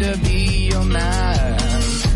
[0.00, 1.58] to be your man,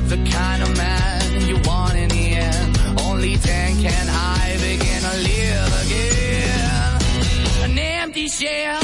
[0.09, 2.79] the kind of man you want in the end.
[3.01, 7.71] Only then can I begin to live again.
[7.71, 8.84] An empty shell,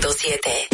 [0.00, 0.73] 91.7.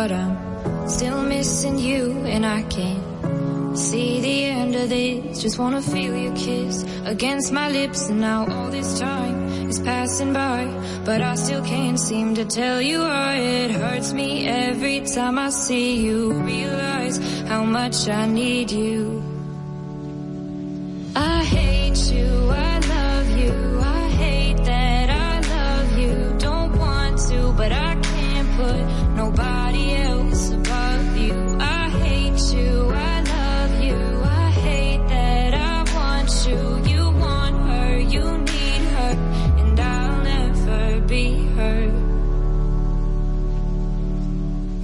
[0.00, 5.42] but I'm still missing you and I can't see the end of this.
[5.42, 10.32] Just wanna feel your kiss against my lips and now all this time is passing
[10.32, 10.64] by,
[11.04, 15.50] but I still can't seem to tell you why it hurts me every time I
[15.50, 16.32] see you.
[16.32, 17.18] Realize
[17.50, 19.19] how much I need you.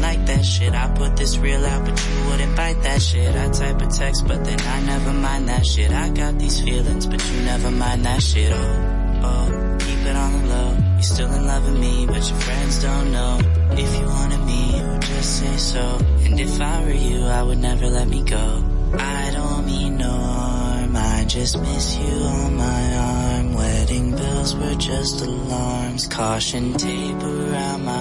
[0.00, 0.72] like that shit.
[0.74, 3.34] I put this real out, but you wouldn't bite that shit.
[3.34, 5.90] I type a text, but then I never mind that shit.
[5.90, 8.52] I got these feelings, but you never mind that shit.
[8.52, 10.76] Oh, oh, keep it on the low.
[10.94, 13.38] You're still in love with me, but your friends don't know.
[13.72, 15.98] If you wanted me, you would just say so.
[16.24, 18.64] And if I were you, I would never let me go.
[18.98, 23.54] I don't mean no harm, I just miss you on my arm.
[23.54, 27.99] Wedding bells were just alarms, caution tape around my.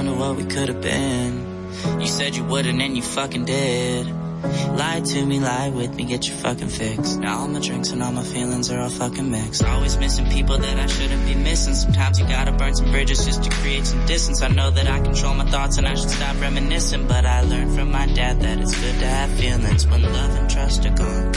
[0.00, 1.68] Wonder what we could have been?
[2.00, 4.06] You said you wouldn't and you fucking did.
[4.06, 7.16] Lie to me, lie with me, get your fucking fix.
[7.16, 9.62] Now all my drinks and all my feelings are all fucking mixed.
[9.62, 11.74] Always missing people that I shouldn't be missing.
[11.74, 14.40] Sometimes you gotta burn some bridges just to create some distance.
[14.40, 17.06] I know that I control my thoughts and I should stop reminiscing.
[17.06, 20.48] But I learned from my dad that it's good to have feelings when love and
[20.48, 21.34] trust are gone.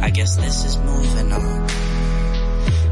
[0.00, 1.93] I guess this is moving on.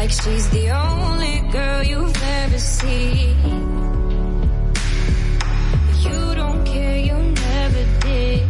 [0.00, 3.36] like she's the only girl you've ever seen.
[6.06, 8.46] You don't care, you never did.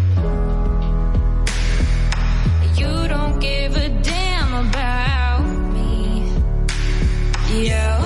[2.81, 5.90] You don't give a damn about me.
[7.67, 7.98] Yeah,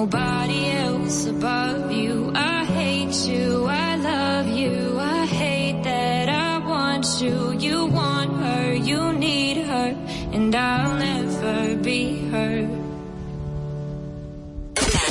[0.00, 2.30] nobody else above you.
[2.32, 7.50] I hate you, I love you, I hate that I want you.
[7.66, 9.88] You want her, you need her,
[10.34, 12.00] and I'll never be
[12.32, 12.54] her.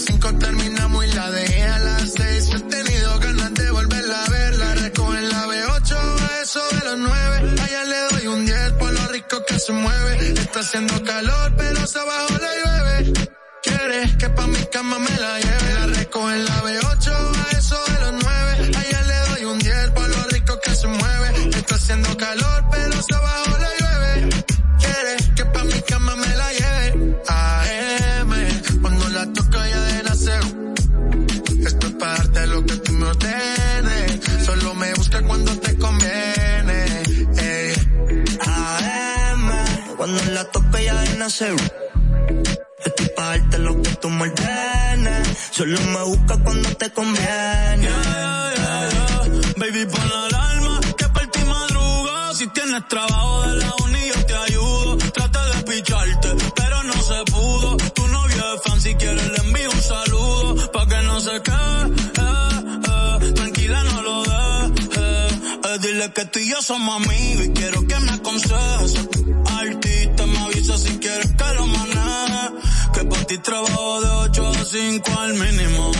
[0.00, 2.50] las 5 terminamos y la dejé a las 6.
[2.54, 4.58] He tenido ganas de volverla a ver.
[4.58, 7.54] La recojo en la B8 a eso de los 9.
[7.60, 10.32] Allá le doy un 10 por lo rico que se mueve.
[10.40, 12.39] Está haciendo calor, pero se abajo
[41.30, 41.54] nacer.
[42.84, 45.28] Estoy pa' darte lo que tú me ordenes.
[45.52, 47.86] Solo me busca cuando te conviene.
[47.86, 49.52] Yeah, yeah, yeah.
[49.60, 52.34] Baby, pon la alarma, que por ti madruga.
[52.34, 54.96] Si tienes trabajo de la uni, yo te ayudo.
[55.16, 57.76] Traté de picharte, pero no se pudo.
[57.76, 60.72] Tu novio es fan, si quieres le envío un saludo.
[60.72, 61.82] Pa' que no se quede,
[62.24, 62.58] eh,
[62.90, 63.32] eh.
[63.34, 64.88] tranquila no lo dejes.
[64.96, 65.78] Eh.
[65.82, 68.94] Dile que tú y yo somos amigos y quiero que me aconsejes.
[69.60, 70.09] Artista,
[73.30, 75.92] ti trabajo de 8 a 5 al mínimo.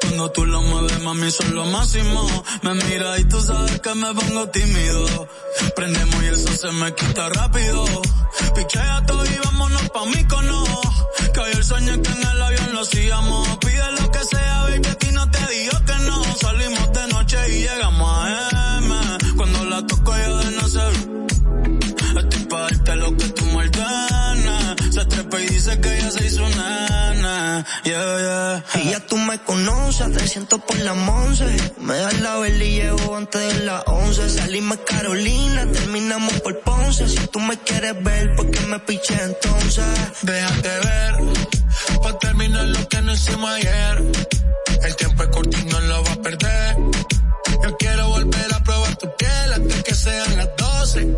[0.00, 2.44] Cuando tú lo mueves, mami, son lo máximo.
[2.62, 5.28] Me mira y tú sabes que me pongo tímido.
[5.74, 7.84] Prendemos y eso se me quita rápido.
[8.54, 10.64] Pichea todo y vámonos pa' mí cono.
[11.34, 13.58] Que hoy el sueño es que en el avión lo hacíamos.
[13.58, 16.22] Pide lo que sea, baby, aquí no te digo que no.
[16.36, 18.55] Salimos de noche y llegamos a M.
[27.84, 28.82] Yeah, yeah.
[28.82, 31.44] Y ya tú me conoces, 300 por la once.
[31.80, 34.28] Me das la vela y llevo antes de las 11.
[34.30, 37.08] Salimos Carolina, terminamos por Ponce.
[37.08, 39.84] Si tú me quieres ver, ¿por qué me piché entonces?
[40.22, 41.14] Déjate ver,
[42.02, 44.02] pa' terminar lo que no hicimos ayer.
[44.82, 46.76] El tiempo es corto y no lo va a perder.
[47.62, 51.16] Yo quiero volver a probar tu piel antes que sean las 12.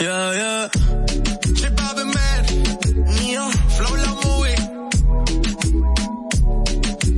[0.00, 0.68] Yeah, yeah, yeah, yeah.
[1.58, 2.40] Chip Bobby Man,
[3.18, 3.44] Mío,
[3.76, 4.58] Flow La Movie.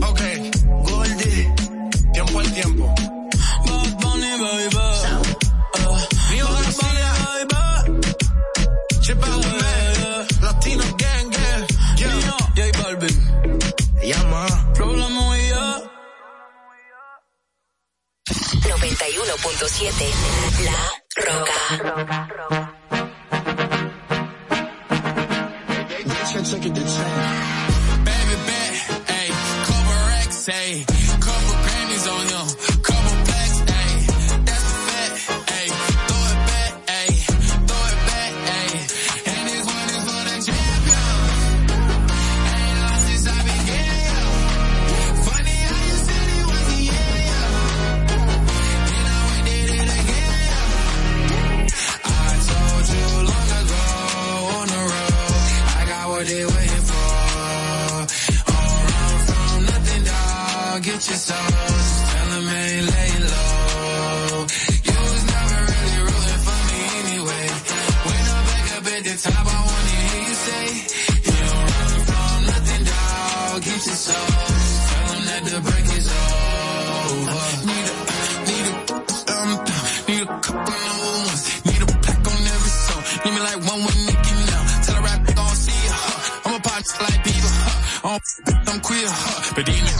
[0.09, 0.21] Ok,
[0.87, 1.43] Goldie.
[2.13, 2.87] tiempo al tiempo.
[3.67, 4.77] Bad Bunny, baby.
[5.77, 5.99] Uh,
[6.31, 7.63] Mío Bad Bunny, baby.
[9.03, 11.63] Chip Bobby Man, Latino Gang Gang.
[11.99, 12.15] Yeah.
[12.17, 13.17] Mío, J Balvin.
[14.03, 14.43] Llama.
[14.75, 15.65] Flow la movía.
[18.63, 20.13] 91.7
[20.65, 20.81] La
[21.17, 22.70] Roca.
[26.51, 26.80] Baby
[88.71, 89.53] I'm queer, huh.
[89.57, 90.00] But then,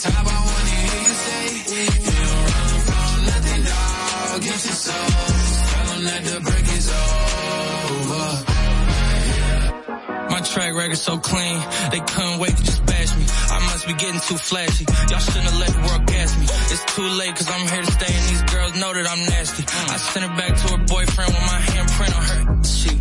[0.00, 1.44] top, I wanna hear you say,
[1.76, 4.40] you don't run from nothing, dog.
[4.40, 5.08] Get your soul.
[5.70, 8.26] Tell them that the break is over.
[10.30, 11.60] My track record so clean,
[11.92, 13.24] they couldn't wait to just bash me.
[13.28, 14.86] I must be getting too flashy.
[15.10, 16.46] Y'all shouldn't have let the world gas me.
[16.72, 19.64] It's too late cause I'm here to stay and these girls know that I'm nasty.
[19.68, 22.64] I sent it back to her boyfriend with my handprint on her.
[22.64, 22.96] She,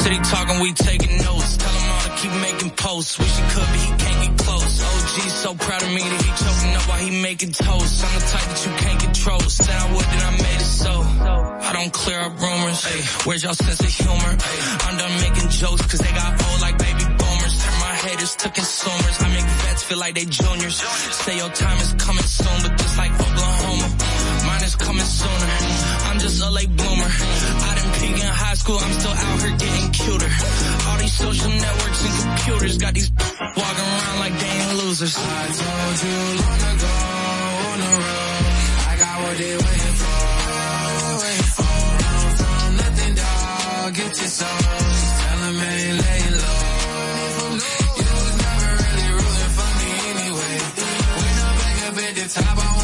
[0.00, 1.58] city talking, we taking notes.
[1.58, 1.91] Tell
[2.22, 3.18] keep making posts.
[3.18, 4.72] Wish he could, but he can't get close.
[4.80, 8.04] OG so proud of me that he choking up while he making toast.
[8.04, 9.40] I'm the type that you can't control.
[9.40, 10.92] Said I would, then I made it so.
[11.66, 12.86] I don't clear up rumors.
[12.86, 14.32] Ay, where's y'all sense of humor?
[14.38, 17.54] Ay, I'm done making jokes cause they got old like baby boomers.
[17.58, 19.16] Turn my haters to consumers.
[19.18, 20.78] I make vets feel like they juniors.
[21.26, 23.88] Say your time is coming soon, but just like Oklahoma,
[24.46, 25.48] mine is coming sooner.
[26.06, 27.10] I'm just a late bloomer.
[27.10, 30.30] I didn't peak in high school, I'm still out here getting cuter.
[31.02, 35.16] These social networks and computers got these walking around like they ain't losers.
[35.18, 36.94] I told you long ago
[37.70, 38.46] on the road,
[38.86, 40.22] I got what they waiting for.
[40.82, 41.66] Oh,
[42.06, 43.94] run from nothing, dog.
[43.98, 44.58] Get your soul.
[44.62, 47.58] Just tell 'em ain't laying low.
[47.98, 50.54] You was never really rooting for me anyway.
[51.18, 52.81] When I'm back up at the top, I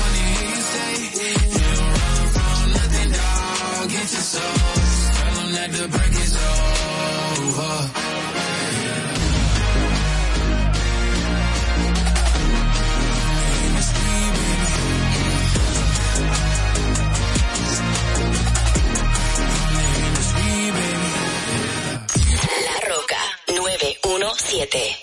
[24.71, 24.98] 917.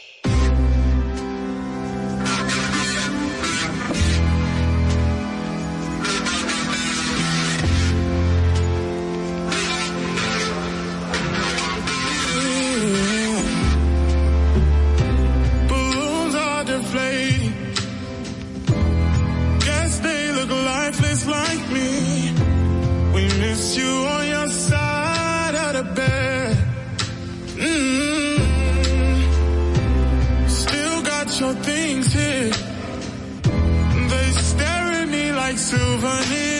[35.75, 36.55] Souvenir.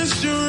[0.00, 0.39] miss you.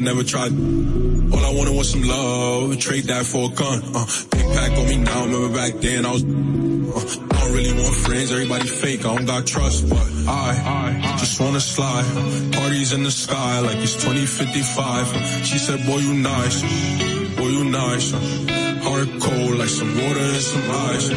[0.00, 0.52] never tried.
[0.52, 3.82] All I wanted was some love, trade that for a gun.
[3.94, 6.24] Uh, big pack on me now, remember back then I was.
[6.24, 11.16] Uh, I don't really want friends, everybody fake, I don't got trust, but I, I
[11.18, 12.04] just wanna slide.
[12.54, 15.44] Parties in the sky like it's 2055.
[15.44, 16.62] She said, boy, you nice,
[17.36, 18.12] boy, you nice.
[18.82, 21.10] Heart cold like some water and some ice.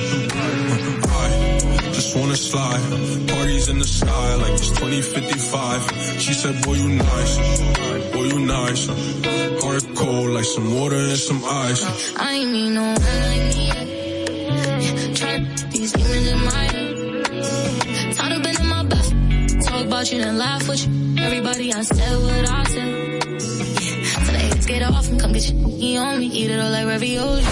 [1.14, 3.30] I just wanna slide.
[3.30, 6.20] Parties in the sky like it's 2055.
[6.20, 8.88] She said, boy, you nice boy, you nice.
[9.64, 12.16] Heart cold like some water and some ice.
[12.18, 12.96] I ain't mean no one
[15.16, 15.42] Trap
[15.72, 18.16] these demons in my head.
[18.16, 19.14] Tired of being in my best.
[19.68, 21.16] Talk about you and laugh with you.
[21.20, 23.42] Everybody, I said what I said.
[23.42, 25.98] So they hits get off and come get you.
[25.98, 27.44] On me, eat it all like ravioli.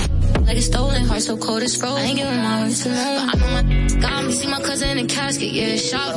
[0.45, 1.97] Like a stolen heart, so cold it's frozen.
[1.97, 3.29] I ain't giving my words to love.
[3.29, 6.15] I know my got me, see my cousin in casket, yeah, shot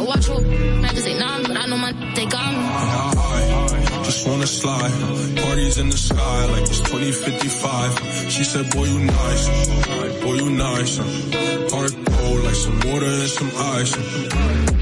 [4.23, 5.37] just wanna slide.
[5.43, 8.31] Parties in the sky like it's 2055.
[8.31, 9.69] She said, boy, you nice.
[10.23, 10.99] Boy, you nice.
[11.73, 14.82] Heart cold like some water and some ice.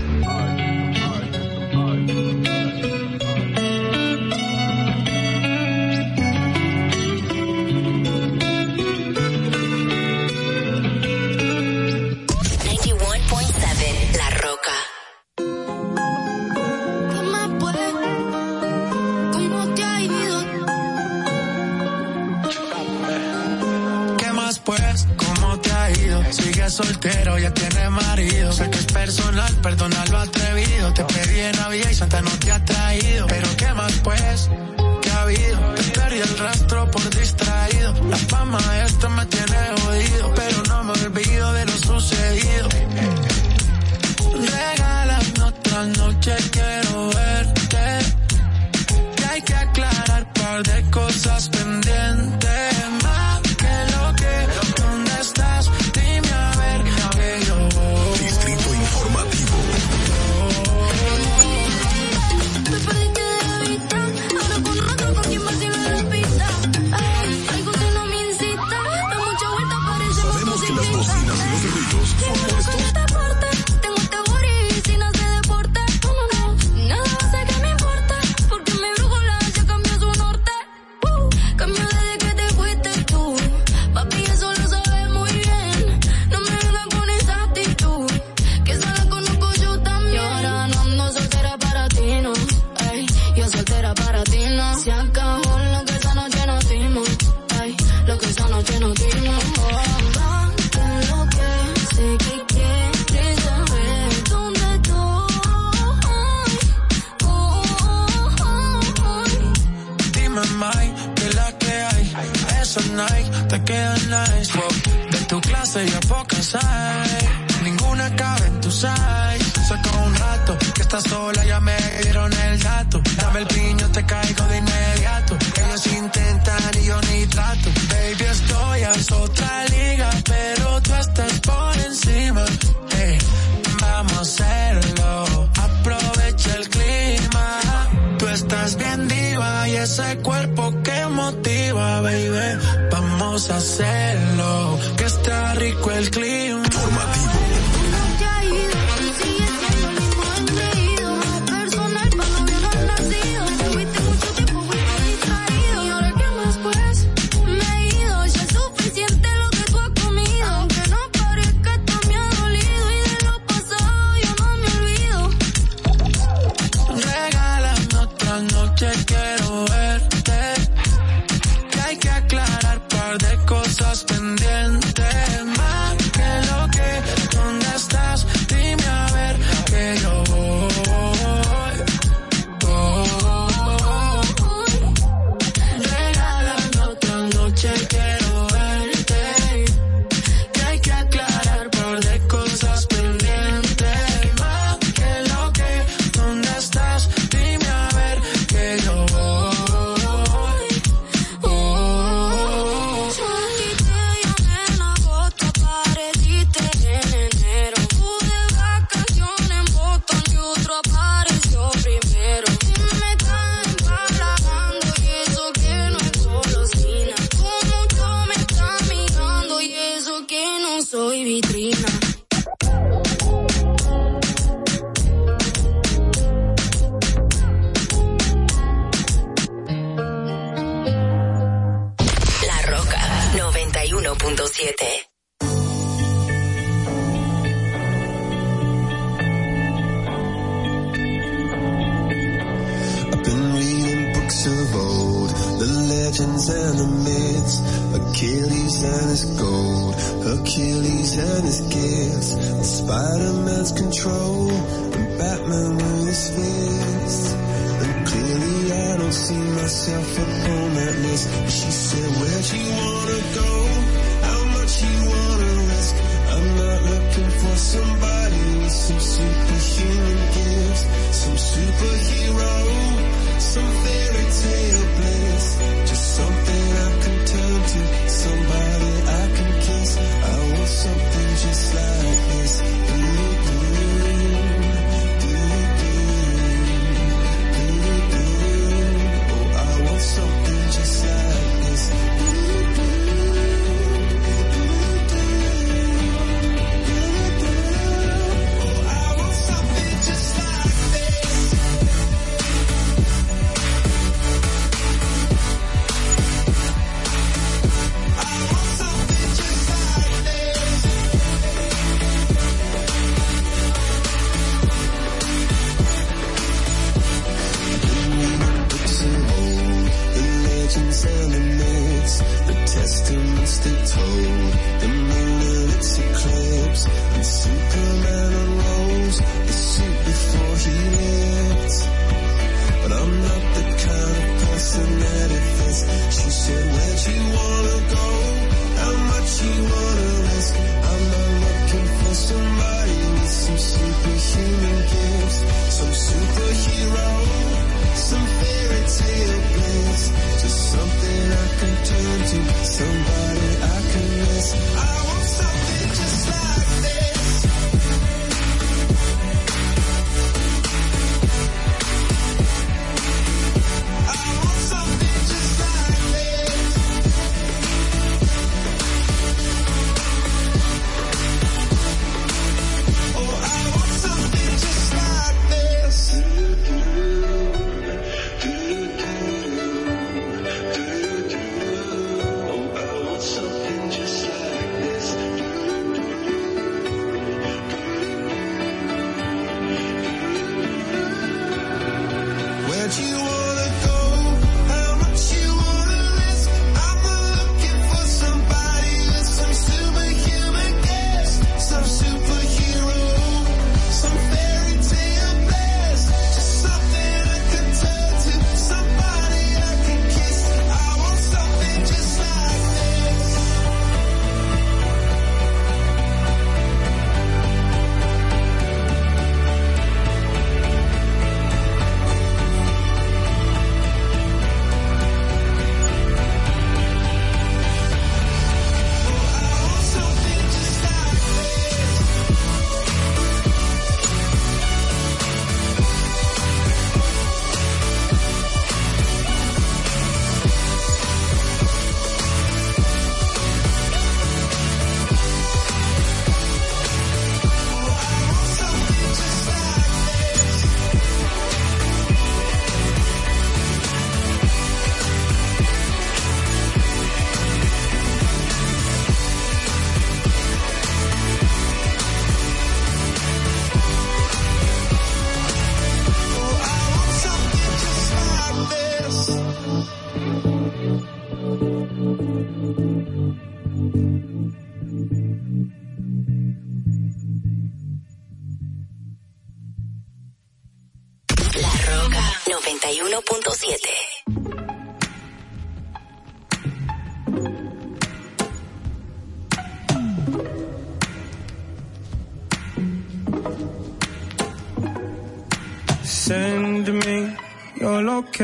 [352.62, 354.54] Somebody I can miss.
[354.76, 355.09] I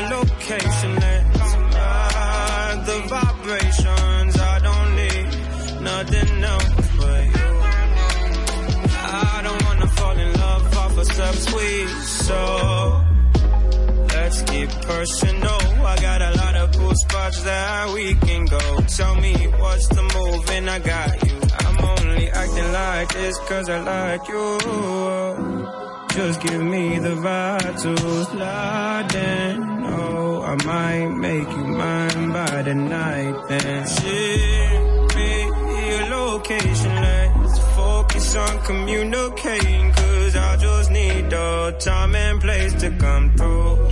[0.00, 0.94] Your location.
[0.96, 1.50] Let's
[2.86, 4.38] the vibrations.
[4.38, 5.26] I don't need
[5.82, 7.50] nothing else but you.
[9.12, 11.88] I don't wanna fall in love off a subsweet,
[12.24, 13.04] so
[14.14, 15.86] let's get personal.
[15.86, 18.80] I got a lot of cool spots that we can go.
[18.96, 21.40] Tell me what's the move, and I got you.
[21.64, 25.99] I'm only acting like this cause I like you.
[26.12, 29.84] Just give me the vibe to slide in.
[29.86, 33.86] Oh, I might make you mine by the night then.
[33.86, 39.92] Ship me your location, let's focus on communicating.
[39.92, 43.90] Cause I just need the time and place to come through.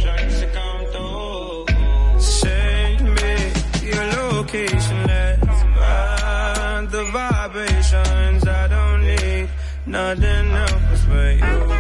[2.19, 3.53] Send me
[3.91, 8.45] your location, let's find the vibrations.
[8.45, 9.49] I don't need
[9.87, 11.78] nothing else but you.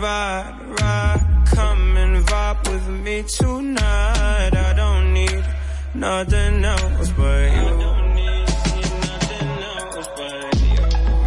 [0.00, 4.54] Ride, ride, come and vibe with me tonight.
[4.54, 5.44] I don't need
[5.92, 7.74] nothing else but you.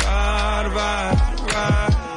[0.05, 1.19] Ride, ride,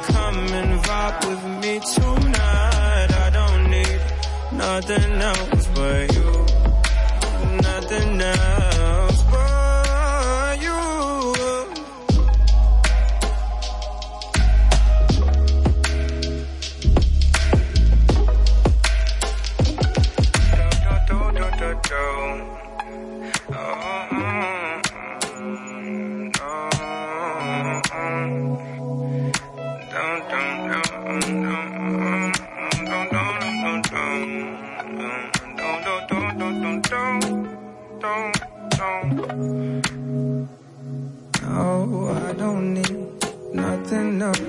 [0.07, 3.11] come and vibe with me tonight.
[3.25, 3.99] I don't need
[4.53, 6.31] nothing else but you.
[7.61, 8.54] Nothing else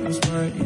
[0.07, 0.65] words were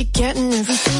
[0.00, 0.99] you're getting everything.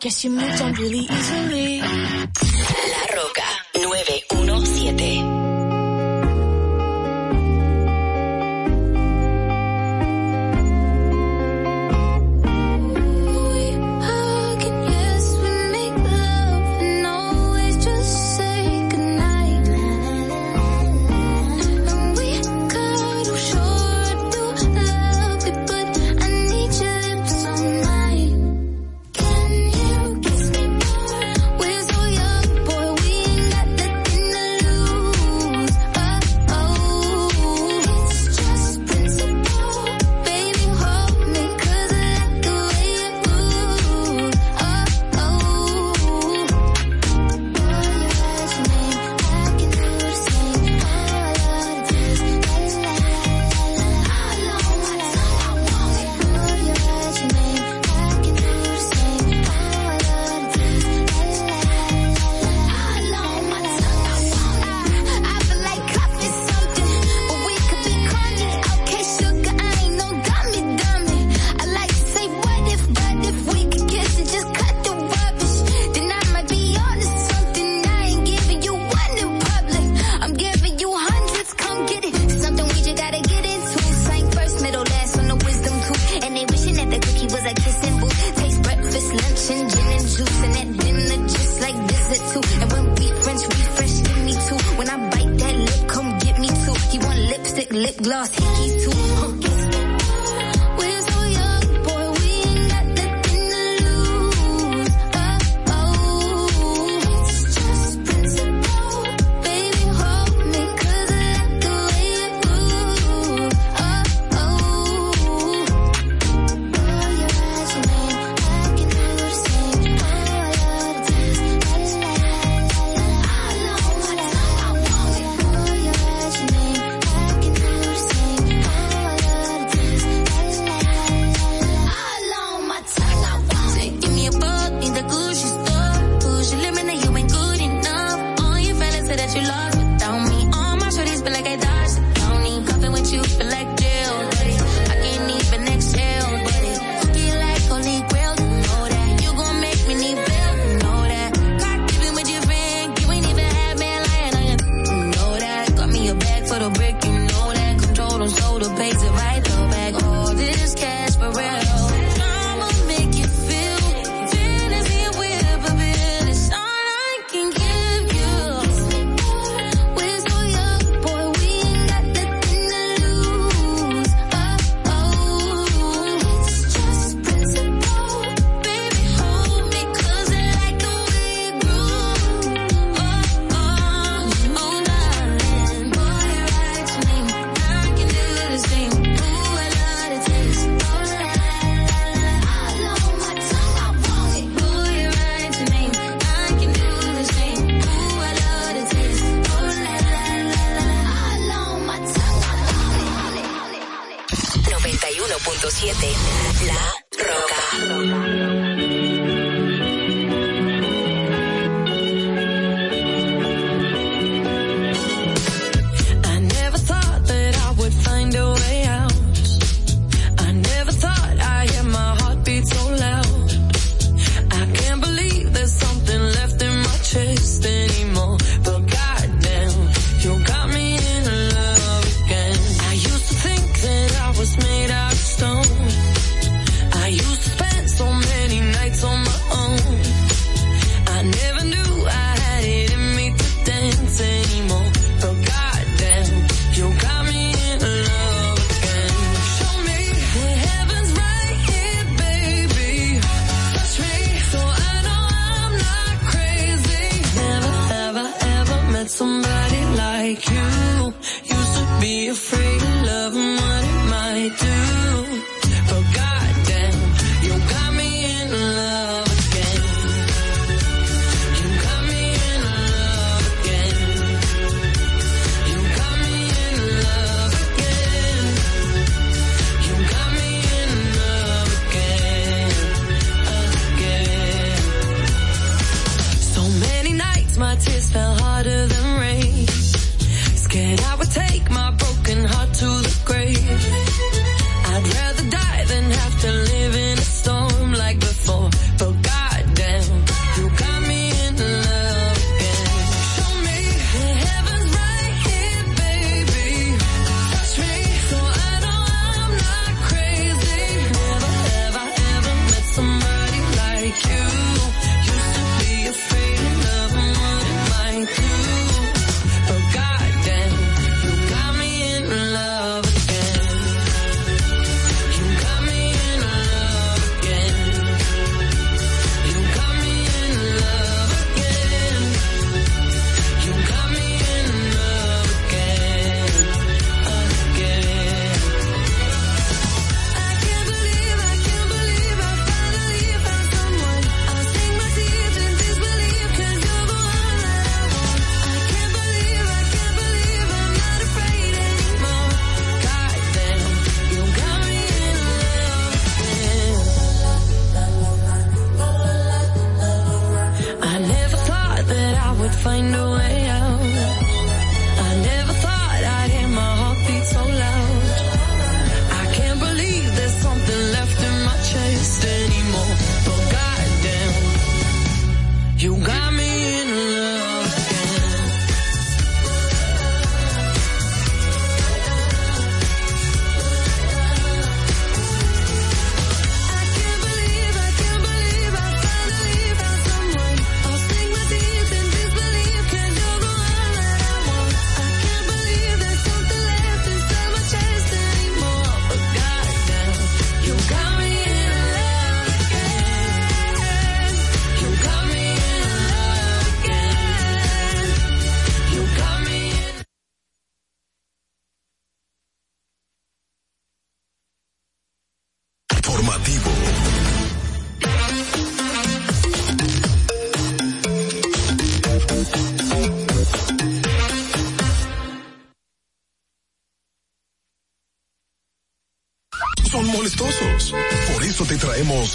[0.00, 1.67] guess you moved on really easily.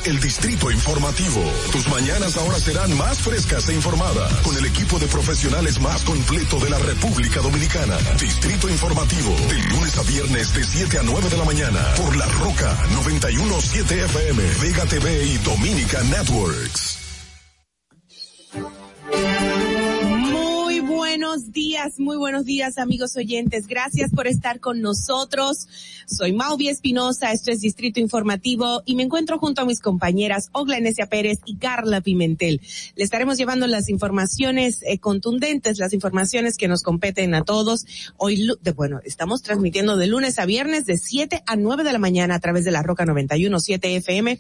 [0.06, 1.42] el distrito informativo.
[1.72, 6.60] Tus mañanas ahora serán más frescas e informadas con el equipo de profesionales más completo
[6.60, 7.98] de la República Dominicana.
[8.20, 12.28] Distrito informativo, de lunes a viernes de 7 a 9 de la mañana por La
[12.28, 16.83] Roca 917 FM, Vega TV y Dominica Networks.
[21.84, 23.68] días, muy buenos días amigos oyentes.
[23.68, 25.68] Gracias por estar con nosotros.
[26.06, 30.78] Soy Mauvi Espinosa, esto es Distrito Informativo y me encuentro junto a mis compañeras Ogla
[30.78, 32.62] Enesia Pérez y Carla Pimentel.
[32.96, 37.86] Le estaremos llevando las informaciones eh, contundentes, las informaciones que nos competen a todos.
[38.18, 42.36] Hoy, bueno, estamos transmitiendo de lunes a viernes de 7 a 9 de la mañana
[42.36, 44.40] a través de la Roca 917 FM.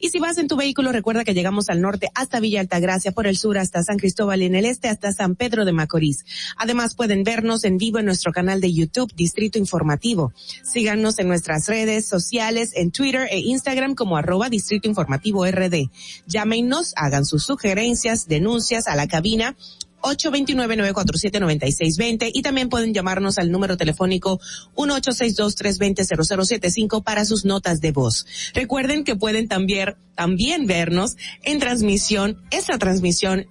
[0.00, 3.26] Y si vas en tu vehículo, recuerda que llegamos al norte hasta Villa Altagracia, por
[3.26, 6.24] el sur hasta San Cristóbal y en el este hasta San Pedro de Macorís.
[6.56, 10.32] Además, Además pueden vernos en vivo en nuestro canal de YouTube Distrito Informativo.
[10.62, 15.90] Síganos en nuestras redes sociales, en Twitter e Instagram como arroba Distrito Informativo RD.
[16.26, 19.58] Llámenos, hagan sus sugerencias, denuncias a la cabina
[20.00, 24.40] 829-947-9620 y también pueden llamarnos al número telefónico
[24.76, 28.24] 1862-320-0075 para sus notas de voz.
[28.54, 33.48] Recuerden que pueden también, también vernos en transmisión, esta transmisión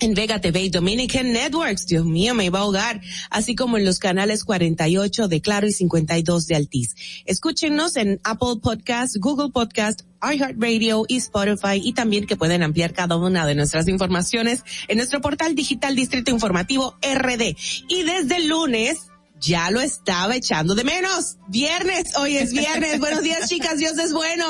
[0.00, 3.84] en Vega TV y Dominican Networks, Dios mío, me iba a ahogar, así como en
[3.84, 6.94] los canales 48 de Claro y 52 de Altiz.
[7.24, 13.16] Escúchenos en Apple Podcast, Google Podcast, iHeartRadio y Spotify y también que pueden ampliar cada
[13.16, 17.56] una de nuestras informaciones en nuestro portal digital Distrito Informativo RD.
[17.88, 19.07] Y desde el lunes,
[19.40, 21.36] ya lo estaba echando de menos.
[21.48, 22.98] Viernes, hoy es viernes.
[23.00, 24.44] Buenos días, chicas, Dios es bueno.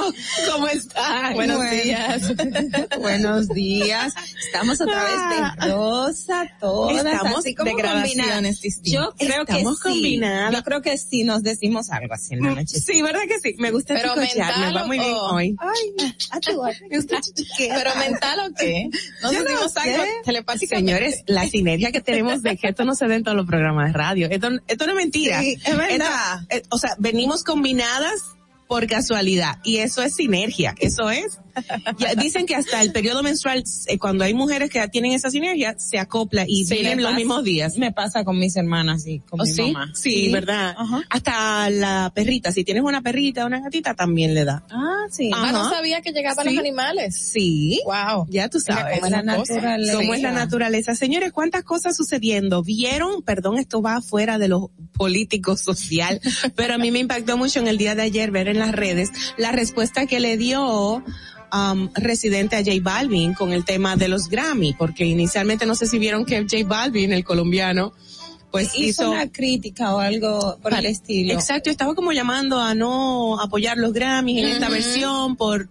[0.51, 1.34] ¿Cómo están?
[1.34, 2.22] Buenos días.
[2.99, 4.14] Buenos días.
[4.47, 8.61] Estamos otra vez de rosa, todas, Estamos así como de combinadas.
[8.61, 8.93] distintas.
[8.93, 10.20] Yo creo Estamos que sí.
[10.53, 12.80] Yo creo que sí nos decimos algo así en la noche.
[12.80, 13.55] Sí, ¿verdad que sí?
[13.59, 15.57] Me gusta Pero escuchar, me mental va muy o- bien hoy.
[15.61, 17.20] Ay, a tu Me gusta.
[17.59, 18.89] Pero mental o qué?
[19.22, 19.80] No Yo decimos sé.
[19.80, 20.93] algo telepáticamente.
[20.93, 23.89] Señores, la sinergia que tenemos de que esto no se ve en todos los programas
[23.89, 24.28] de radio.
[24.30, 25.41] Esto, esto no es mentira.
[25.41, 26.41] Sí, es verdad.
[26.49, 28.20] Esto- eh, o sea, venimos combinadas
[28.68, 30.74] por casualidad y eso es sinergia.
[30.78, 31.40] Eso es.
[31.98, 35.74] Ya dicen que hasta el periodo menstrual, eh, cuando hay mujeres que tienen esa sinergia,
[35.78, 37.78] se acopla y Sí, vienen los mismos días.
[37.78, 39.72] Me pasa con mis hermanas y con ¿Oh, mi sí?
[39.72, 39.90] mamá.
[39.94, 40.76] Sí, ¿verdad?
[41.08, 44.64] Hasta la perrita, si tienes una perrita, una gatita, también le da.
[44.70, 45.30] Ah, sí.
[45.32, 45.48] Ajá.
[45.48, 47.16] Ah, no sabía que llegaban los animales.
[47.16, 47.80] Sí.
[47.86, 48.26] Wow.
[48.28, 49.00] Ya tú sabes.
[49.00, 49.94] cómo es la naturaleza.
[49.94, 50.94] ¿Cómo es la naturaleza?
[50.94, 52.62] Señores, ¿cuántas cosas sucediendo?
[52.62, 53.22] ¿Vieron?
[53.22, 56.20] Perdón, esto va fuera de lo político social,
[56.56, 59.11] pero a mí me impactó mucho en el día de ayer ver en las redes
[59.36, 61.02] la respuesta que le dio
[61.52, 65.86] um, residente a J Balvin con el tema de los Grammy, porque inicialmente no sé
[65.86, 67.92] si vieron que J Balvin, el colombiano,
[68.50, 71.34] pues hizo, hizo una crítica o algo por el estilo.
[71.34, 75.68] Exacto, estaba como llamando a no apoyar los Grammys en esta versión por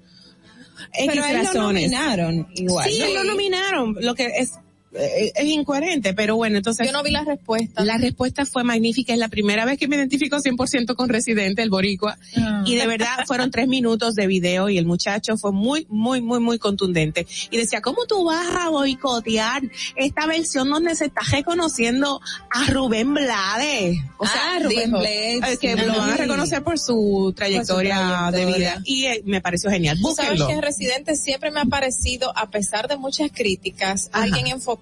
[0.93, 1.91] X Pero él lo razones.
[1.91, 2.89] nominaron igual.
[2.89, 3.05] Sí, ¿no?
[3.05, 4.53] él lo nominaron, lo que es
[4.93, 6.85] es incoherente, pero bueno, entonces.
[6.87, 7.83] Yo no vi la respuesta.
[7.83, 11.69] La respuesta fue magnífica, es la primera vez que me identifico 100% con Residente, el
[11.69, 12.63] boricua, Ah.
[12.65, 16.39] y de verdad fueron tres minutos de video y el muchacho fue muy, muy, muy,
[16.39, 17.27] muy contundente.
[17.51, 19.61] Y decía, ¿cómo tú vas a boicotear
[19.95, 22.19] esta versión donde se está reconociendo
[22.49, 23.97] a Rubén Blades?
[24.17, 28.37] O sea, Ah, Rubén Blades, eh, que lo van a reconocer por su trayectoria, de
[28.39, 28.57] trayectoria.
[28.57, 28.81] vida.
[28.85, 29.97] Y eh, me pareció genial.
[30.01, 30.47] Tú sabes Búsquenlo.
[30.47, 34.23] que Residente siempre me ha parecido, a pesar de muchas críticas, Ajá.
[34.23, 34.76] alguien enfocado.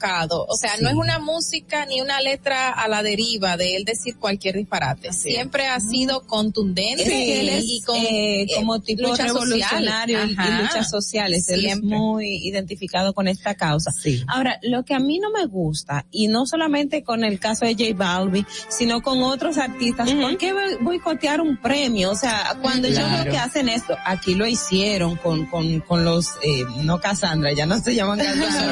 [0.48, 0.84] O sea, Sí.
[0.84, 5.14] no es una música ni una letra a la deriva de él decir cualquier disparate.
[5.14, 9.24] Siempre ha sido contundente Es que él y, es, y con eh, como tipo lucha
[9.26, 11.48] revolucionario y- y luchas sociales.
[11.50, 11.98] Él es Siempre.
[11.98, 13.92] muy identificado con esta causa.
[14.28, 17.74] Ahora, lo que a mí no me gusta, y no solamente con el caso de
[17.74, 22.12] J Balvin, sino con otros artistas, ¿por qué boicotear un premio?
[22.12, 23.24] O sea, cuando yo Claro.
[23.24, 27.66] veo que hacen esto, aquí lo hicieron con, con, con los, eh, no Cassandra, ya
[27.66, 28.20] no se llaman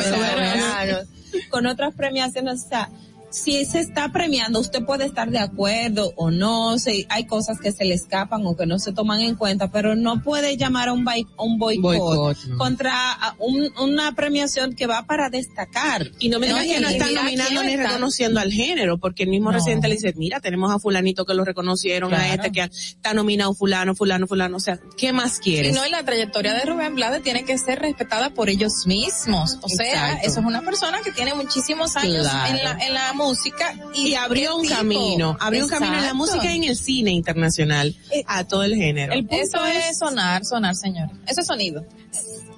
[0.04, 1.06] Cassandra,
[1.50, 2.90] con otras premiaciones, o sea,
[3.34, 7.72] si se está premiando, usted puede estar de acuerdo o no, se, hay cosas que
[7.72, 10.94] se le escapan o que no se toman en cuenta, pero no puede llamar a
[10.94, 11.04] un,
[11.38, 12.58] un boicot, no.
[12.60, 16.12] contra a un- una premiación que va para destacar.
[16.20, 19.24] Y no me No, digas que no y están nominando ni reconociendo al género, porque
[19.24, 19.58] el mismo No.
[19.58, 23.56] residente le dice, mira, tenemos a fulanito que lo reconocieron, a este que está nominado
[23.56, 25.74] fulano, fulano, fulano, o sea, ¿qué más Y quieres?
[25.76, 29.58] no, y la trayectoria de Rubén Blades tiene que ser respetada por ellos mismos.
[29.64, 30.28] O sea, Exacto.
[30.28, 32.56] eso es una persona que tiene muchísimos años Claro.
[32.56, 34.76] en, la, en la música y, y abrió un tipo.
[34.76, 37.96] camino, abrió un camino en la música y en el cine internacional
[38.28, 39.14] a todo el género.
[39.14, 41.10] Eso es sonar, sonar, señor.
[41.28, 41.86] Eso es sonido.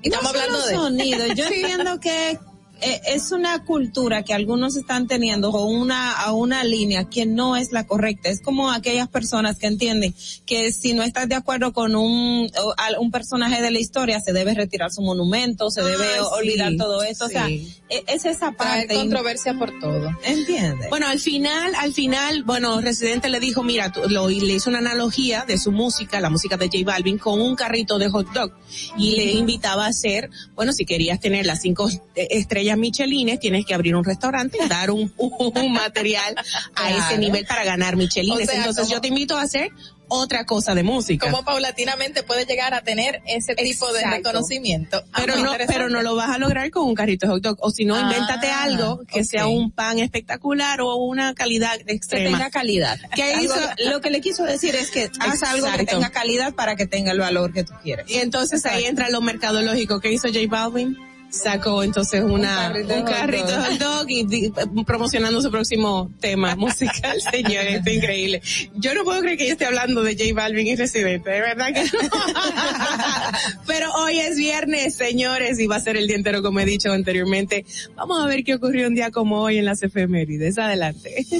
[0.01, 2.39] Y No estamos solo hablando de sonido, yo entiendo que
[2.81, 7.55] eh, es una cultura que algunos están teniendo o una a una línea que no
[7.55, 8.29] es la correcta.
[8.29, 10.13] Es como aquellas personas que entienden
[10.45, 12.51] que si no estás de acuerdo con un
[12.99, 17.01] un personaje de la historia se debe retirar su monumento, se debe olvidar sí, todo
[17.03, 17.25] eso.
[17.25, 17.47] O sea,
[17.89, 18.95] es esa parte.
[18.95, 20.09] controversia por todo.
[20.23, 20.89] ¿Entiendes?
[20.89, 24.69] Bueno, al final, al final, bueno, Residente le dijo, mira, tú- lo, y le hizo
[24.69, 28.31] una analogía de su música, la música de J Balvin, con un carrito de hot
[28.33, 28.51] dog.
[28.97, 33.65] Y le invitaba a hacer, bueno, si querías tener las cinco eh, estrellas Michelines, tienes
[33.65, 36.35] que abrir un restaurante y dar un, un material
[36.75, 38.41] a ese nivel para ganar Michelines.
[38.47, 39.69] O sea, Entonces como- yo te invito a hacer
[40.07, 41.29] otra cosa de música.
[41.29, 44.17] Cómo paulatinamente puede llegar a tener ese tipo de Exacto.
[44.31, 45.03] reconocimiento.
[45.11, 47.57] Ah, pero no, pero no lo vas a lograr con un carrito de hot dog.
[47.61, 52.37] O si no, Ah, invéntate algo que sea un pan espectacular o una calidad extrema.
[52.37, 52.99] tenga calidad.
[53.15, 53.55] ¿Qué hizo?
[53.89, 55.95] Lo que le quiso decir es que haz algo que Exacto.
[55.97, 58.09] tenga calidad para que tenga el valor que tú quieres.
[58.09, 59.99] Y entonces ahí entra lo mercadológico.
[59.99, 60.97] ¿Qué hizo J Balvin?
[61.43, 63.65] Sacó entonces una, Un carrito de un hot carrito de dog.
[63.65, 64.53] hot dog y di-
[64.85, 68.41] promocionando su próximo tema musical, señores, está increíble.
[68.75, 71.73] Yo no puedo creer que yo esté hablando de J Balvin y Residente, de verdad
[71.73, 71.89] que no.
[73.67, 76.91] Pero hoy es viernes, señores, y va a ser el día entero, como he dicho
[76.91, 77.65] anteriormente.
[77.95, 80.57] Vamos a ver qué ocurrió un día como hoy en las efemérides.
[80.57, 81.25] Adelante.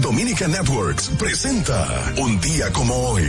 [0.00, 3.28] Dominica Networks presenta Un día como hoy.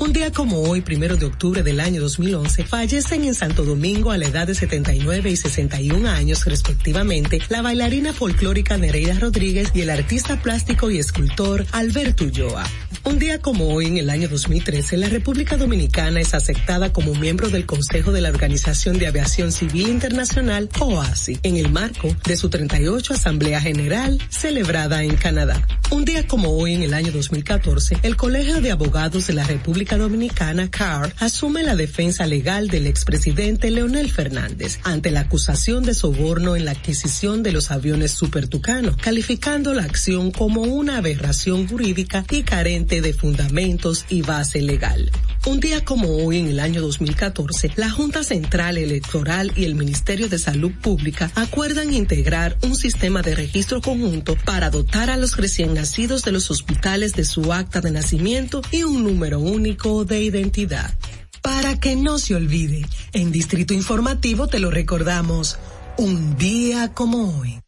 [0.00, 4.16] Un día como hoy, primero de octubre del año 2011, fallecen en Santo Domingo a
[4.16, 9.90] la edad de 79 y 61 años respectivamente la bailarina folclórica Nereida Rodríguez y el
[9.90, 12.64] artista plástico y escultor Alberto Ulloa.
[13.02, 17.48] Un día como hoy, en el año 2013, la República Dominicana es aceptada como miembro
[17.48, 22.50] del Consejo de la Organización de Aviación Civil Internacional, OASI, en el marco de su
[22.50, 25.66] 38 Asamblea General celebrada en Canadá.
[25.90, 29.87] Un día como hoy, en el año 2014, el Colegio de Abogados de la República
[29.96, 36.56] Dominicana, CAR, asume la defensa legal del expresidente Leonel Fernández ante la acusación de soborno
[36.56, 42.24] en la adquisición de los aviones Super Tucano, calificando la acción como una aberración jurídica
[42.30, 45.10] y carente de fundamentos y base legal.
[45.46, 50.28] Un día como hoy, en el año 2014, la Junta Central Electoral y el Ministerio
[50.28, 55.74] de Salud Pública acuerdan integrar un sistema de registro conjunto para dotar a los recién
[55.74, 60.92] nacidos de los hospitales de su acta de nacimiento y un número único de identidad.
[61.40, 65.58] Para que no se olvide, en Distrito Informativo te lo recordamos,
[65.96, 67.60] un día como hoy.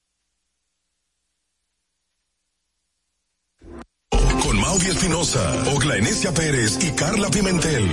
[4.42, 7.88] Con Maudi Espinosa, Ogla Enesia Pérez y Carla Pimentel.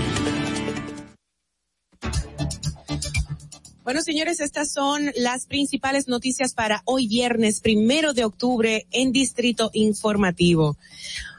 [3.84, 9.69] Bueno, señores, estas son las principales noticias para hoy viernes, primero de octubre, en Distrito
[9.73, 10.76] Informativo.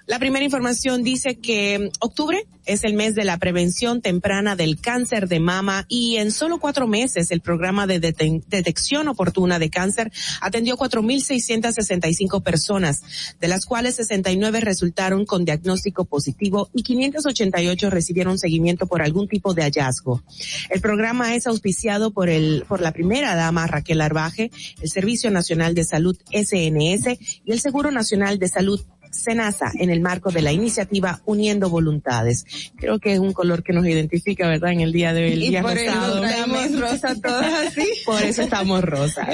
[0.09, 5.29] La primera información dice que octubre es el mes de la prevención temprana del cáncer
[5.29, 10.11] de mama y en solo cuatro meses el programa de detección oportuna de cáncer
[10.41, 13.03] atendió 4.665 personas,
[13.39, 19.53] de las cuales 69 resultaron con diagnóstico positivo y 588 recibieron seguimiento por algún tipo
[19.53, 20.23] de hallazgo.
[20.71, 25.75] El programa es auspiciado por el, por la primera dama Raquel Arbaje, el Servicio Nacional
[25.75, 28.81] de Salud SNS y el Seguro Nacional de Salud
[29.19, 32.45] Senasa en el marco de la iniciativa Uniendo Voluntades.
[32.77, 34.73] Creo que es un color que nos identifica, ¿verdad?
[34.73, 36.25] En el día de hoy, el Y día por eso rosado.
[36.25, 37.87] estamos rosa todas así.
[38.07, 39.27] Por eso estamos rosa.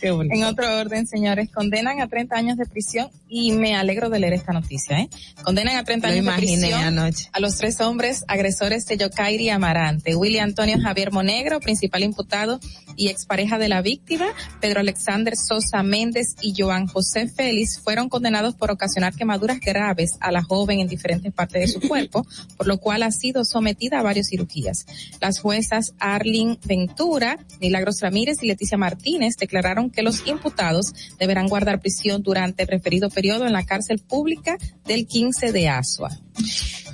[0.00, 0.34] Qué bonito.
[0.34, 4.34] En otro orden, señores, condenan a 30 años de prisión y me alegro de leer
[4.34, 5.08] esta noticia, ¿eh?
[5.42, 7.28] Condenan a 30 Lo años de prisión anoche.
[7.32, 12.60] a los tres hombres agresores de Yokairi Amarante, William Antonio Javier Monegro, principal imputado
[12.96, 14.26] y expareja de la víctima,
[14.60, 20.30] Pedro Alexander Sosa Méndez y Joan José Félix fueron condenados por ocasionar quemaduras graves a
[20.30, 22.26] la joven en diferentes partes de su cuerpo,
[22.58, 24.84] por lo cual ha sido sometida a varias cirugías.
[25.20, 31.80] Las juezas Arlene Ventura, Milagros Ramírez y Leticia Martínez declararon que los imputados deberán guardar
[31.80, 36.10] prisión durante el referido periodo en la cárcel pública del 15 de Asua.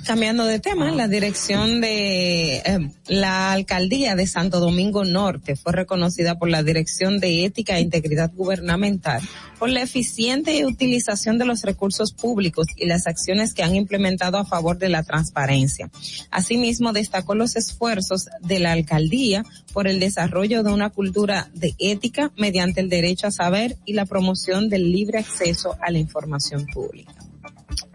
[0.09, 6.39] Cambiando de tema, la dirección de eh, la alcaldía de Santo Domingo Norte fue reconocida
[6.39, 9.21] por la Dirección de Ética e Integridad Gubernamental
[9.59, 14.45] por la eficiente utilización de los recursos públicos y las acciones que han implementado a
[14.45, 15.91] favor de la transparencia.
[16.31, 22.31] Asimismo, destacó los esfuerzos de la alcaldía por el desarrollo de una cultura de ética
[22.35, 27.28] mediante el derecho a saber y la promoción del libre acceso a la información pública.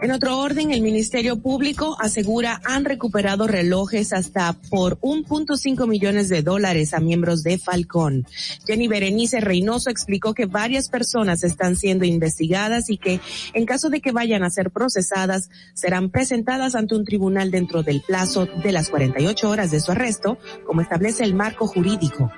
[0.00, 6.42] En otro orden, el Ministerio Público asegura han recuperado relojes hasta por 1.5 millones de
[6.42, 8.26] dólares a miembros de Falcón.
[8.66, 13.20] Jenny Berenice Reynoso explicó que varias personas están siendo investigadas y que
[13.52, 18.02] en caso de que vayan a ser procesadas serán presentadas ante un tribunal dentro del
[18.02, 22.30] plazo de las 48 horas de su arresto, como establece el marco jurídico.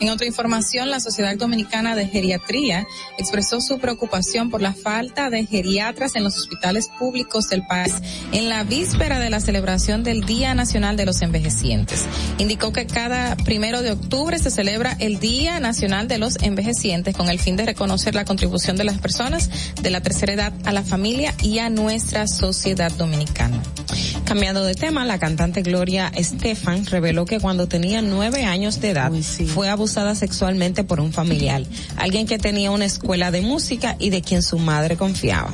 [0.00, 2.86] En otra información, la Sociedad Dominicana de Geriatría
[3.18, 7.94] expresó su preocupación por la falta de geriatras en los hospitales públicos del país
[8.32, 12.04] en la víspera de la celebración del Día Nacional de los Envejecientes.
[12.38, 17.28] Indicó que cada primero de octubre se celebra el Día Nacional de los Envejecientes con
[17.28, 19.50] el fin de reconocer la contribución de las personas
[19.80, 23.62] de la tercera edad a la familia y a nuestra sociedad dominicana.
[24.24, 29.12] Cambiando de tema, la cantante Gloria Estefan reveló que cuando tenía nueve años de edad
[29.22, 31.62] fue abusada sexualmente por un familiar,
[31.96, 35.52] alguien que tenía una escuela de música y de quien su madre confiaba.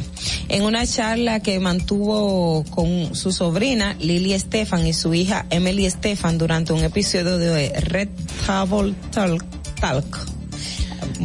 [0.48, 6.39] En una charla que mantuvo con su sobrina Lily Estefan y su hija Emily Estefan
[6.39, 8.09] durante un episodio de Red
[8.47, 9.44] Table Talk,
[9.80, 10.41] Talk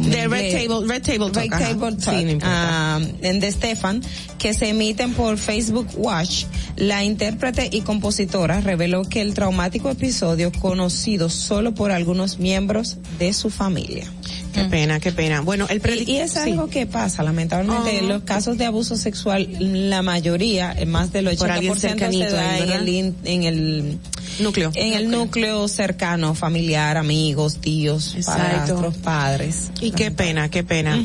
[0.02, 1.68] De Red Table- Red Table Talk, Red ajá.
[1.68, 4.02] Table Sí, Talk, ah, en de Stefan,
[4.38, 6.44] que se emiten por Facebook Watch.
[6.76, 13.32] La intérprete y compositora reveló que el traumático episodio conocido solo por algunos miembros de
[13.32, 14.04] su familia.
[14.52, 15.40] Qué pena, qué pena.
[15.40, 16.38] Bueno, el y, y es sí.
[16.38, 19.48] algo que pasa, lamentablemente, en los casos de abuso sexual,
[19.90, 23.98] la mayoría, eh, más del 80% Por se da en el, en el
[24.40, 24.70] núcleo.
[24.74, 29.70] en el núcleo cercano, familiar, amigos, tíos, padrastros, padres.
[29.80, 30.98] Y qué pena, qué pena.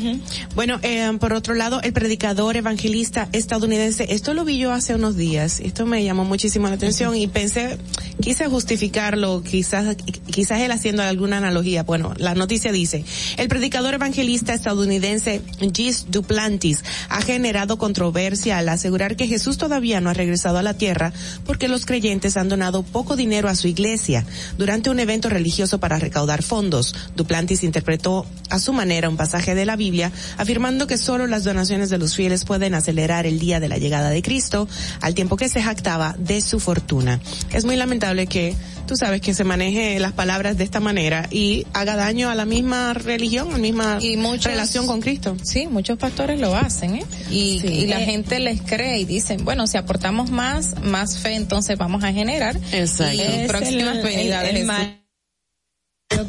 [0.54, 5.16] Bueno, eh, por otro lado, el predicador evangelista estadounidense, esto lo vi yo hace unos
[5.16, 7.78] días, esto me llamó muchísimo la atención y pensé,
[8.20, 9.96] quise justificarlo, quizás,
[10.30, 11.82] quizás él haciendo alguna analogía.
[11.82, 13.04] Bueno, la noticia dice,
[13.36, 15.42] el predicador evangelista estadounidense
[15.74, 20.74] Gis Duplantis ha generado controversia al asegurar que Jesús todavía no ha regresado a la
[20.74, 21.12] tierra
[21.44, 24.24] porque los creyentes han donado poco dinero a su iglesia
[24.58, 26.94] durante un evento religioso para recaudar fondos.
[27.16, 31.88] Duplantis interpretó a su manera un pasaje de la Biblia afirmando que solo las donaciones
[31.88, 34.68] de los fieles pueden acelerar el día de la llegada de Cristo
[35.00, 37.18] al tiempo que se jactaba de su fortuna.
[37.50, 38.54] Es muy lamentable que
[38.86, 42.44] tú sabes que se maneje las palabras de esta manera y haga daño a la
[42.44, 43.98] misma religión, a la misma
[44.42, 45.36] relación con Cristo.
[45.42, 47.04] Sí, muchos pastores lo hacen, ¿eh?
[47.30, 47.66] Y, Sí.
[47.68, 48.04] y la Eh.
[48.06, 52.56] gente les cree y dicen, bueno, si aportamos más, más fe, entonces vamos a generar.
[52.72, 53.14] Exacto.
[53.14, 53.98] Y Es próximas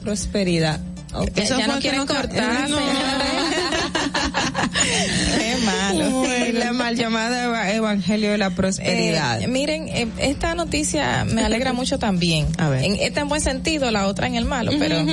[0.01, 0.79] prosperidad.
[1.13, 1.29] Ok.
[1.35, 2.77] Ya- ya no quieren cortar, No.
[6.53, 9.41] La mal llamada eva- evangelio de la prosperidad.
[9.41, 12.47] Eh, miren, eh, esta noticia me alegra mucho también.
[12.57, 12.83] A ver.
[12.83, 15.03] En, esta en buen sentido, la otra en el malo, pero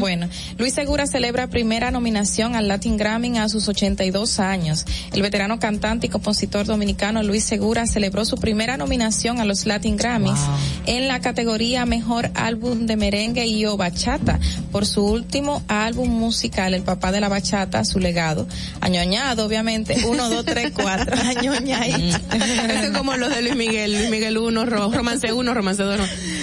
[0.00, 0.28] bueno.
[0.58, 4.84] Luis Segura celebra primera nominación al Latin Grammy a sus 82 años.
[5.12, 9.96] El veterano cantante y compositor dominicano Luis Segura celebró su primera nominación a los Latin
[9.96, 10.40] Grammys
[10.86, 14.38] en la categoría Mejor Álbum de Merengue y o Bachata
[14.72, 18.46] por su último álbum musical, El Papá de la Bachata, su legado.
[18.80, 19.96] Añoñado, obviamente.
[20.06, 21.16] Uno, dos, tres, cuatro.
[21.20, 22.16] Añoñadito.
[22.34, 26.00] Eso es como los de Luis Miguel, Luis Miguel 1, romance 1, romance 2.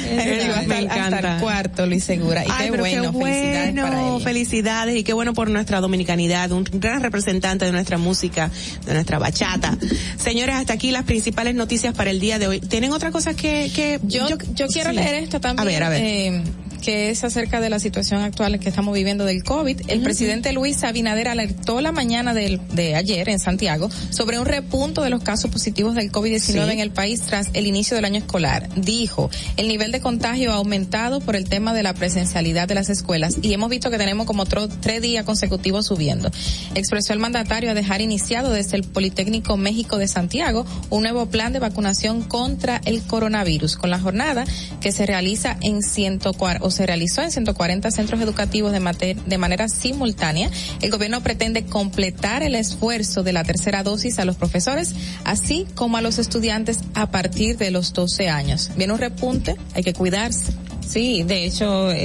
[0.10, 2.44] Él iba hasta, el- hasta el cuarto, Luis Segura.
[2.45, 5.82] Y Ay, qué pero bueno, qué felicidades bueno, para felicidades y qué bueno por nuestra
[5.82, 8.49] dominicanidad, un gran representante de nuestra música,
[8.86, 9.78] de nuestra bachata.
[10.18, 12.60] Señores, hasta aquí las principales noticias para el día de hoy.
[12.61, 14.95] ¿Tienen otra cosa que, que Yo, yo, quiero sí.
[14.95, 15.60] leer esta también.
[15.68, 16.02] A ver, a ver.
[16.03, 16.44] eh,
[16.82, 19.82] que es acerca de la situación actual que estamos viviendo del COVID.
[19.88, 25.10] El presidente Luis Abinader alertó la mañana de ayer en Santiago sobre un repunto de
[25.10, 26.58] los casos positivos del COVID-19 Sí.
[26.58, 28.70] en el país tras el inicio del año escolar.
[28.76, 32.90] Dijo, el nivel de contagio ha aumentado por el tema de la presencialidad de las
[32.90, 36.30] escuelas y hemos visto que tenemos como tres días consecutivos subiendo.
[36.76, 41.54] Expresó el mandatario a dejar iniciado desde el Politécnico México de Santiago un nuevo plan
[41.54, 44.45] de vacunación contra el coronavirus con la jornada
[44.82, 50.49] que se realiza en 140 se realizó en 140 centros educativos de, de manera simultánea.
[50.81, 55.98] El gobierno pretende completar el esfuerzo de la tercera dosis a los profesores, así como
[55.98, 58.72] a los estudiantes a partir de los 12 años.
[58.76, 60.53] Viene un repunte, hay que cuidarse.
[60.88, 61.98] Sí, de hecho, eh,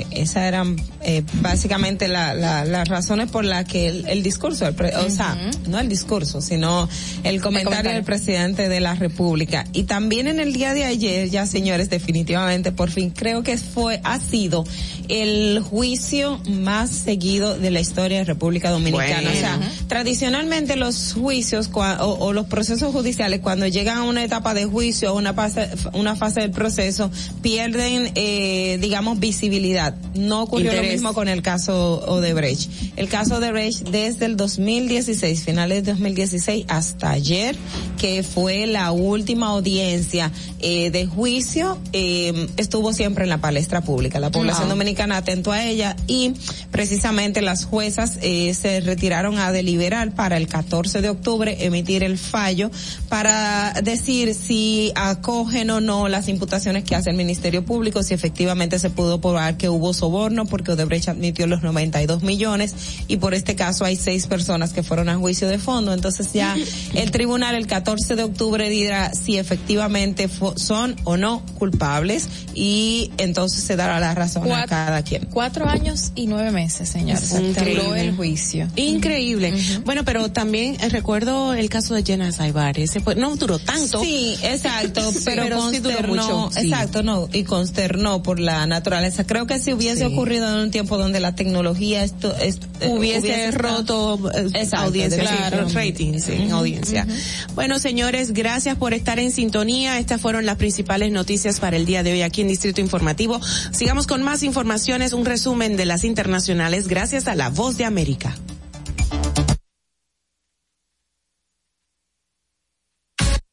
[0.00, 4.66] eh, esas eran eh, básicamente la- la- las razones por las que el, el discurso,
[4.68, 5.34] el pre- o sea,
[5.66, 6.86] no el discurso, sino
[7.24, 7.92] el comentario, comentario.
[7.92, 9.64] del presidente de la República.
[9.72, 14.00] Y también en el día de ayer, ya señores, definitivamente, por fin, creo que fue,
[14.04, 14.64] ha sido
[15.10, 19.20] el juicio más seguido de la historia de República Dominicana.
[19.22, 19.30] Bueno.
[19.30, 24.22] O sea, tradicionalmente los juicios cua- o, o los procesos judiciales, cuando llegan a una
[24.24, 27.10] etapa de juicio o una fase, una fase del proceso,
[27.42, 29.94] pierden, eh, digamos, visibilidad.
[30.14, 32.70] No ocurrió lo mismo con el caso Odebrecht.
[32.96, 37.56] El caso Odebrecht desde el 2016, finales de 2016 hasta ayer,
[37.98, 40.30] que fue la última audiencia
[40.60, 44.20] eh, de juicio, eh, estuvo siempre en la palestra pública.
[44.20, 44.76] La población Wow.
[44.76, 46.34] dominicana atento a ella y
[46.70, 52.18] precisamente las juezas eh, se retiraron a deliberar para el 14 de octubre emitir el
[52.18, 52.70] fallo
[53.08, 58.78] para decir si acogen o no las imputaciones que hace el Ministerio Público, si efectivamente
[58.78, 62.74] se pudo probar que hubo soborno porque Odebrecht admitió los 92 millones
[63.08, 65.92] y por este caso hay seis personas que fueron a juicio de fondo.
[65.94, 66.54] Entonces ya
[66.94, 73.62] el tribunal el 14 de octubre dirá si efectivamente son o no culpables y entonces
[73.64, 75.26] se dará la razón a Cuatro- cada quien.
[75.30, 77.32] Cuatro años y nueve meses, señores.
[77.38, 78.00] Increíble.
[78.00, 78.68] El juicio.
[78.76, 79.54] Increíble.
[79.84, 82.78] Bueno, pero también eh, recuerdo el caso de Jenna Zaibar.
[82.78, 84.02] Ese fue- no duró tanto.
[84.02, 86.66] Sí, exacto, Sí, pero, pero sí duró consternó, mucho, sí.
[86.66, 89.24] exacto, no, y consternó por la naturaleza.
[89.24, 90.04] Creo que si hubiese Sí.
[90.06, 95.68] ocurrido en un tiempo donde la tecnología esto, esto hubiese, roto eh, Exacto, audiencia, claro.
[95.72, 97.06] ratings en Ujú, audiencia.
[97.54, 99.98] Bueno, señores, gracias por estar en sintonía.
[99.98, 103.40] Estas fueron las principales noticias para el día de hoy aquí en Distrito Informativo.
[103.72, 108.36] Sigamos con más informaciones, un resumen de las internacionales gracias a La Voz de América.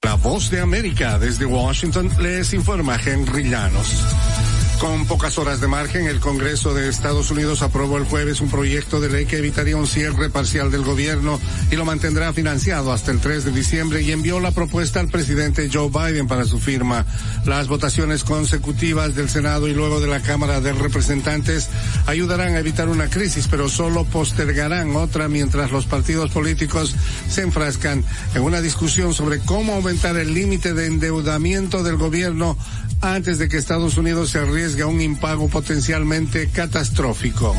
[0.03, 3.95] La voz de América desde Washington les informa Henry Llanos.
[4.79, 8.99] Con pocas horas de margen, el Congreso de Estados Unidos aprobó el jueves un proyecto
[8.99, 11.39] de ley que evitaría un cierre parcial del gobierno
[11.71, 15.69] y lo mantendrá financiado hasta el 3 de diciembre y envió la propuesta al presidente
[15.73, 17.07] Joe Biden para su firma.
[17.45, 21.69] Las votaciones consecutivas del Senado y luego de la Cámara de Representantes
[22.05, 26.95] ayudarán a evitar una crisis, pero solo postergarán otra mientras los partidos políticos
[27.27, 28.03] se enfrascan
[28.35, 32.57] en una discusión sobre cómo aumentar el límite de endeudamiento del gobierno
[33.01, 37.55] antes de que Estados Unidos se arriesgue a un impago potencialmente catastrófico.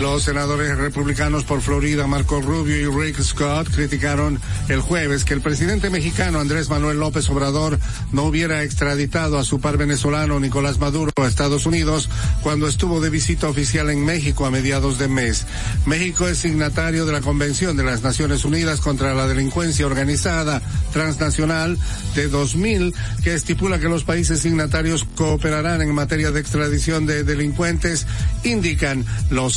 [0.00, 5.40] Los senadores republicanos por Florida, Marco Rubio y Rick Scott, criticaron el jueves que el
[5.40, 7.78] presidente mexicano Andrés Manuel López Obrador
[8.10, 12.10] no hubiera extraditado a su par venezolano Nicolás Maduro a Estados Unidos
[12.42, 15.46] cuando estuvo de visita oficial en México a mediados de mes.
[15.86, 20.60] México es signatario de la Convención de las Naciones Unidas contra la Delincuencia Organizada
[20.92, 21.78] Transnacional
[22.16, 28.08] de 2000, que estipula que los países signatarios cooperarán en materia de extradición de delincuentes,
[28.42, 29.54] indican los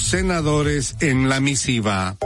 [1.00, 2.18] en la misiva.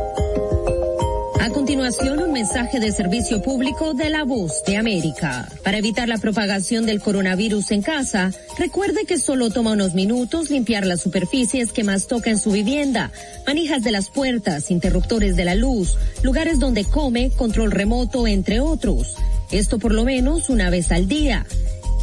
[1.39, 5.47] A continuación, un mensaje de servicio público de la voz de América.
[5.63, 10.87] Para evitar la propagación del coronavirus en casa, recuerde que solo toma unos minutos limpiar
[10.87, 13.11] las superficies que más toca en su vivienda,
[13.45, 19.15] manijas de las puertas, interruptores de la luz, lugares donde come, control remoto, entre otros.
[19.51, 21.45] Esto por lo menos una vez al día.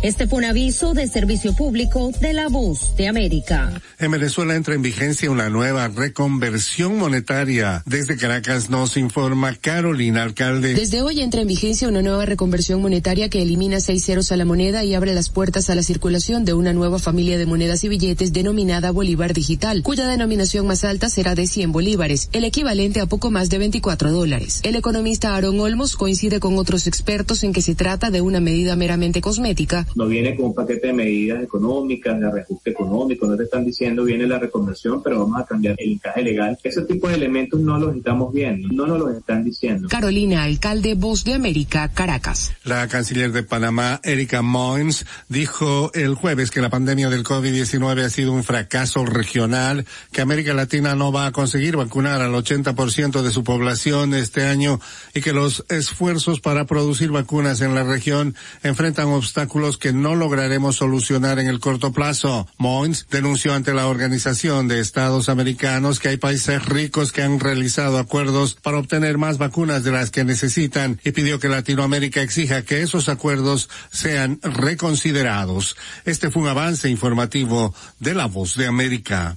[0.01, 3.83] Este fue un aviso de servicio público de la voz de América.
[3.99, 7.83] En Venezuela entra en vigencia una nueva reconversión monetaria.
[7.85, 10.75] Desde Caracas nos informa Carolina Alcalde.
[10.75, 14.45] Desde hoy entra en vigencia una nueva reconversión monetaria que elimina seis ceros a la
[14.45, 17.89] moneda y abre las puertas a la circulación de una nueva familia de monedas y
[17.89, 23.07] billetes denominada Bolívar Digital, cuya denominación más alta será de 100 bolívares, el equivalente a
[23.07, 24.61] poco más de 24 dólares.
[24.63, 28.77] El economista Aaron Olmos coincide con otros expertos en que se trata de una medida
[28.77, 33.45] meramente cosmética no viene con un paquete de medidas económicas, de reajuste económico, no te
[33.45, 36.59] están diciendo viene la reconversión, pero vamos a cambiar el encaje legal.
[36.63, 39.89] Ese tipo de elementos no los estamos viendo, no nos los están diciendo.
[39.89, 42.53] Carolina, alcalde Voz de América, Caracas.
[42.65, 48.11] La canciller de Panamá, Erika Moines, dijo el jueves que la pandemia del COVID-19 ha
[48.11, 53.31] sido un fracaso regional, que América Latina no va a conseguir vacunar al 80% de
[53.31, 54.81] su población este año
[55.15, 60.77] y que los esfuerzos para producir vacunas en la región enfrentan obstáculos que no lograremos
[60.77, 62.47] solucionar en el corto plazo.
[62.59, 67.99] Moines denunció ante la Organización de Estados Americanos que hay países ricos que han realizado
[67.99, 72.83] acuerdos para obtener más vacunas de las que necesitan y pidió que Latinoamérica exija que
[72.83, 75.77] esos acuerdos sean reconsiderados.
[76.05, 79.37] Este fue un avance informativo de la Voz de América.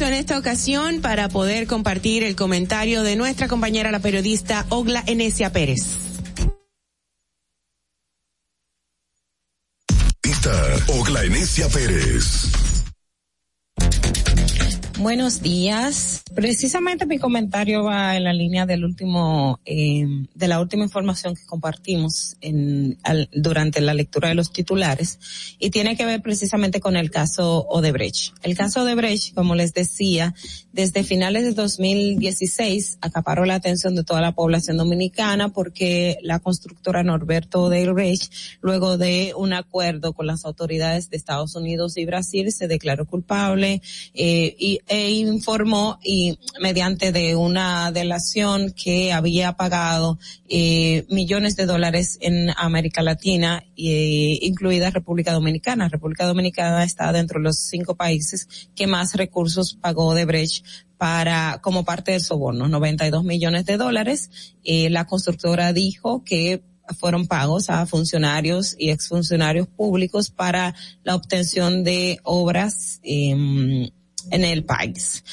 [0.00, 5.52] En esta ocasión para poder compartir el comentario de nuestra compañera la periodista Ogla Enesia
[5.52, 5.98] Pérez.
[10.88, 12.71] Ogla Enesia Pérez.
[15.02, 16.22] Buenos días.
[16.32, 21.44] Precisamente mi comentario va en la línea del último, eh, de la última información que
[21.44, 25.18] compartimos en, al- durante la lectura de los titulares
[25.58, 28.32] y tiene que ver precisamente con el caso Odebrecht.
[28.44, 30.34] El caso Odebrecht, como les decía,
[30.72, 37.02] desde finales de 2016 acaparó la atención de toda la población dominicana porque la constructora
[37.02, 42.68] Norberto Odebrecht, luego de un acuerdo con las autoridades de Estados Unidos y Brasil, se
[42.68, 43.82] declaró culpable
[44.14, 50.18] eh, y, e informó y mediante de una delación que había pagado
[50.48, 55.88] eh, millones de dólares en América Latina, eh, incluida República Dominicana.
[55.88, 60.61] República Dominicana está dentro de los cinco países que más recursos pagó de Brecht
[60.98, 64.30] para como parte del soborno, 92 millones de dólares.
[64.64, 66.62] Eh, la constructora dijo que
[66.98, 70.74] fueron pagos a funcionarios y exfuncionarios públicos para
[71.04, 73.90] la obtención de obras em,
[74.30, 75.24] en el país.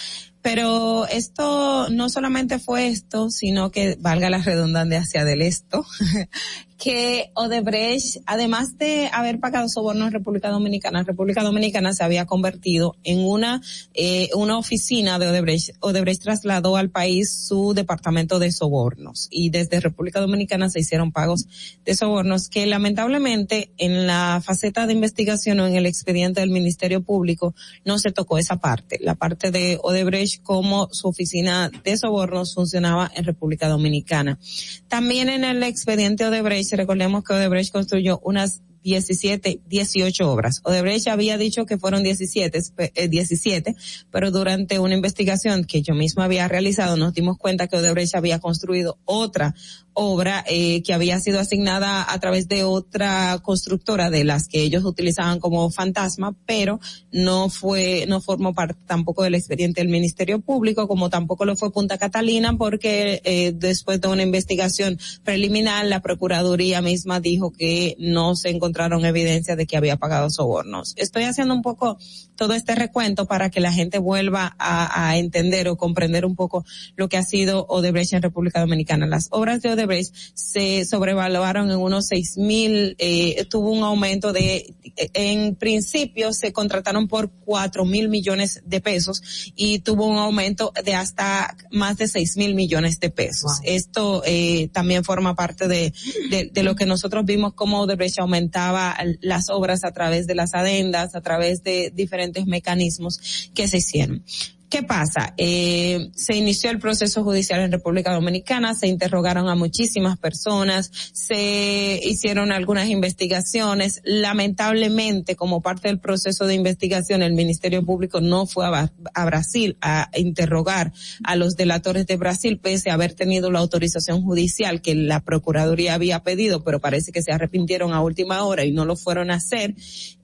[0.42, 5.86] Pero esto no solamente fue esto, sino que valga la redundancia del esto,
[6.80, 12.96] que Odebrecht, además de haber pagado sobornos en República Dominicana, República Dominicana se había convertido
[13.04, 13.62] en una,
[13.94, 15.76] eh, una oficina de Odebrecht.
[15.82, 21.48] Odebrecht trasladó al país su departamento de sobornos y desde República Dominicana se hicieron pagos
[21.84, 27.04] de sobornos que lamentablemente en la faceta de investigación o en el expediente del Ministerio
[27.04, 27.54] Público
[27.84, 33.12] no se tocó esa parte, la parte de Odebrecht como su oficina de sobornos funcionaba
[33.14, 34.40] en República Dominicana.
[34.88, 40.62] También en el expediente Odebrecht, recordemos que Odebrecht construyó unas 17, 18 obras.
[40.64, 43.76] Odebrecht había dicho que fueron 17, eh, 17,
[44.12, 48.40] pero durante una investigación que yo misma había realizado nos dimos cuenta que Odebrecht había
[48.40, 49.54] construido otra
[50.02, 54.86] obra eh, que había sido asignada a través de otra constructora de las que ellos
[54.86, 56.80] utilizaban como fantasma, pero
[57.12, 61.74] no fue, no formó parte tampoco del expediente del Ministerio Público, como tampoco lo fue
[61.74, 68.38] Punta Catalina, porque eh, después de una investigación preliminar, la Procuraduría misma dijo que no
[68.38, 70.94] se encontraron evidencias de que había pagado sobornos.
[70.96, 71.98] Estoy haciendo un poco
[72.40, 76.64] todo este recuento para que la gente vuelva a, a entender o comprender un poco
[76.96, 79.08] lo que ha sido Odebrecht en República Dominicana.
[79.08, 84.74] Las obras de Odebrecht se sobrevaluaron en unos seis mil, eh, tuvo un aumento de,
[85.14, 89.22] en principio se contrataron por cuatro mil millones de pesos
[89.58, 93.60] y tuvo un aumento de hasta más de seis mil millones de pesos.
[93.66, 95.92] Esto eh, también forma parte de,
[96.30, 100.54] de, de lo que nosotros vimos como Odebrecht aumentaba las obras a través de las
[100.54, 104.24] adendas, a través de diferentes mecanismos que se hicieron.
[104.70, 105.34] ¿Qué pasa?
[105.38, 112.00] Eh, se inició el proceso judicial en República Dominicana, se interrogaron a muchísimas personas, se
[112.04, 114.00] hicieron algunas investigaciones.
[114.04, 119.76] Lamentablemente, como parte del proceso de investigación, el Ministerio Público no fue a, a Brasil
[119.82, 120.94] a interrogar
[121.24, 125.96] a los delatores de Brasil, pese a haber tenido la autorización judicial que la Procuraduría
[125.96, 129.36] había pedido, pero parece que se arrepintieron a última hora y no lo fueron a
[129.36, 129.74] hacer.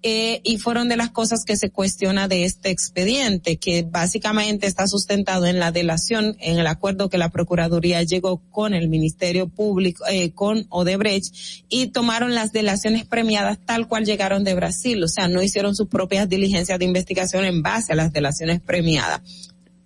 [0.07, 4.86] Eh, y fueron de las cosas que se cuestiona de este expediente, que básicamente está
[4.86, 10.06] sustentado en la delación, en el acuerdo que la Procuraduría llegó con el Ministerio Público,
[10.07, 11.34] eh, con Odebrecht,
[11.69, 15.88] y tomaron las delaciones premiadas tal cual llegaron de Brasil, o sea, no hicieron sus
[15.88, 19.23] propias diligencias de investigación en base a las delaciones premiadas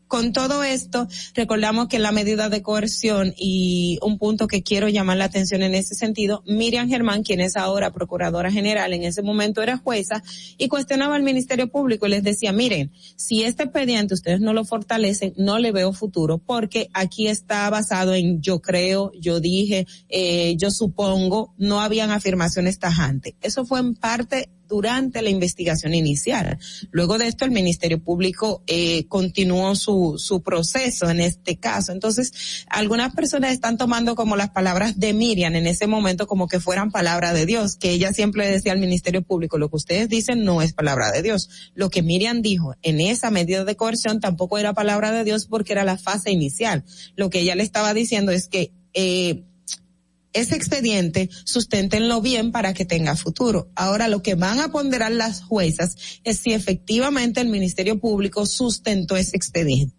[0.09, 5.17] con todo esto, recordamos que la medida de coerción y un punto que quiero llamar
[5.17, 9.61] la atención en ese sentido, Miriam Germán, quien es ahora procuradora general, en ese momento
[9.61, 10.23] era jueza
[10.57, 14.65] y cuestionaba al Ministerio Público y les decía, miren, si este expediente ustedes no lo
[14.65, 20.55] fortalecen, no le veo futuro porque aquí está basado en yo creo, yo dije, eh,
[20.57, 23.35] yo supongo, no habían afirmaciones tajantes.
[23.41, 26.59] Eso fue en parte durante la investigación inicial.
[26.91, 31.91] Luego de esto, el Ministerio Público eh, continuó su, su proceso en este caso.
[31.91, 36.59] Entonces, algunas personas están tomando como las palabras de Miriam en ese momento como que
[36.59, 40.43] fueran palabra de Dios, que ella siempre decía al Ministerio Público, lo que ustedes dicen
[40.43, 41.49] no es palabra de Dios.
[41.73, 45.73] Lo que Miriam dijo en esa medida de coerción tampoco era palabra de Dios porque
[45.73, 46.83] era la fase inicial.
[47.15, 49.43] Lo que ella le estaba diciendo es que eh,
[50.33, 53.71] ese expediente susténtenlo bien para que tenga futuro.
[53.75, 59.17] Ahora lo que van a ponderar las juezas es si efectivamente el Ministerio Público sustentó
[59.17, 59.98] ese expediente.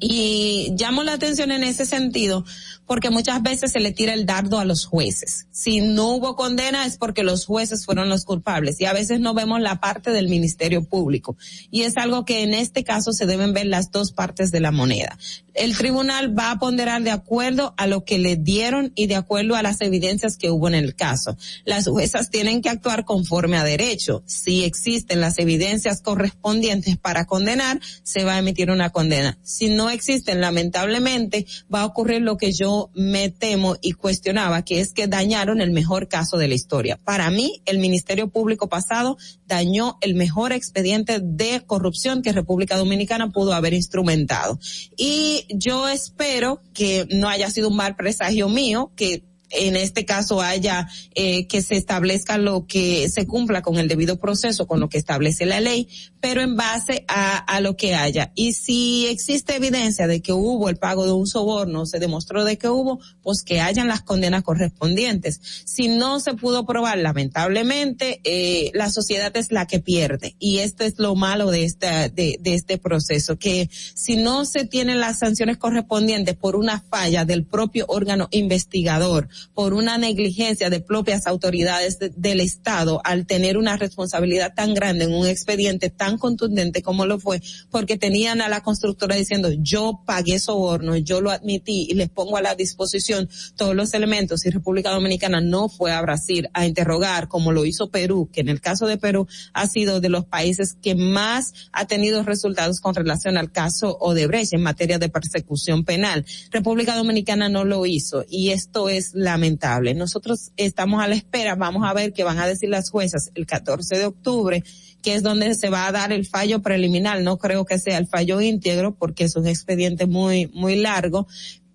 [0.00, 2.44] Y llamo la atención en ese sentido
[2.86, 5.46] porque muchas veces se le tira el dardo a los jueces.
[5.50, 9.34] Si no hubo condena es porque los jueces fueron los culpables y a veces no
[9.34, 11.36] vemos la parte del Ministerio Público.
[11.70, 14.70] Y es algo que en este caso se deben ver las dos partes de la
[14.70, 15.18] moneda.
[15.54, 19.56] El tribunal va a ponderar de acuerdo a lo que le dieron y de acuerdo
[19.56, 21.36] a las evidencias que hubo en el caso.
[21.64, 24.22] Las juezas tienen que actuar conforme a derecho.
[24.26, 29.38] Si existen las evidencias correspondientes para condenar, se va a emitir una condena.
[29.76, 34.92] No existen, lamentablemente, va a ocurrir lo que yo me temo y cuestionaba, que es
[34.92, 36.98] que dañaron el mejor caso de la historia.
[37.04, 39.16] Para mí, el Ministerio Público pasado
[39.46, 44.58] dañó el mejor expediente de corrupción que República Dominicana pudo haber instrumentado.
[44.96, 50.40] Y yo espero que no haya sido un mal presagio mío, que en este caso
[50.40, 54.88] haya eh, que se establezca lo que se cumpla con el debido proceso, con lo
[54.88, 55.88] que establece la ley,
[56.20, 58.32] pero en base a, a lo que haya.
[58.34, 62.58] Y si existe evidencia de que hubo el pago de un soborno, se demostró de
[62.58, 65.40] que hubo, pues que hayan las condenas correspondientes.
[65.64, 70.36] Si no se pudo probar, lamentablemente, eh, la sociedad es la que pierde.
[70.38, 74.64] Y esto es lo malo de esta, de, de este proceso, que si no se
[74.64, 80.80] tienen las sanciones correspondientes por una falla del propio órgano investigador, por una negligencia de
[80.80, 86.18] propias autoridades de- del Estado al tener una responsabilidad tan grande en un expediente tan
[86.18, 87.40] contundente como lo fue,
[87.70, 92.36] porque tenían a la constructora diciendo yo pagué soborno, yo lo admití y les pongo
[92.36, 97.28] a la disposición todos los elementos y República Dominicana no fue a Brasil a interrogar
[97.28, 100.76] como lo hizo Perú, que en el caso de Perú ha sido de los países
[100.80, 106.24] que más ha tenido resultados con relación al caso Odebrecht en materia de persecución penal.
[106.50, 109.92] República Dominicana no lo hizo y esto es lamentable.
[109.92, 113.44] Nosotros estamos a la espera, vamos a ver qué van a decir las juezas el
[113.44, 114.64] 14 de octubre
[115.02, 117.20] que es donde se va a dar el fallo preliminar.
[117.22, 121.28] No creo que sea el fallo íntegro porque es un expediente muy, muy largo,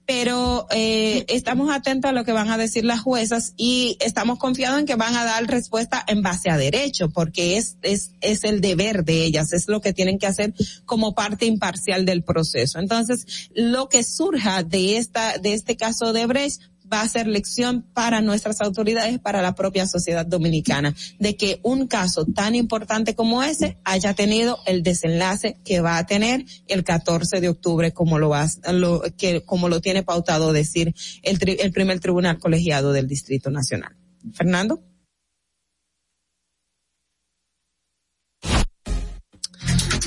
[0.05, 4.79] pero eh, estamos atentos a lo que van a decir las juezas y estamos confiados
[4.79, 8.59] en que van a dar respuesta en base a derecho, porque es, es, es el
[8.59, 10.53] deber de ellas, es lo que tienen que hacer
[10.85, 12.79] como parte imparcial del proceso.
[12.79, 16.61] Entonces, lo que surja de esta, de este caso de Brecht
[16.91, 21.87] va a ser lección para nuestras autoridades, para la propia sociedad dominicana, de que un
[21.87, 27.39] caso tan importante como ese haya tenido el desenlace que va a tener el 14
[27.41, 30.93] de octubre, como lo va, lo, que, como lo tiene pautado decir
[31.23, 33.95] el, tri- el primer tribunal colegiado del Distrito Nacional.
[34.33, 34.83] Fernando.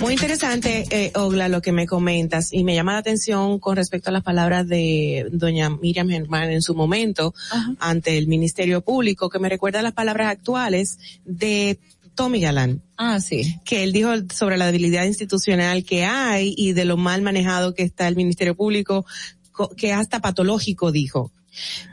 [0.00, 4.10] Muy interesante, eh, Ogla, lo que me comentas y me llama la atención con respecto
[4.10, 7.32] a las palabras de doña Miriam Germán en su momento
[7.78, 11.78] ante el Ministerio Público, que me recuerda las palabras actuales de
[12.16, 12.82] Tommy Galán.
[12.96, 13.56] Ah, sí.
[13.64, 17.82] Que él dijo sobre la debilidad institucional que hay y de lo mal manejado que
[17.84, 19.06] está el Ministerio Público,
[19.52, 21.30] co- que hasta patológico dijo.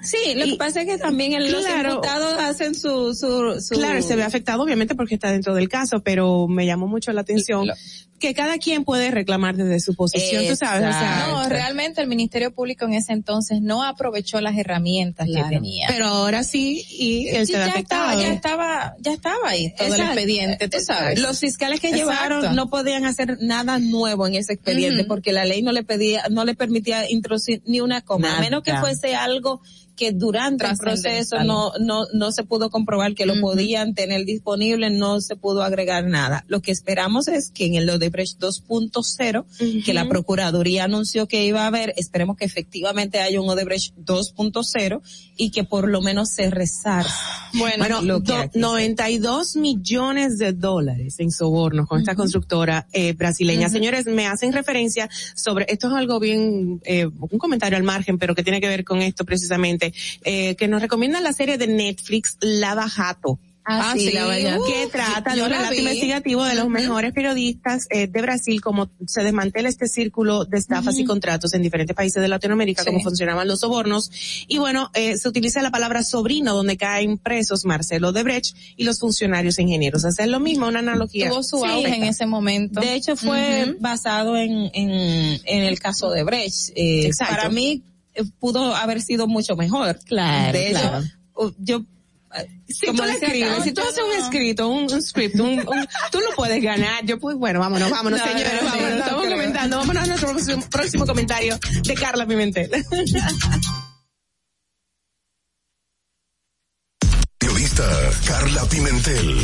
[0.02, 1.90] Sí, lo que pasa es que también el- los Claro.
[1.96, 3.76] imputados hacen su, su, su...
[3.76, 7.22] Claro, se ve afectado obviamente porque está dentro del caso, pero me llamó mucho la
[7.22, 7.68] atención
[8.22, 12.08] que cada quien puede reclamar desde su posición, tú sabes, o sea, no, realmente el
[12.08, 15.50] Ministerio Público en ese entonces no aprovechó las herramientas Claro.
[15.50, 15.88] que tenía.
[15.90, 18.12] Pero ahora sí, y él Sí, se ya afectado.
[18.12, 20.14] estaba, ya estaba, ya estaba ahí todo el Exacto.
[20.14, 21.20] expediente, tú sabes.
[21.20, 22.12] Los fiscales que Exacto.
[22.12, 26.24] llevaron no podían hacer nada nuevo en ese expediente porque la ley no le pedía,
[26.30, 28.38] no le permitía introducir ni una coma, Nada.
[28.38, 29.62] a menos que fuese algo
[29.96, 33.42] que durante el proceso no, no, no se pudo comprobar que lo Ujú.
[33.42, 36.44] podían tener disponible, no se pudo agregar nada.
[36.48, 41.64] Lo que esperamos es que en el Odebrecht 2.0, que la Procuraduría anunció que iba
[41.64, 45.02] a haber, esperemos que efectivamente haya un Odebrecht 2.0
[45.38, 47.06] y que por lo menos se rezar.
[47.54, 53.12] Bueno, lo que do- aquí 92 millones de dólares en sobornos con esta constructora eh,
[53.12, 53.68] brasileña.
[53.68, 58.36] Señores, me hacen referencia sobre, esto es algo bien, eh, un comentario al margen, pero
[58.36, 59.91] que tiene que ver con esto precisamente,
[60.24, 63.40] eh, que nos recomienda la serie de Netflix Lava Jato.
[63.64, 64.64] Ah, sí, Lava Jato.
[64.66, 65.82] que trata de un la relato vi.
[65.82, 70.98] investigativo de los mejores periodistas eh, de Brasil, cómo se desmantela este círculo de estafas
[70.98, 72.88] y contratos en diferentes países de Latinoamérica, Sí.
[72.90, 74.10] cómo funcionaban los sobornos.
[74.48, 79.00] Y bueno, eh, se utiliza la palabra sobrino, donde caen presos Marcelo Debrecht y los
[79.00, 80.06] funcionarios e ingenieros.
[80.06, 81.30] Hacer lo mismo, una analogía.
[81.30, 81.86] Tuvo su Sí.
[81.86, 82.82] en ese momento.
[82.82, 83.78] De hecho, fue Ujú.
[83.80, 86.72] basado en, en, en el caso de Brecht.
[86.76, 87.36] Eh, Exacto.
[87.36, 87.84] para mí,
[88.40, 89.98] pudo haber sido mucho mejor.
[90.06, 91.04] Claro, De hecho, claro.
[91.58, 91.86] yo,
[92.36, 95.60] eh, Si como tú escribes, Carlos, si tú haces un escrito, un, un script, un,
[95.60, 97.06] un- tú lo puedes ganar.
[97.06, 98.90] Yo pues, bueno, vámonos, vámonos, No, señores, no, no, vámonos.
[98.92, 99.38] no Estamos creo.
[99.38, 99.78] comentando.
[99.78, 102.70] Vámonos a nuestro próximo, próximo comentario de Carla Pimentel.
[107.40, 107.84] Periodista
[108.28, 109.38] Carla Pimentel.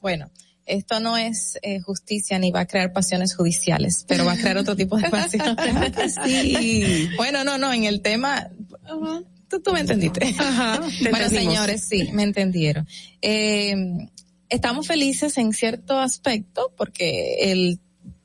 [0.00, 0.30] Bueno,
[0.70, 4.56] esto no es eh, justicia ni va a crear pasiones judiciales, pero va a crear
[4.56, 6.14] otro tipo de pasiones.
[6.24, 7.10] Sí.
[7.16, 8.50] Bueno, no, no, en el tema,
[9.48, 10.20] tú, tú me entendiste.
[10.20, 12.86] te bueno, señores, sí, me entendieron.
[13.20, 13.74] Eh,
[14.48, 17.80] estamos felices en cierto aspecto porque el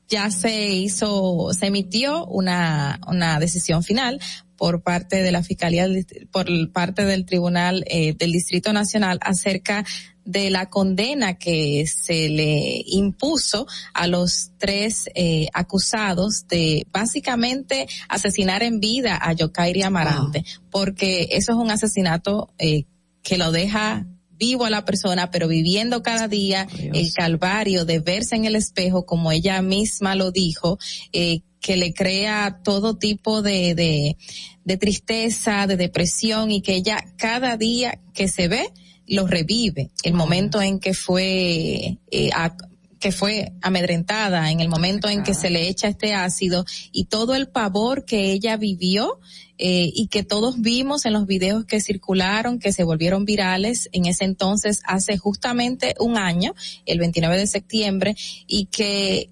[0.08, 4.20] ya se hizo, se emitió una, una decisión final
[4.56, 5.86] por parte de la Fiscalía,
[6.30, 9.84] por parte del Tribunal eh, del Distrito Nacional acerca
[10.26, 18.62] de la condena que se le impuso a los tres eh, acusados de básicamente asesinar
[18.62, 22.84] en vida a Yokairi Amarante, porque eso es un asesinato eh,
[23.22, 24.06] que lo deja
[24.38, 29.06] vivo a la persona, pero viviendo cada día el calvario de verse en el espejo,
[29.06, 30.78] como ella misma lo dijo,
[31.12, 34.16] eh, que le crea todo tipo de, de,
[34.64, 38.72] de tristeza, de depresión y que ella cada día que se ve
[39.06, 39.90] lo revive.
[40.02, 42.56] El momento en que fue eh, a-
[42.98, 47.34] que fue amedrentada, en el momento en que se le echa este ácido y todo
[47.34, 49.20] el pavor que ella vivió
[49.58, 54.06] eh, y que todos vimos en los videos que circularon, que se volvieron virales en
[54.06, 56.54] ese entonces, hace justamente un año,
[56.86, 58.16] el 29 de septiembre,
[58.46, 59.30] y que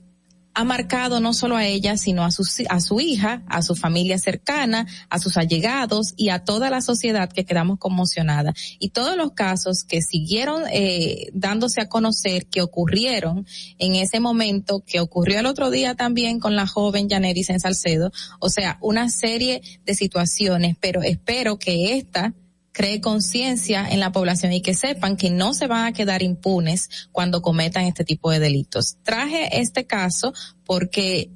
[0.55, 4.19] ha marcado no solo a ella, sino a su, a su hija, a su familia
[4.19, 8.55] cercana, a sus allegados y a toda la sociedad que quedamos conmocionada.
[8.79, 13.47] Y todos los casos que siguieron eh, dándose a conocer que ocurrieron
[13.79, 18.13] en ese momento, que ocurrió el otro día también con la joven Janeris en Salcedo,
[18.39, 22.33] o sea, una serie de situaciones, pero espero que esta
[22.75, 27.09] cree conciencia en la población y que sepan que no se van a quedar impunes
[27.13, 28.97] cuando cometan este tipo de delitos.
[29.05, 30.35] Traje este caso
[30.67, 31.31] porque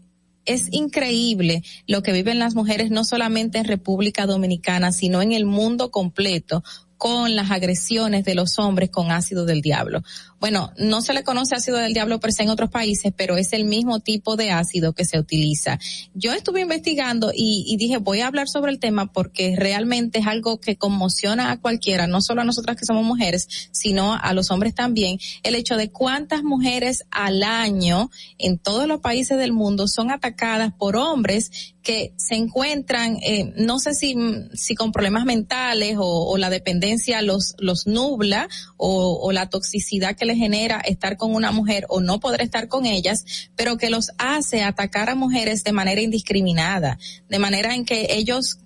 [0.44, 5.46] es increíble lo que viven las mujeres no solamente en República Dominicana, sino en el
[5.46, 6.64] mundo completo
[6.96, 10.02] con las agresiones de los hombres con ácido del diablo.
[10.40, 13.52] Bueno, no se le conoce ácido del diablo per se en otros países, pero es
[13.52, 15.80] el mismo tipo de ácido que se utiliza.
[16.14, 20.60] Yo estuve investigando y, dije, voy a hablar sobre el tema porque realmente es algo
[20.60, 24.74] que conmociona a cualquiera, no solo a nosotras que somos mujeres, sino a los hombres
[24.74, 30.10] también, el hecho de cuántas mujeres al año en todos los países del mundo son
[30.12, 34.14] atacadas por hombres que se encuentran, eh, no sé si,
[34.52, 40.14] si con problemas mentales o, o la dependencia los, los nubla o, o la toxicidad
[40.14, 43.24] que le genera estar con una mujer o no poder estar con ellas,
[43.56, 46.98] pero que los hace atacar a mujeres de manera indiscriminada,
[47.28, 48.58] de manera en que ellos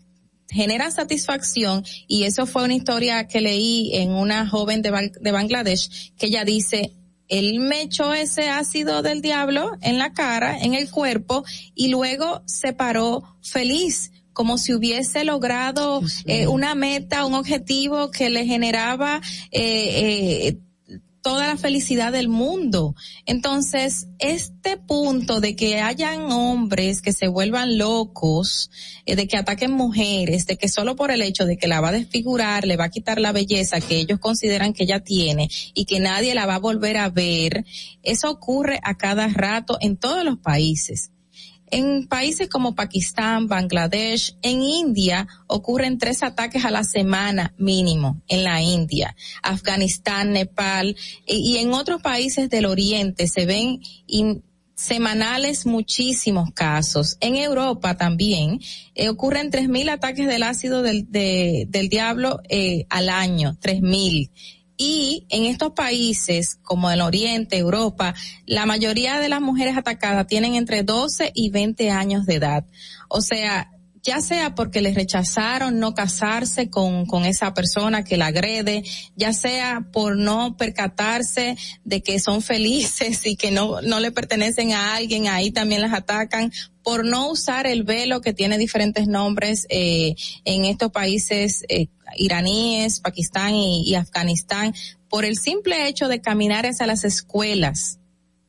[0.51, 5.32] generan satisfacción y eso fue una historia que leí en una joven de, Bang- de
[5.32, 6.93] Bangladesh que ella dice
[7.28, 11.44] él me echó ese ácido del diablo en la cara, en el cuerpo,
[11.74, 18.28] y luego se paró feliz, como si hubiese logrado eh, una meta, un objetivo que
[18.28, 20.59] le generaba eh, eh,
[21.23, 22.94] toda la felicidad del mundo.
[23.27, 28.70] Entonces, este punto de que hayan hombres que se vuelvan locos,
[29.07, 31.90] eh, de que ataquen mujeres, de que solo por el hecho de que la va
[31.90, 35.85] a desfigurar, le va a quitar la belleza que ellos consideran que ella tiene y
[35.85, 37.65] que nadie la va a volver a ver,
[38.03, 41.11] eso ocurre a cada rato en todos los países.
[41.73, 48.44] En países como Pakistán, Bangladesh, en India ocurren tres ataques a la semana mínimo en
[48.44, 50.94] la India, Afganistán, Nepal
[51.27, 53.81] y, en otros países del Oriente se ven
[54.74, 57.16] semanales muchísimos casos.
[57.20, 58.61] En Europa también
[58.94, 64.31] eh, ocurren 3.000 ataques del ácido del, de- del diablo eh, al año, 3.000.
[64.84, 70.56] Y en estos países, como el Oriente, Europa, la mayoría de las mujeres atacadas tienen
[70.56, 72.66] entre 12 y 20 años de edad.
[73.09, 73.70] O sea,
[74.02, 78.82] ya sea porque les rechazaron no casarse con, con esa persona que la agrede,
[79.14, 84.72] ya sea por no percatarse de que son felices y que no, no le pertenecen
[84.72, 86.52] a alguien, ahí también las atacan,
[86.82, 91.86] por no usar el velo que tiene diferentes nombres eh, en estos países eh,
[92.16, 94.74] iraníes, Pakistán y, Afganistán,
[95.09, 97.98] por el simple hecho de caminar hacia las escuelas,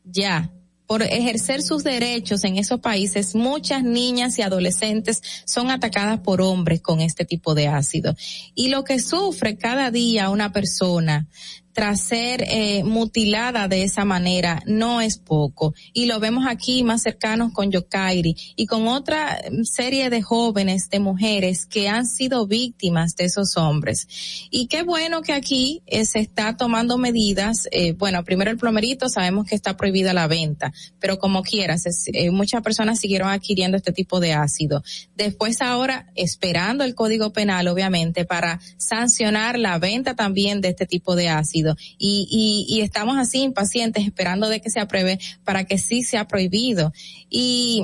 [0.03, 0.51] ya,
[0.85, 6.81] por ejercer sus derechos en esos países, muchas niñas y adolescentes son atacadas por hombres
[6.81, 8.15] con este tipo de ácido.
[8.53, 11.27] Y lo que sufre cada día una persona
[11.73, 15.73] tras ser eh, mutilada de esa manera no es poco.
[15.91, 20.99] Y lo vemos aquí más cercanos con Yokairi y con otra serie de jóvenes, de
[20.99, 24.07] mujeres que han sido víctimas de esos hombres.
[24.51, 27.67] Y qué bueno que aquí eh, se está tomando medidas.
[27.71, 31.83] eh, bueno, primero el plomerito, sabemos que está prohibida la venta, pero como quieras,
[32.13, 34.83] eh, muchas personas siguieron adquiriendo este tipo de ácido.
[35.15, 41.15] Después ahora, esperando el código penal, obviamente, para sancionar la venta también de este tipo
[41.15, 41.62] de ácido.
[41.97, 46.27] Y, y, y estamos así impacientes esperando de que se apruebe para que sí sea
[46.27, 46.91] prohibido.
[47.29, 47.83] Y,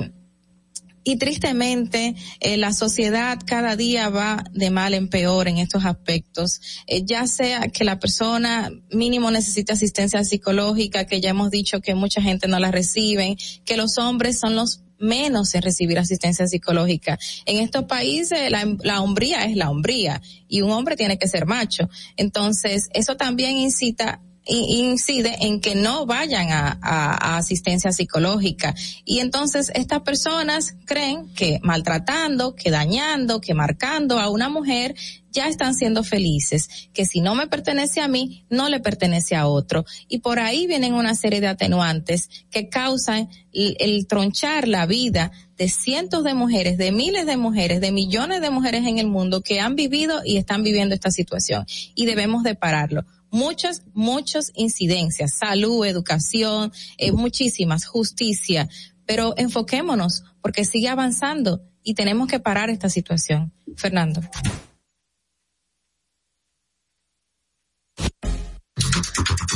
[1.04, 6.60] y tristemente eh, la sociedad cada día va de mal en peor en estos aspectos,
[6.88, 11.96] Eh, ya sea que la persona mínimo necesita asistencia psicológica, que ya hemos dicho que
[11.96, 17.18] mucha gente no la recibe, que los hombres son los menos en recibir asistencia psicológica.
[17.46, 21.46] En estos países la, la hombría es la hombría y un hombre tiene que ser
[21.46, 21.90] macho.
[22.18, 28.76] Entonces, eso también incita incide en que no vayan a, asistencia psicológica.
[29.06, 34.96] Y entonces estas personas creen que maltratando, que dañando, que marcando a una mujer,
[35.32, 39.46] ya están siendo felices, que si no me pertenece a mí, no le pertenece a
[39.46, 39.86] otro.
[40.08, 45.32] Y por ahí vienen una serie de atenuantes que causan el, el tronchar la vida
[45.56, 49.42] de cientos de mujeres, de miles de mujeres, de millones de mujeres en el mundo
[49.42, 51.66] que han vivido y están viviendo esta situación.
[51.94, 58.70] Y debemos de pararlo muchas, muchas incidencias, salud, educación, eh, muchísimas, justicia,
[59.06, 63.54] pero enfoquémonos porque sigue avanzando y tenemos que parar esta situación.
[63.76, 64.22] Fernando.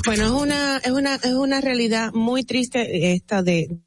[0.05, 3.79] Bueno, es una, es una, es una realidad muy triste esta de,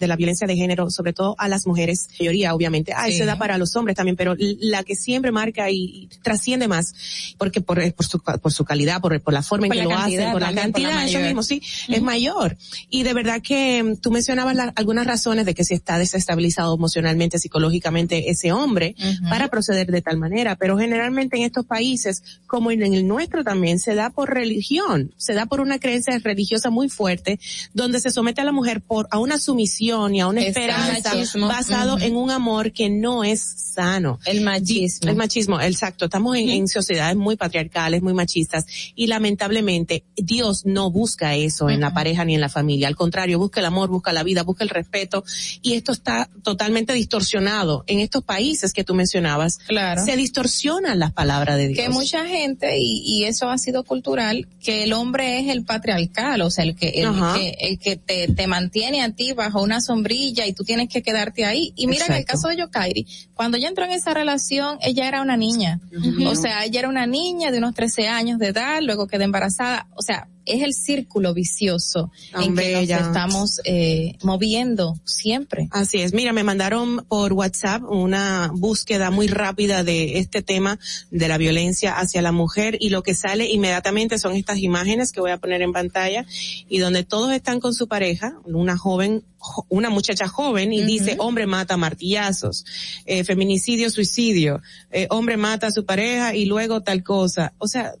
[0.00, 3.16] de la violencia de género, sobre todo a las mujeres, mayoría obviamente, ah, Sí.
[3.18, 6.92] se da para los hombres también, pero la que siempre marca y, y trasciende más,
[7.38, 10.18] porque por, por, su, por su calidad, por, por la forma en que lo cantidad
[10.20, 12.56] hacen, por la también, por la cantidad, eso mismo, sí, es mayor.
[12.90, 16.74] Y de verdad que mm, tú mencionabas la- algunas razones de que se está desestabilizado
[16.74, 18.96] emocionalmente, psicológicamente ese hombre
[19.30, 23.78] para proceder de tal manera, pero generalmente en estos países, como en el nuestro también,
[23.78, 27.38] se da por religión, se da por una creencia religiosa muy fuerte,
[27.74, 31.48] donde se somete a la mujer por a una sumisión y a una esperanza machismo.
[31.48, 34.18] basado en un amor que no es sano.
[34.24, 35.10] El machismo.
[35.10, 36.06] El machismo, exacto.
[36.06, 41.80] Estamos en, en sociedades muy patriarcales, muy machistas y lamentablemente Dios no busca eso en
[41.80, 42.88] la pareja ni en la familia.
[42.88, 45.24] Al contrario, busca el amor, busca la vida, busca el respeto
[45.62, 49.58] y esto está totalmente distorsionado en estos países que tú mencionabas.
[49.66, 50.04] Claro.
[50.04, 51.78] Se distorsionan las palabras de Dios.
[51.78, 56.40] que mucha gente y, y eso ha sido cultural que el hombre es el patriarcal
[56.42, 59.73] o sea el que el que, el que te, te mantiene a ti bajo una
[59.80, 61.72] sombrilla y tú tienes que quedarte ahí.
[61.76, 65.22] Y mira en el caso de Yokairi cuando ella entró en esa relación ella era
[65.22, 65.80] una niña.
[65.96, 66.28] Ujú.
[66.28, 69.86] o sea ella era una niña de unos 13 años de edad luego quedó embarazada.
[69.96, 76.00] O sea es el círculo vicioso Tan en que nos estamos eh, moviendo siempre Así
[76.00, 76.12] es.
[76.14, 80.78] Mira, me mandaron por WhatsApp una búsqueda muy rápida de este tema
[81.10, 85.20] de la violencia hacia la mujer y lo que sale inmediatamente son estas imágenes que
[85.20, 86.26] voy a poner en pantalla
[86.68, 91.16] y donde todos están con su pareja, una joven, jo- una muchacha joven y dice
[91.18, 92.64] hombre mata martillazos,
[93.06, 94.60] eh, feminicidio, suicidio,
[94.90, 97.52] eh, hombre mata a su pareja y luego tal cosa.
[97.58, 97.94] O sea,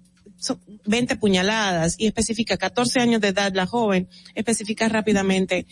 [0.86, 5.66] 20 puñaladas y especifica 14 años de edad la joven, especifica rápidamente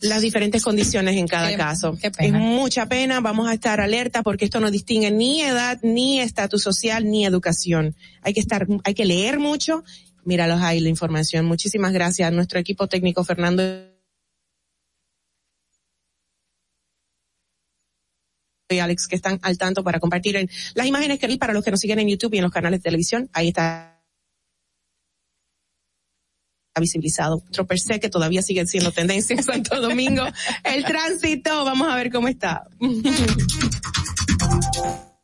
[0.00, 1.98] las diferentes condiciones en cada Qué- caso.
[2.00, 2.38] qué pena.
[2.38, 6.62] Es mucha pena, vamos a estar alerta porque esto no distingue ni edad, ni estatus
[6.62, 7.94] social, ni educación.
[8.22, 9.84] Hay que estar, hay que leer mucho.
[10.24, 11.46] Míralos ahí la información.
[11.46, 13.62] Muchísimas gracias a nuestro equipo técnico Fernando
[18.74, 21.64] y Alex que están al tanto para compartir en las imágenes que vi para los
[21.64, 23.30] que nos siguen en YouTube y en los canales de televisión.
[23.32, 23.94] Ahí está
[26.78, 27.42] visibilizado.
[27.48, 30.24] Otro per se que todavía sigue siendo tendencia en Santo Domingo.
[30.64, 32.64] El tránsito, vamos a ver cómo está.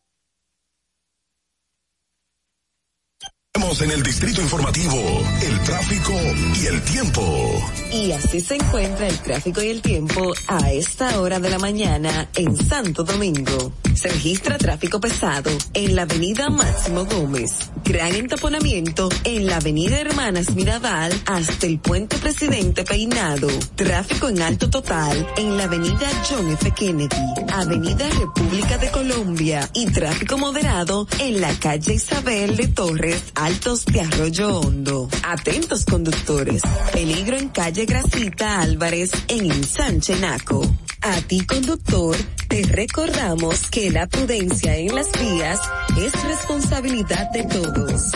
[3.65, 5.01] En el Distrito Informativo
[5.43, 7.62] el tráfico y el tiempo.
[7.91, 12.28] Y así se encuentra el tráfico y el tiempo a esta hora de la mañana
[12.36, 13.73] en Santo Domingo.
[13.95, 17.70] Se registra tráfico pesado en la avenida Máximo Gómez.
[17.85, 23.49] Gran entaponamiento en la avenida Hermanas Mirabal hasta el puente Presidente Peinado.
[23.77, 26.70] Tráfico en alto total en la avenida John F.
[26.73, 27.16] Kennedy.
[27.53, 29.70] Avenida República de Colombia.
[29.74, 33.23] Y tráfico moderado en la calle Isabel de Torres
[33.55, 35.09] De Arroyo Hondo.
[35.22, 36.60] Atentos conductores.
[36.93, 40.60] Peligro en calle Gracita Álvarez en Ensanche Naco.
[41.01, 42.16] A ti conductor,
[42.48, 45.60] te recordamos que la prudencia en las vías
[45.97, 48.10] es responsabilidad de todos.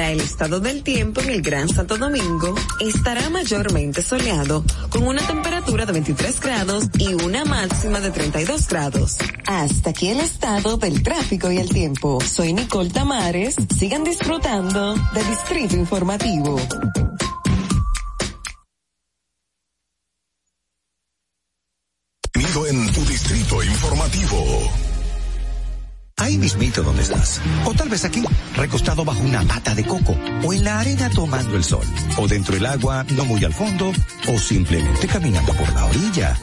[0.00, 5.20] Para el estado del tiempo en el Gran Santo Domingo, estará mayormente soleado, con una
[5.20, 9.18] temperatura de 23 grados y una máxima de 32 grados.
[9.46, 12.18] Hasta aquí el estado del tráfico y el tiempo.
[12.22, 13.56] Soy Nicole Tamares.
[13.78, 16.56] Sigan disfrutando de Distrito Informativo.
[22.70, 24.89] En tu Distrito Informativo.
[26.20, 27.40] Ahí mismito donde estás.
[27.64, 28.22] O tal vez aquí,
[28.54, 30.14] recostado bajo una mata de coco.
[30.44, 31.84] O en la arena tomando el sol.
[32.18, 33.90] O dentro del agua, no muy al fondo.
[34.28, 36.38] O simplemente caminando por la orilla.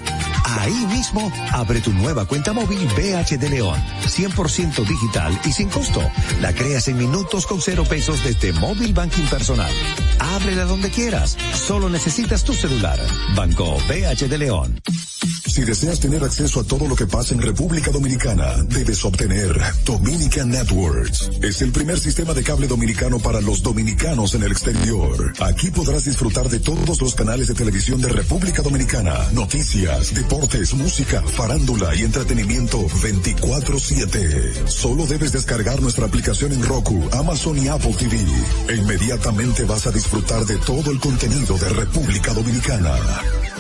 [0.58, 3.80] Ahí mismo, abre tu nueva cuenta móvil BH de León.
[4.06, 6.02] 100% digital y sin costo.
[6.42, 9.72] La creas en minutos con cero pesos desde Móvil Banking Personal.
[10.20, 11.38] Ábrela donde quieras.
[11.54, 13.00] Solo necesitas tu celular.
[13.36, 14.82] Banco BH de León.
[15.48, 20.50] Si deseas tener acceso a todo lo que pasa en República Dominicana, debes obtener Dominican
[20.50, 21.32] Networks.
[21.42, 25.34] Es el primer sistema de cable dominicano para los dominicanos en el exterior.
[25.40, 31.22] Aquí podrás disfrutar de todos los canales de televisión de República Dominicana, noticias, deportes, música,
[31.24, 34.68] farándula y entretenimiento 24/7.
[34.68, 38.18] Solo debes descargar nuestra aplicación en Roku, Amazon y Apple TV.
[38.69, 42.95] E inmediatamente vas a disfrutar de todo el contenido de República Dominicana.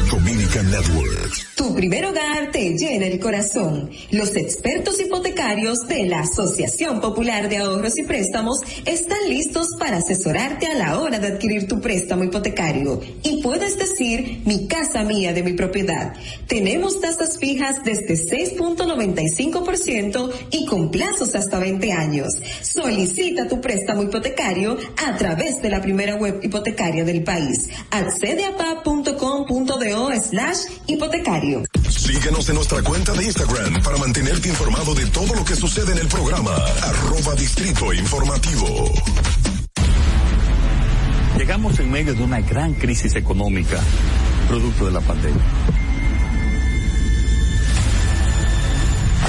[0.09, 1.47] Dominican Networks.
[1.55, 3.89] Tu primer hogar te llena el corazón.
[4.11, 10.67] Los expertos hipotecarios de la Asociación Popular de Ahorros y Préstamos están listos para asesorarte
[10.67, 13.01] a la hora de adquirir tu préstamo hipotecario.
[13.23, 16.13] Y puedes decir, mi casa mía de mi propiedad.
[16.47, 22.29] Tenemos tasas fijas desde 6.95% y con plazos hasta 20 años.
[22.61, 27.69] Solicita tu préstamo hipotecario a través de la primera web hipotecaria del país.
[27.91, 31.63] Accede a pa.com.do slash hipotecario.
[31.89, 35.99] Síguenos en nuestra cuenta de Instagram para mantenerte informado de todo lo que sucede en
[35.99, 36.53] el programa.
[36.81, 38.91] Arroba Distrito Informativo.
[41.37, 43.79] Llegamos en medio de una gran crisis económica,
[44.49, 45.41] producto de la pandemia.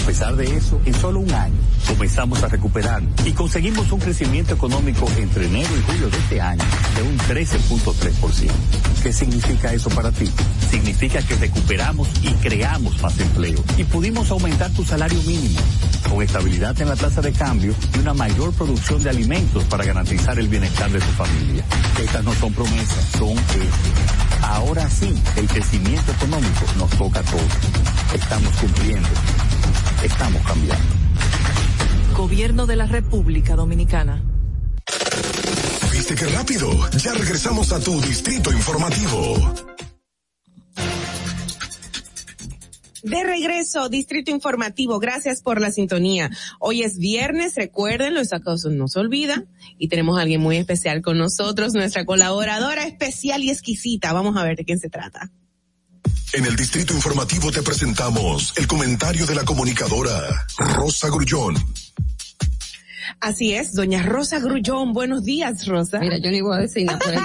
[0.09, 1.55] Pesar de eso, en solo un año
[1.87, 6.65] comenzamos a recuperar y conseguimos un crecimiento económico entre enero y julio de este año
[6.97, 8.51] de un 13.3%.
[9.03, 10.33] ¿Qué significa eso para ti?
[10.71, 15.61] Significa que recuperamos y creamos más empleo y pudimos aumentar tu salario mínimo
[16.09, 20.39] con estabilidad en la tasa de cambio y una mayor producción de alimentos para garantizar
[20.39, 21.67] el bienestar de tu familia.
[22.03, 24.41] Estas no son promesas, son hechos.
[24.41, 27.53] Ahora sí, el crecimiento económico nos toca a todos.
[28.15, 29.09] Estamos cumpliendo.
[30.03, 30.87] Estamos cambiando.
[32.17, 34.23] Gobierno de la República Dominicana.
[35.93, 36.71] ¿Viste qué rápido?
[36.99, 39.55] Ya regresamos a tu Distrito Informativo.
[43.03, 46.31] De regreso, Distrito Informativo, gracias por la sintonía.
[46.59, 49.45] Hoy es viernes, recuérdenlo, esa cosa no se olvida.
[49.79, 54.13] Y tenemos a alguien muy especial con nosotros, nuestra colaboradora especial y exquisita.
[54.13, 55.31] Vamos a ver de quién se trata.
[56.33, 61.57] En el Distrito Informativo te presentamos el comentario de la comunicadora Rosa Grullón.
[63.21, 64.93] Así es, doña Rosa Grullón.
[64.93, 65.99] Buenos días, Rosa.
[65.99, 67.21] Mira, yo no iba a decir nada por el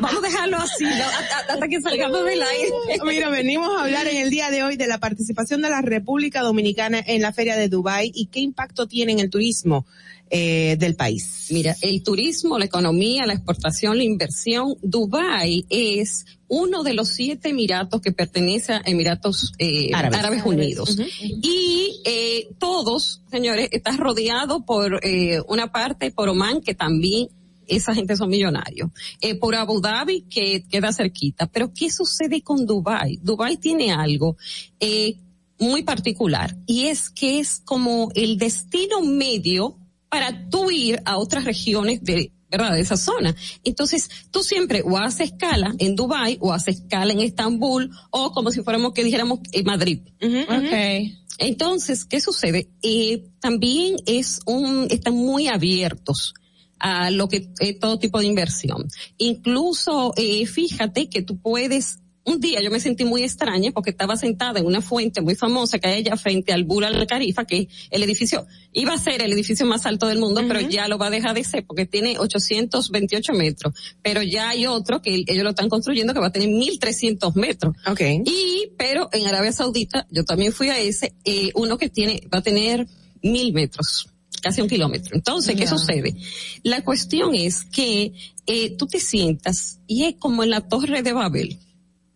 [0.00, 0.90] Vamos a dejarlo así, ¿no?
[0.90, 2.72] hasta, hasta que salgamos del aire.
[3.04, 6.42] Mira, venimos a hablar en el día de hoy de la participación de la República
[6.42, 9.86] Dominicana en la Feria de Dubái y qué impacto tiene en el turismo
[10.36, 11.46] eh, del país.
[11.50, 17.50] Mira, el turismo, la economía, la exportación, la inversión, Dubái es uno de los siete
[17.50, 20.18] emiratos que pertenece a Emiratos eh, Árabes.
[20.18, 20.98] Árabes, Unidos.
[21.20, 27.28] Y eh, todos, señores, está rodeado por eh, una parte por Oman que también
[27.68, 28.90] esa gente son millonarios.
[29.20, 31.46] Eh, por Abu Dhabi que queda cerquita.
[31.46, 33.20] Pero ¿qué sucede con Dubai?
[33.22, 34.36] Dubai tiene algo
[34.80, 35.14] eh,
[35.60, 39.78] muy particular y es que es como el destino medio
[40.14, 42.74] para tú ir a otras regiones de ¿verdad?
[42.74, 43.34] De esa zona.
[43.64, 48.52] Entonces, tú siempre o haces escala en Dubai o haces escala en Estambul o como
[48.52, 50.02] si fuéramos que dijéramos en Madrid.
[50.20, 51.18] Okay.
[51.38, 52.68] Entonces, ¿qué sucede?
[52.80, 56.32] Eh, también es un, están muy abiertos
[56.78, 58.86] a lo que es todo tipo de inversión.
[59.18, 64.16] Incluso, eh, fíjate que tú puedes un día yo me sentí muy extraña porque estaba
[64.16, 67.68] sentada en una fuente muy famosa que hay allá frente al Burj Al Khalifa, que
[67.90, 71.08] el edificio iba a ser el edificio más alto del mundo, pero ya lo va
[71.08, 73.74] a dejar de ser porque tiene 828 metros.
[74.02, 77.76] Pero ya hay otro que ellos lo están construyendo que va a tener 1300 metros.
[77.86, 78.22] Okay.
[78.24, 82.38] Y, pero en Arabia Saudita, yo también fui a ese, eh, uno que tiene, va
[82.38, 82.86] a tener
[83.22, 84.08] mil metros
[84.42, 85.16] casi un kilómetro.
[85.16, 86.14] Entonces, ¿qué sucede?
[86.62, 88.12] La cuestión es que
[88.46, 91.58] eh, tú te sientas y es como en la torre de Babel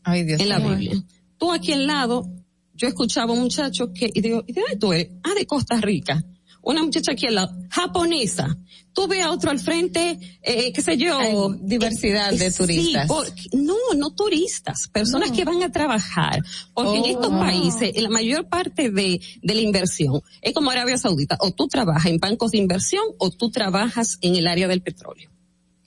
[0.05, 0.59] Ay, Dios en la.
[0.59, 1.03] Biblia.
[1.39, 2.29] Tú aquí al lado,
[2.75, 5.09] yo escuchaba a un muchacho que, y digo, ¿y de dónde tú eres?
[5.23, 6.25] Ah, de Costa Rica.
[6.61, 8.59] Una muchacha aquí al lado, japonesa.
[8.93, 11.17] Tú ves a otro al frente, eh, qué sé yo.
[11.19, 13.07] Hay diversidad de sí, turistas.
[13.07, 16.43] por- no, no turistas, personas que van a trabajar.
[16.75, 17.07] Porque en Oh.
[17.07, 21.39] estos países, la mayor parte de, de la inversión es como Arabia Saudita.
[21.41, 25.31] O tú trabajas en bancos de inversión o tú trabajas en el área del petróleo.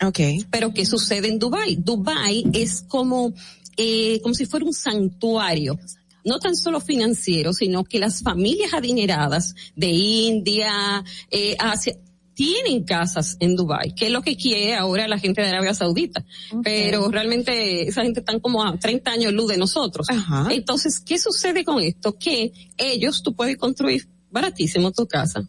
[0.03, 0.45] Okay.
[0.49, 1.75] Pero ¿qué sucede en Dubai?
[1.75, 3.33] Dubai es como,
[3.77, 5.77] eh, como si fuera un santuario.
[6.23, 11.95] No tan solo financiero, sino que las familias adineradas de India, eh, Asia,
[12.33, 16.23] tienen casas en Dubai, que es lo que quiere ahora la gente de Arabia Saudita.
[16.63, 20.07] Pero realmente esa gente están como a 30 años luz de nosotros.
[20.49, 22.17] Entonces, ¿qué sucede con esto?
[22.17, 25.47] Que ellos, tú puedes construir baratísimo tu casa.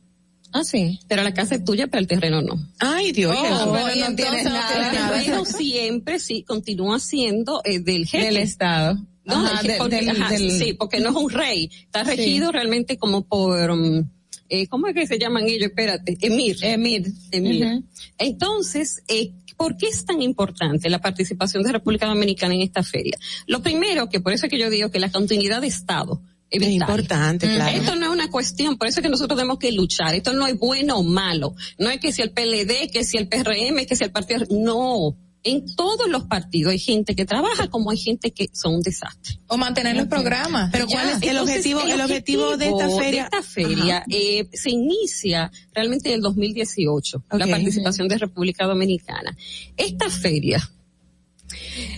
[0.53, 1.01] Ah, sí.
[1.09, 2.55] Pero la casa es tuya, pero el terreno no.
[2.79, 3.35] Ay, Dios.
[3.37, 8.27] Oh, pero no tienes nada, el terreno siempre sí continúa siendo eh, del jefe.
[8.27, 8.99] Del Estado.
[9.25, 11.71] No, Ajá, del- de- porque, del- ajá, del- sí, porque no es un rey.
[11.85, 12.11] Está Sí.
[12.17, 14.05] regido realmente como por, um,
[14.49, 15.69] eh, ¿cómo es que se llaman ellos?
[15.69, 16.57] Espérate, Emir.
[16.63, 17.07] Emir.
[17.31, 17.83] Emir.
[18.19, 23.17] Entonces, eh, ¿por qué es tan importante la participación de República Dominicana en esta feria?
[23.47, 26.21] Lo primero, que por eso es que yo digo que la continuidad de Estado
[26.53, 27.77] es importante, claro.
[27.77, 30.15] Esto no es una cuestión, por eso es que nosotros tenemos que luchar.
[30.15, 31.55] Esto no es bueno o malo.
[31.79, 35.17] No es que si el PLD, que si el PRM, que si el partido, no.
[35.45, 39.41] En todos los partidos hay gente que trabaja como hay gente que son un desastre.
[39.49, 40.71] O mantener los programas.
[40.71, 43.25] Pero ¿cuál es el Entonces, objetivo, el objetivo de esta feria?
[43.25, 47.51] esta feria, eh, se inicia realmente en el 2018, la Ok.
[47.51, 49.37] participación de República Dominicana.
[49.77, 50.71] Esta feria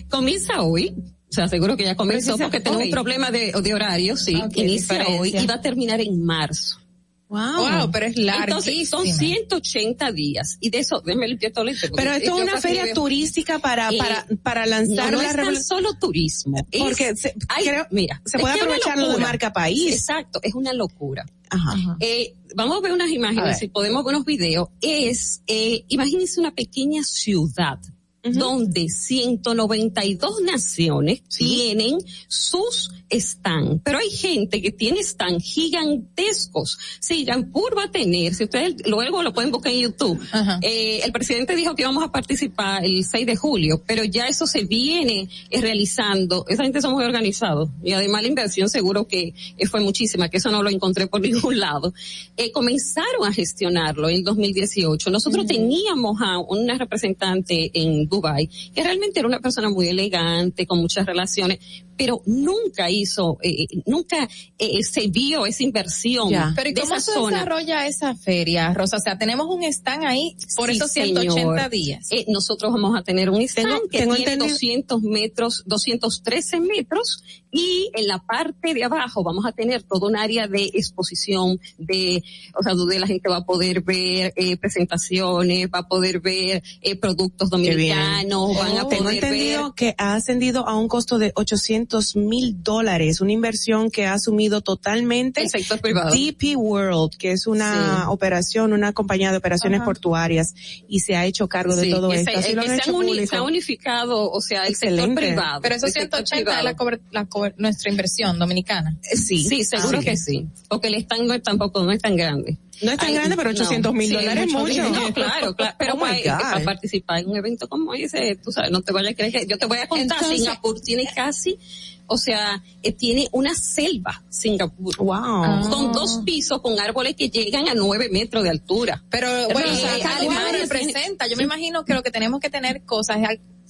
[0.08, 0.94] comienza hoy.
[1.34, 2.84] O sea, seguro que ya comenzó Precisa- porque tengo hoy.
[2.84, 4.36] un problema de, de horario, sí.
[4.36, 5.20] Ok, inicia diferencia.
[5.20, 6.78] hoy y va a terminar en marzo.
[7.26, 9.34] Wow, pero es Entonces, son larguísima.
[9.34, 10.56] 180 días.
[10.60, 13.98] Y de eso, déjame limpiar todo el Pero esto es una feria turística para, Eh,
[13.98, 16.64] para, para lanzar no, no la es tan solo turismo.
[16.70, 19.92] Es- Porque se, Ay, creo- mira, se es puede es aprovechar lo de marca país.
[19.94, 21.26] Exacto, es una locura.
[21.50, 21.96] Ajá.
[21.98, 23.54] Eh, vamos a ver unas imágenes, ver.
[23.56, 24.68] si podemos ver unos videos.
[24.80, 27.78] Es, eh, imagínense una pequeña ciudad
[28.24, 33.82] donde 192 naciones tienen sus stand.
[33.84, 36.78] Pero hay gente que tiene stand gigantescos.
[37.00, 40.20] Singapur va a tener, si ustedes luego lo pueden buscar en YouTube,
[40.62, 44.46] eh, el presidente dijo que íbamos a participar el 6 de julio, pero ya eso
[44.46, 46.44] se viene eh, realizando.
[46.48, 50.38] Esa gente son muy organizados y además la inversión seguro que eh, fue muchísima, que
[50.38, 51.92] eso no lo encontré por ningún lado.
[52.36, 55.10] Eh, comenzaron a gestionarlo en 2018.
[55.10, 60.80] Nosotros teníamos a una representante en Dubai que realmente era una persona muy elegante, con
[60.80, 61.58] muchas relaciones,
[61.96, 67.04] pero nunca hizo, eh, nunca eh, se vio esa inversión Pero ¿y de cómo esa
[67.04, 67.36] se zona.
[67.38, 68.96] desarrolla esa feria, Rosa?
[68.96, 71.70] O sea, tenemos un stand ahí por Sí, esos 180 señor.
[71.70, 72.06] días.
[72.10, 76.60] Eh, nosotros vamos a tener un stand Tengo- que tengo tiene entendido- 200 metros, 213
[76.60, 81.60] metros y en la parte de abajo vamos a tener todo un área de exposición
[81.78, 82.22] de,
[82.58, 86.62] o sea, donde la gente va a poder ver eh, presentaciones, va a poder ver
[86.80, 91.18] eh, productos dominicanos, van a Tengo poder ver entendido que ha ascendido a un costo
[91.18, 91.83] de 800
[92.16, 96.10] mil dólares, una inversión que ha asumido totalmente el sector privado.
[96.14, 98.02] DP World, que es una Sí.
[98.08, 99.84] operación, una compañía de operaciones Ajá.
[99.86, 100.54] portuaries,
[100.88, 102.30] y se ha hecho cargo de todo esto.
[102.30, 103.26] se, Así lo que han se hecho han uni- público.
[103.30, 105.26] se ha unificado, o sea, el sector Excelente.
[105.26, 105.60] privado.
[105.62, 108.98] Pero esos el sector 180 es la, cober- la cober- nuestra inversión dominicana.
[109.10, 110.46] Eh, Sí, Sí, seguro que sí.
[110.68, 112.58] Porque el stand no es tampoco no es tan grande.
[112.82, 114.82] No es tan grande, pero 800 mil sí, dólares es mucho.
[114.90, 115.76] No, claro, claro.
[115.78, 119.12] Pero Oh my para, participar en un evento como ese, tú sabes, no te vayas
[119.12, 121.58] a creer que yo te voy a contar, Entonces- Singapur tiene casi,
[122.06, 124.96] o sea, eh, tiene una selva, Singapur.
[124.96, 125.70] Wow.
[125.70, 129.02] Con dos pisos, con árboles que llegan a nueve metros de altura.
[129.08, 131.26] Pero bueno, o sea, Eh, Alemania representa.
[131.28, 133.18] Yo me imagino que lo que tenemos que tener cosas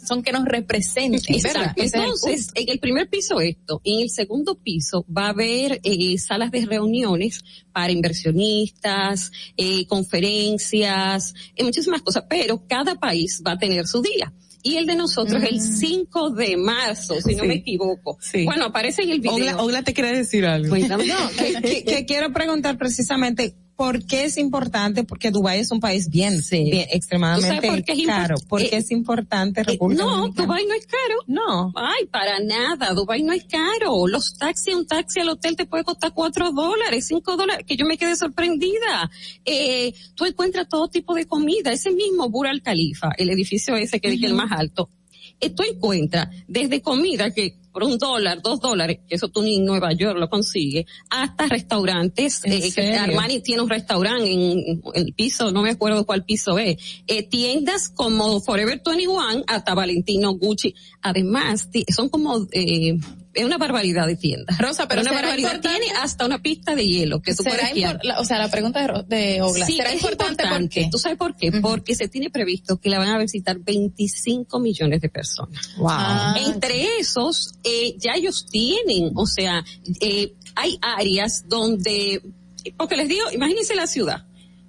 [0.07, 1.21] son que nos representen.
[1.35, 1.83] Exacto.
[1.83, 6.51] Entonces, en el primer piso esto, en el segundo piso va a haber eh, salas
[6.51, 7.41] de reuniones
[7.73, 14.33] para inversionistas, eh, conferencias, eh, muchísimas cosas, pero cada país va a tener su día.
[14.63, 18.17] Y el de nosotros el 5 de marzo, si no me equivoco.
[18.23, 18.45] Sí.
[18.47, 19.35] Bueno, aparece en el video.
[19.35, 20.71] Ogla, Ogla te quiere decir algo.
[20.71, 21.07] Cuéntame.
[21.07, 25.81] No, que, que- que quiero preguntar precisamente por qué es importante, porque Dubái es un
[25.81, 26.71] país bien, Sí.
[26.71, 28.35] bien extremadamente ¿Tú sabes por qué es caro.
[28.49, 30.47] ¿Por qué eh, es importante Eh, República no, Dominicana?
[30.47, 31.15] Dubái no es caro.
[31.27, 31.73] No.
[31.75, 32.93] Ay, para nada.
[32.95, 34.07] Dubái no es caro.
[34.07, 37.85] Los taxis, un taxi al hotel te puede costar cuatro dólares, cinco dólares, que yo
[37.85, 39.11] me quedé sorprendida.
[39.45, 41.73] Eh, tú encuentras todo tipo de comida.
[41.73, 44.89] Ese mismo Burj Al Khalifa, el edificio ese que dije el más alto,
[45.40, 49.65] tú encuentras desde comida que por un dólar, dos dólares, que eso tú ni en
[49.65, 52.94] Nueva York lo consigues, hasta restaurantes, ¿En eh, que?
[52.94, 56.77] Armani tiene un restaurante en, el piso, no me acuerdo cuál piso es,
[57.09, 62.97] eh, tiendas como Forever 21 hasta Valentino Gucci, además son como, eh,
[63.35, 64.56] es una barbaridad de tiendas.
[64.59, 68.05] Rosa, pero una barbaridad importante- tiene hasta una pista de hielo que tú ¿Será puedes
[68.05, 70.89] la- o sea, la pregunta de, Ogla, Sí, ¿será es importante, por qué?
[70.90, 71.52] ¿Tú sabes por qué?
[71.52, 75.70] Porque se tiene previsto que la van a visitar 25 millones de personas.
[75.77, 75.89] Wow.
[75.90, 79.65] Ah, Entre esos, eh, ya ellos tienen, o sea,
[80.01, 82.23] eh, hay áreas donde,
[82.77, 84.24] porque les digo, imagínense la ciudad,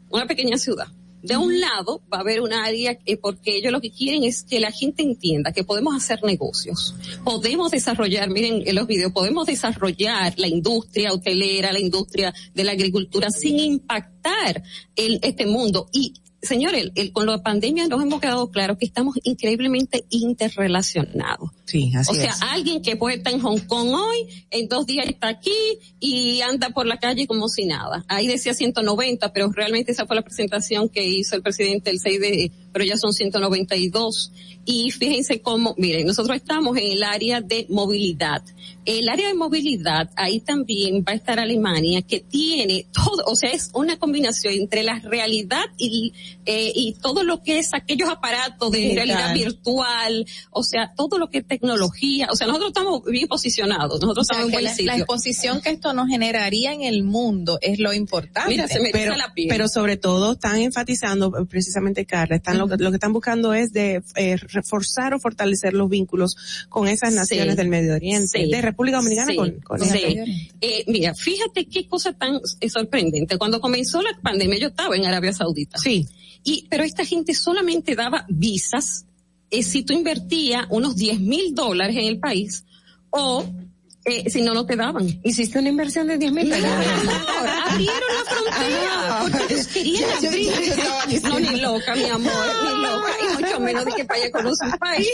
[0.09, 0.87] una pequeña ciudad.
[1.25, 4.43] De un lado va a haber un área que porque ellos lo que quieren es
[4.43, 9.47] que la gente entienda que podemos hacer negocios, podemos desarrollar, miren en los videos, podemos
[9.47, 14.63] desarrollar la industria hotelera, la industria de la agricultura sin impactar
[14.95, 15.89] el, este mundo.
[15.91, 16.13] Y
[16.45, 21.49] señores, el- con la pandemia nos hemos quedado claro que estamos increíblemente interrelacionados.
[21.65, 22.41] Sí, así O sea, es.
[22.41, 25.51] alguien que puede estar en Hong Kong hoy, en dos días está aquí
[25.99, 28.05] y anda por la calle como si nada.
[28.07, 32.19] Ahí decía 190, pero realmente esa fue la presentación que hizo el presidente el 6
[32.19, 34.33] de, pero ya son 192.
[34.65, 38.43] Y fíjense cómo, miren, nosotros estamos en el área de movilidad.
[38.83, 43.51] El área de movilidad, ahí también va a estar Alemania, que tiene todo, o sea,
[43.51, 46.13] es una combinación entre la realidad y,
[46.45, 49.07] eh, y todo lo que es aquellos aparatos de Digital.
[49.07, 54.01] realidad virtual, o sea, todo lo que es tecnología, o sea, nosotros estamos bien posicionados,
[54.01, 54.93] nosotros O sea, estamos en buen la, la sitio.
[54.93, 58.49] exposición que esto nos generaría en el mundo es lo importante.
[58.49, 59.47] Mira, se me pero, la piel.
[59.47, 62.64] pero sobre todo están enfatizando, precisamente Carla, están.
[62.67, 66.35] Lo que, lo que están buscando es de eh, reforzar o fortalecer los vínculos
[66.69, 67.57] con esas naciones Sí.
[67.57, 68.49] del Medio Oriente, Sí.
[68.51, 69.37] de República Dominicana Sí.
[69.37, 69.79] con, con
[70.61, 73.37] Eh, mira, fíjate qué cosa tan eh, sorprendente.
[73.37, 75.77] Cuando comenzó la pandemia, yo estaba en Arabia Saudita.
[75.77, 76.07] Sí.
[76.43, 79.05] Y, pero esta gente solamente daba visas
[79.51, 82.65] eh, si tú invertías unos 10 mil dólares en el país
[83.11, 83.45] o
[84.07, 85.07] eh, si no, no te daban.
[85.23, 86.87] Hiciste una inversión de 10 mil dólares.
[87.65, 89.44] abrieron la frontera porque
[89.83, 91.23] yo- abrir.
[91.23, 92.33] No, ni loca, mi amor,
[92.63, 95.07] ni loca, menos de que vaya conocer un país.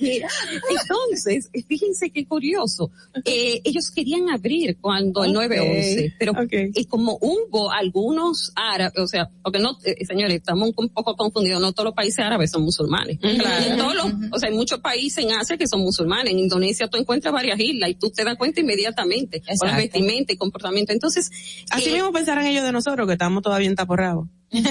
[0.00, 0.28] Mira,
[0.70, 2.90] entonces, fíjense qué curioso.
[3.24, 6.32] Eh, ellos querían abrir cuando el Ok, 9-11, pero
[6.74, 11.60] y como hubo algunos árabes, o sea, porque no, eh, señores, estamos un poco confundidos,
[11.60, 13.18] no todos los países árabes son musulmanes.
[13.18, 13.66] Claro.
[13.66, 16.32] En todos los, o sea, hay muchos países en Asia que son musulmanes.
[16.32, 19.66] En Indonesia tú encuentras varias islas y tú te das cuenta inmediatamente por Exacto.
[19.66, 20.92] la vestimenta y comportamiento.
[20.92, 21.30] Entonces,
[21.70, 24.26] Así eh, mismo pensarán ellos de nosotros, que estamos todavía entaporrados.
[24.26, 24.35] Exactamente.
[24.50, 24.62] Es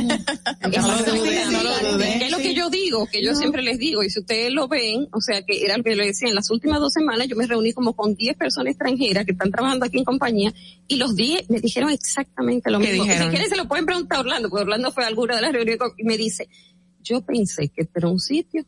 [2.32, 3.38] lo que yo digo, que yo No.
[3.38, 6.06] siempre les digo, y si ustedes lo ven, o sea, que era lo que le
[6.08, 9.32] decía, en las últimas dos semanas yo me reuní como con 10 personas extranjeras que
[9.34, 10.54] están trabajando aquí en compañía,
[10.88, 13.04] y los 10 me dijeron exactamente lo ¿Qué mismo.
[13.04, 13.28] dijeron?
[13.28, 15.54] Si quieren se lo pueden preguntar a Orlando, porque Orlando fue a alguna de las
[15.54, 16.48] reuniones y me dice,
[17.02, 18.66] yo pensé que este era un sitio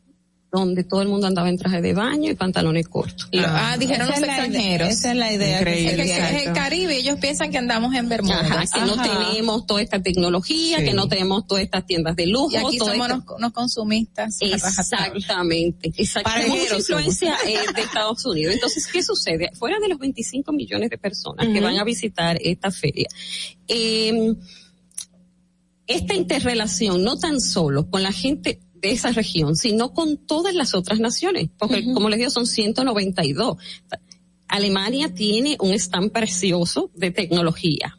[0.49, 3.29] donde todo el mundo andaba en traje de baño y pantalones cortos.
[3.45, 4.89] Ah, dijeron Esa los extranjeros.
[4.89, 7.93] esa es la idea que Es se que es el Caribe, ellos piensan que andamos
[7.93, 8.39] en Bermuda.
[8.39, 10.85] Ajá, que no tenemos toda esta tecnología, Sí.
[10.85, 12.49] que no tenemos todas estas tiendas de lujo.
[12.51, 14.37] Y aquí somos esta- unos, consumistas.
[14.39, 16.49] Exactamente, exactamente.
[16.51, 18.53] Tenemos influencia eh, de Estados Unidos.
[18.53, 19.51] Entonces, ¿qué sucede?
[19.53, 23.07] Fuera de los 25 millones de personas que van a visitar esta feria,
[23.67, 24.33] eh,
[25.87, 30.73] esta interrelación no tan solo con la gente de esa región, sino con todas las
[30.73, 33.57] otras naciones, porque como les digo, son 192.
[34.47, 37.97] Alemania tiene un stand precioso de tecnología.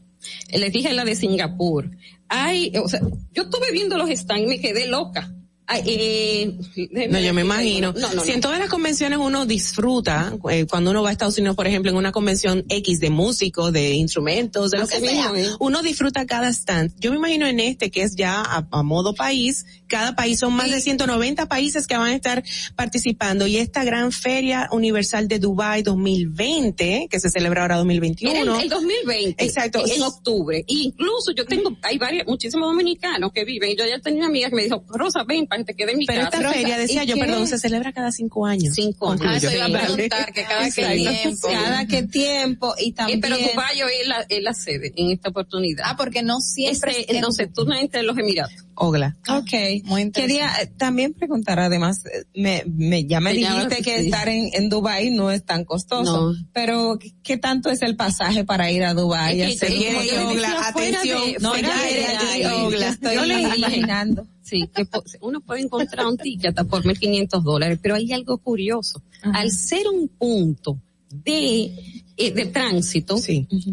[0.53, 1.91] Les dije la de Singapur.
[2.29, 3.01] Hay, o sea,
[3.33, 5.33] yo estuve viendo los stands y me quedé loca.
[5.71, 7.93] Ay, eh, No, yo me imagino.
[7.93, 8.35] No, no, si no.
[8.37, 11.91] en todas las convenciones uno disfruta, eh, cuando uno va a Estados Unidos, por ejemplo,
[11.91, 15.57] en una convención X de músicos, de instrumentos, de lo que sea, mismo, ¿eh?
[15.61, 16.95] uno disfruta cada stand.
[16.99, 20.52] Yo me imagino en este, que es ya a, a modo país, cada país son
[20.52, 22.43] más de 190 países que van a estar
[22.77, 28.31] participando y esta gran feria universal de Dubai 2020, que se celebra ahora 2021.
[28.35, 29.44] Era el, el 2020.
[29.44, 29.82] Exacto.
[29.86, 30.59] En octubre.
[30.59, 33.77] E incluso yo tengo, hay varios, muchísimos dominicanos que viven.
[33.77, 35.98] Yo ya tenía una amiga que me dijo, Rosa, ven para que te quede en
[35.98, 36.36] mi Pero casa.
[36.39, 38.74] esta feria, decía yo, perdón, se celebra cada cinco años.
[38.74, 39.23] Cinco años.
[39.27, 41.48] Ah, eso iba a preguntar, que cada qué tiempo.
[41.48, 43.20] Cada qué tiempo y Eh, también.
[43.20, 45.85] pero Dubái hoy es la, es la sede en esta oportunidad.
[45.86, 47.01] Ah, porque no siempre.
[47.01, 48.65] Este, entonces, tú no entras en los Emiratos.
[48.81, 49.17] Ogla.
[49.29, 49.53] Ok.
[49.85, 50.11] Muy.
[50.13, 54.05] Quería también preguntar, además, eh, me, me, ya me dijiste que sí.
[54.07, 56.39] estar en, en Dubai no es tan costoso, No.
[56.53, 59.41] pero ¿qué- ¿qué tanto es el pasaje para ir a Dubai?
[59.41, 63.41] Es que- que- yo Ogla, atención, de- no, ya de allí, Ogla, estoy Yo le
[63.43, 64.27] imaginando.
[64.43, 64.87] Sí, que
[65.21, 69.03] uno puede encontrar un ticket hasta por 1.500 dólares, pero hay algo curioso.
[69.23, 70.79] Al ser un punto
[71.11, 71.71] de,
[72.17, 73.19] eh, de tránsito,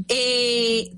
[0.09, 0.91] eh,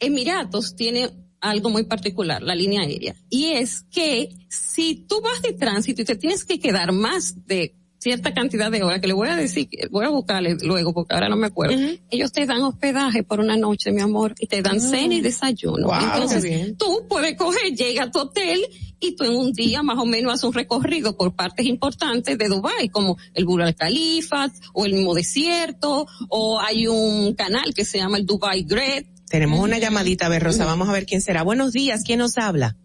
[0.00, 1.10] Emiratos tiene
[1.40, 6.04] algo muy particular, la línea aérea, y es que si tú vas de tránsito y
[6.04, 9.68] te tienes que quedar más de cierta cantidad de horas, que le voy a decir,
[9.90, 11.76] voy a buscarle luego porque ahora no me acuerdo,
[12.10, 15.88] ellos te dan hospedaje por una noche, mi amor, y te dan cena y desayuno.
[15.88, 18.64] Wow, Entonces, tú puedes coger, llega a tu hotel
[19.00, 22.48] y tú en un día más o menos haces un recorrido por partes importantes de
[22.48, 27.84] Dubai, como el Burj Al Khalifa o el mismo desierto, o hay un canal que
[27.84, 29.06] se llama el Dubai Great.
[29.28, 31.42] Tenemos una llamadita, a ver, Rosa, vamos a ver quién será.
[31.42, 32.76] Buenos días, ¿quién nos habla?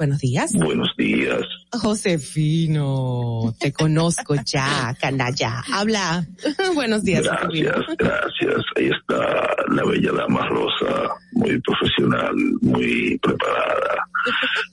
[0.00, 0.52] Buenos días.
[0.54, 1.42] Buenos días.
[1.72, 5.62] Josefino, te conozco ya, canalla.
[5.70, 6.24] Habla.
[6.74, 7.70] Buenos días, Josefino.
[7.72, 8.64] Gracias, gracias.
[8.76, 13.96] Ahí está la bella dama rosa, muy profesional, muy preparada.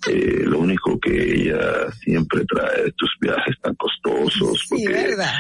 [0.10, 5.34] Eh, lo único que ella siempre trae estos viajes tan costosos, Sí, porque ¿verdad?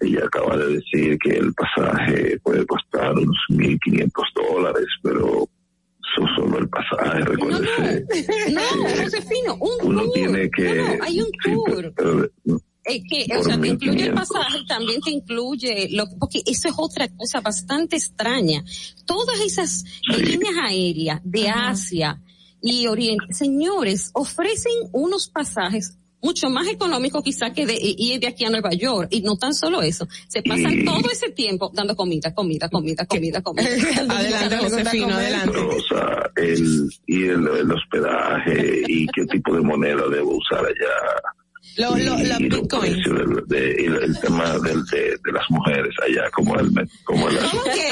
[0.00, 5.48] ella acaba de decir que el pasaje puede costar unos 1.500 dólares, pero
[6.16, 8.52] eso solo el pasaje, recuérdese.
[8.52, 8.60] No,
[9.02, 10.12] Josefino, un Uno tour.
[10.12, 10.74] tiene que...
[10.74, 11.92] No, no, hay un tour.
[11.96, 12.28] pero-
[12.84, 14.28] Eh, que, o sea, te incluye el 1500.
[14.28, 18.64] pasaje, también te incluye lo, porque eso es otra cosa bastante extraña.
[19.06, 19.84] Todas esas
[20.18, 22.20] líneas aéreas de Asia
[22.60, 28.44] y Oriente, señores, ofrecen unos pasajes mucho más económicos quizá que de ir de aquí
[28.44, 29.08] a Nueva York.
[29.10, 33.04] Y no tan solo eso, se pasan Y- todo ese tiempo dando comida, comida, comida,
[33.06, 33.68] comida, comida.
[34.08, 35.58] Adelante, Josefino, adelante.
[35.58, 41.22] Rosa, el, y el, el hospedaje y qué tipo de moneda debo usar allá.
[41.76, 42.94] Lo, lo, y los los bitcoins.
[42.94, 46.70] precios del- de, y el, tema del, de, de las mujeres allá, como el,
[47.04, 47.90] como el ¿Cómo que,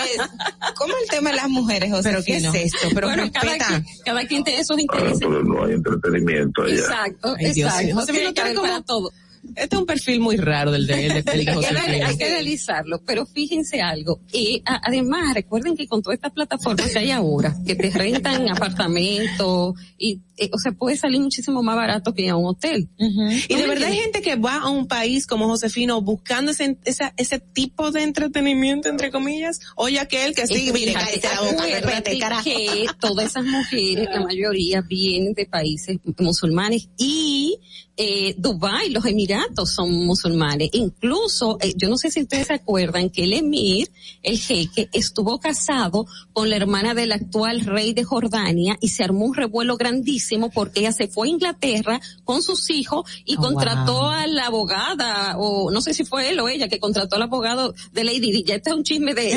[0.76, 2.10] cómo el tema de las mujeres, José.
[2.10, 2.88] Pero ¿qué es esto?
[2.94, 3.66] Pero bueno, cada respeta.
[3.68, 5.18] quien, cada quien tiene sus Ah, intereses.
[5.20, 6.74] pero no hay entretenimiento allá.
[6.74, 7.84] Exacto, Ay, Dios exacto.
[7.86, 7.94] mío.
[7.96, 9.10] José Tiene eres haber como- para todo.
[9.56, 11.68] Este es un perfil muy raro del de, el de, el de Hay que, José
[11.68, 12.06] Fino.
[12.06, 14.20] hay que analizarlo, pero fíjense algo.
[14.34, 18.46] Y a- además, recuerden que con todas estas plataformas que hay ahora, que te rentan
[18.50, 22.88] apartamentos, y, eh, o sea, puede salir muchísimo más barato que a un hotel.
[22.98, 27.12] Y de verdad hay gente que va a un país como Josefino buscando ese, esa-
[27.16, 29.60] ese tipo de entretenimiento, entre comillas.
[29.76, 32.42] Oye, aquel que sí, Eh, mire, cállate la boca, vete, carajo.
[32.44, 37.58] que todas esas mujeres, la mayoría vienen de países musulmanes y
[38.02, 40.70] eh, Dubái, los Emiratos son musulmanes.
[40.72, 43.90] Incluso, eh, yo no sé si ustedes se acuerdan que el emir,
[44.22, 49.26] el jeque, estuvo casado con la hermana del actual rey de Jordania y se armó
[49.26, 53.94] un revuelo grandísimo porque ella se fue a Inglaterra con sus hijos y Oh, contrató
[53.94, 54.10] wow.
[54.10, 57.74] a la abogada, o no sé si fue él o ella que contrató al abogado
[57.92, 58.44] de Lady Di.
[58.44, 59.30] Ya está un chisme de.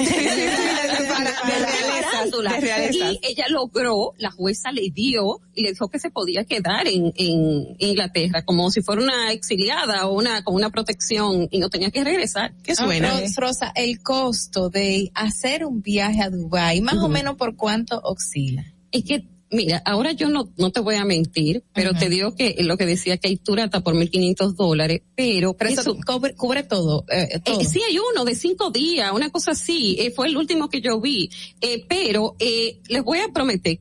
[2.91, 7.13] Y ella logró, la jueza le dio y le dijo que se podía quedar en,
[7.15, 11.91] en Inglaterra como si fuera una exiliada o una con una protección y no tenía
[11.91, 12.53] que regresar.
[12.63, 17.35] ¿Qué Ah, Ros- Rosa, el costo de hacer un viaje a Dubái, más o menos
[17.35, 18.65] por cuánto oscila.
[18.91, 22.55] Es que, mira, ahora yo no, no te voy a mentir, pero te digo que
[22.59, 25.53] lo que decía que hay tour hasta por 1.500 dólares, pero...
[25.53, 27.61] Pero eso cubre, cubre todo, eh, todo.
[27.61, 30.81] Eh, sí, hay uno de cinco días, una cosa así, eh, fue el último que
[30.81, 31.29] yo vi,
[31.61, 33.79] eh, pero eh, les voy a prometer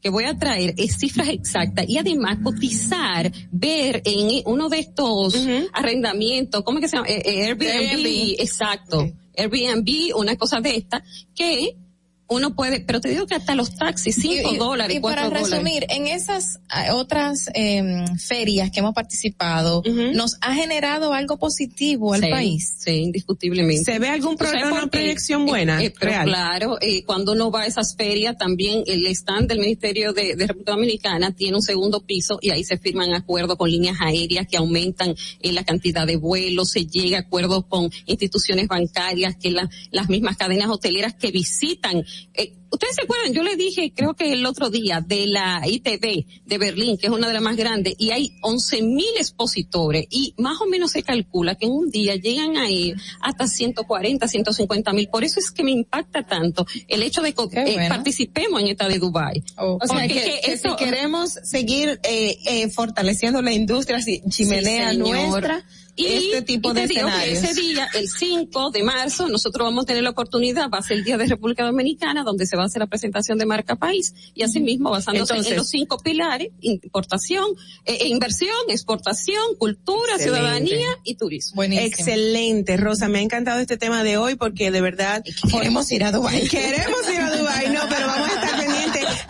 [0.00, 5.34] que voy a traer cifras exactas y además cotizar, ver en uno de estos
[5.72, 7.08] arrendamientos, ¿cómo es que se llama?
[7.08, 8.40] Airbnb, Airbnb.
[8.40, 11.02] exacto, Airbnb, una cosa de esta,
[11.34, 11.76] que
[12.28, 15.50] uno puede, pero te digo que hasta los taxis, cinco Y- dólares, Y para dólares.
[15.50, 16.58] resumir, en esas
[16.92, 19.82] otras em, ferias que hemos participado,
[20.14, 22.74] ¿nos ha generado algo positivo al Sí, país?
[22.78, 23.84] Sí, indiscutiblemente.
[23.92, 26.26] ¿Se ve algún ¿Tú sabes programa, por una proyección buena, Eh, eh, pero real?
[26.26, 30.46] claro, eh, cuando uno va a esas ferias, también el stand del Ministerio de, de
[30.48, 34.56] República Dominicana tiene un segundo piso y ahí se firman acuerdos con líneas aéreas que
[34.56, 39.68] aumentan eh, la cantidad de vuelos, se llega a acuerdos con instituciones bancarias, que la-
[39.92, 42.04] las mismas cadenas hoteleras que visitan.
[42.34, 46.26] Eh, Ustedes se acuerdan, yo le dije, creo que el otro día, de la ITV
[46.44, 50.34] de Berlín, que es una de las más grandes, y hay 11 mil expositores, y
[50.36, 54.92] más o menos se calcula que en un día llegan a ir hasta 140, 150
[54.92, 55.08] mil.
[55.08, 57.88] Por eso es que me impacta tanto el hecho de que eh, bueno.
[57.88, 59.42] participemos en esta de Dubai.
[59.56, 65.64] O sea que, que si queremos seguir eh, eh, fortaleciendo la industria chimenea Sí, nuestra,
[65.96, 67.42] Y, este tipo de que escenarios.
[67.42, 70.98] ese día, el 5 de marzo, nosotros vamos a tener la oportunidad, va a ser
[70.98, 74.14] el Día de República Dominicana, donde se va a hacer la presentación de marca país,
[74.34, 77.46] y asimismo basándose Entonces- en los cinco pilares, importación,
[77.86, 80.38] eh, eh, inversión, exportación, cultura, Excelente.
[80.38, 81.62] ciudadanía y turismo.
[81.62, 83.08] Excelente, Rosa.
[83.08, 86.48] Me ha encantado este tema de hoy porque de verdad Queremos ir a Dubái.
[86.48, 88.56] Queremos ir a Dubái, no, pero vamos a estar.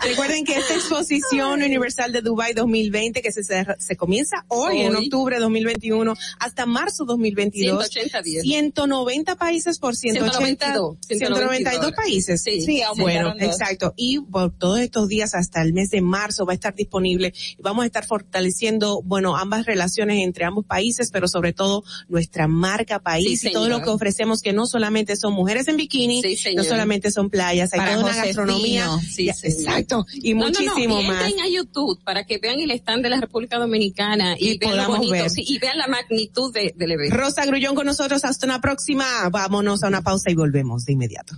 [0.01, 5.35] Recuerden que esta exposición universal de Dubai 2020 que se, se comienza hoy, en octubre
[5.35, 7.87] de 2021 hasta marzo 2022.
[7.87, 8.43] 180 días.
[8.43, 12.43] 190 países por 180 192, 192 países.
[12.43, 13.93] Sí, sí, bueno, exacto.
[13.95, 17.61] Y por todos estos días hasta el mes de marzo va a estar disponible y
[17.61, 22.99] vamos a estar fortaleciendo, bueno, ambas relaciones entre ambos países, pero sobre todo nuestra marca
[22.99, 26.55] país Sí, y todo lo que ofrecemos que no solamente son mujeres en bikini, Sí,
[26.55, 28.89] no solamente son playas, hay Para toda una gastronomía.
[29.01, 29.86] Sí, Ya, señor.
[30.13, 31.25] Y No, no, no, muchísimo y más.
[31.25, 34.77] Entren a YouTube para que vean el stand de la República Dominicana y, Y vean
[34.77, 35.29] lo bonito, ver.
[35.29, 37.15] sí, y vean la magnitud de- del evento.
[37.15, 39.05] Rosa Grullón con nosotros hasta una próxima.
[39.31, 41.35] Vámonos a una pausa y volvemos de inmediato.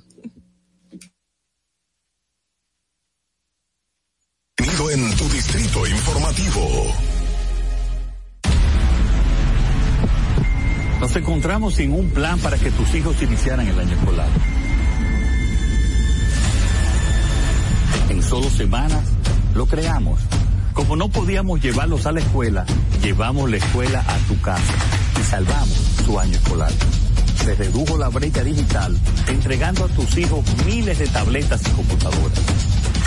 [4.92, 6.94] En tu distrito informativo.
[11.00, 14.28] Nos encontramos sin un plan para que tus hijos iniciaran el año escolar.
[18.10, 19.04] En solo semanas
[19.54, 20.20] lo creamos.
[20.74, 22.66] Como no podíamos llevarlos a la escuela,
[23.04, 24.74] llevamos la escuela a tu casa
[25.20, 26.72] y salvamos su año escolar.
[27.44, 32.40] Se redujo la brecha digital entregando a tus hijos miles de tabletas y computadoras.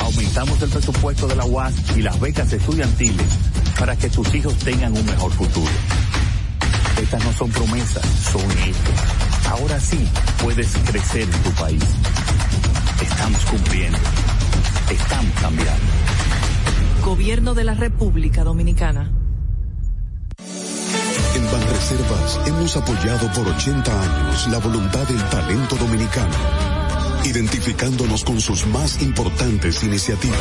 [0.00, 3.26] Aumentamos el presupuesto de la UAS y las becas estudiantiles
[3.78, 5.70] para que tus hijos tengan un mejor futuro.
[7.00, 9.50] Estas no son promesas, son hechos.
[9.50, 9.98] Ahora sí
[10.42, 11.82] puedes crecer en tu país.
[13.02, 13.98] Estamos cumpliendo.
[14.90, 15.84] Estamos cambiando.
[17.04, 19.10] Gobierno de la República Dominicana.
[21.34, 26.34] En Banreservas hemos apoyado por 80 años la voluntad del talento dominicano,
[27.24, 30.38] identificándonos con sus más importantes iniciativas,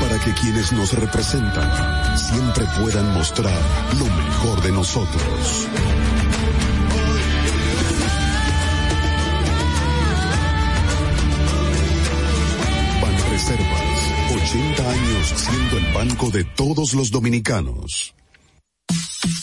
[0.00, 3.58] para que quienes nos representan siempre puedan mostrar
[3.98, 5.68] lo mejor de nosotros.
[15.28, 18.14] siendo el banco de todos los dominicanos.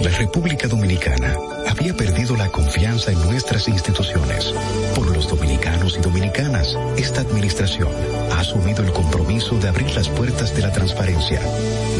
[0.00, 1.36] La República Dominicana
[1.68, 4.54] había perdido la confianza en nuestras instituciones.
[4.94, 7.88] Por los dominicanos y dominicanas, esta administración
[8.32, 11.40] ha asumido el compromiso de abrir las puertas de la transparencia,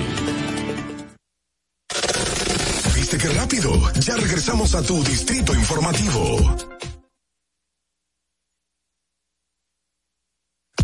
[3.28, 3.94] ¿Viste qué rápido?
[3.99, 6.56] Ya regresamos a tu Distrito Informativo.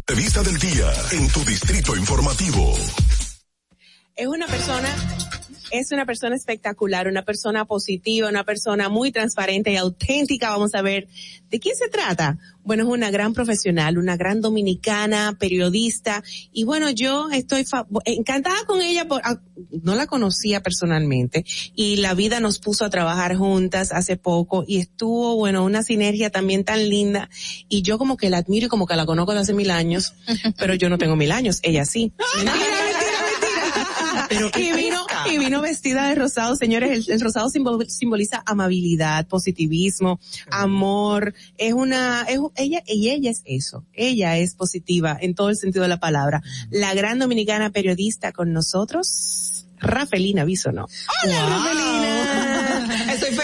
[0.05, 2.75] Revista del día en tu Distrito Informativo.
[4.15, 4.89] Es una persona
[5.71, 10.49] es una persona espectacular, una persona positiva, una persona muy transparente y auténtica.
[10.49, 11.07] Vamos a ver
[11.49, 12.37] de quién se trata.
[12.63, 16.23] Bueno, es una gran profesional, una gran dominicana, periodista.
[16.51, 17.65] Y bueno, yo estoy
[18.05, 19.07] encantada con ella.
[19.07, 19.41] Por, ah,
[19.81, 21.45] no la conocía personalmente
[21.75, 26.29] y la vida nos puso a trabajar juntas hace poco y estuvo, bueno, una sinergia
[26.29, 27.29] también tan linda.
[27.69, 30.13] Y yo como que la admiro y como que la conozco desde hace mil años,
[30.57, 32.13] pero yo no tengo mil años, ella sí.
[34.29, 37.07] Pero y vino, y vino vestida de rosado, señores.
[37.07, 40.19] El, el rosado simbol, simboliza amabilidad, positivismo,
[40.51, 41.33] amor.
[41.57, 43.85] Es una, es, ella, y ella es eso.
[43.93, 46.41] Ella es positiva en todo el sentido de la palabra.
[46.69, 50.87] La gran dominicana periodista con nosotros, Rafelina Bisono.
[51.23, 52.22] Hola, Rafelina.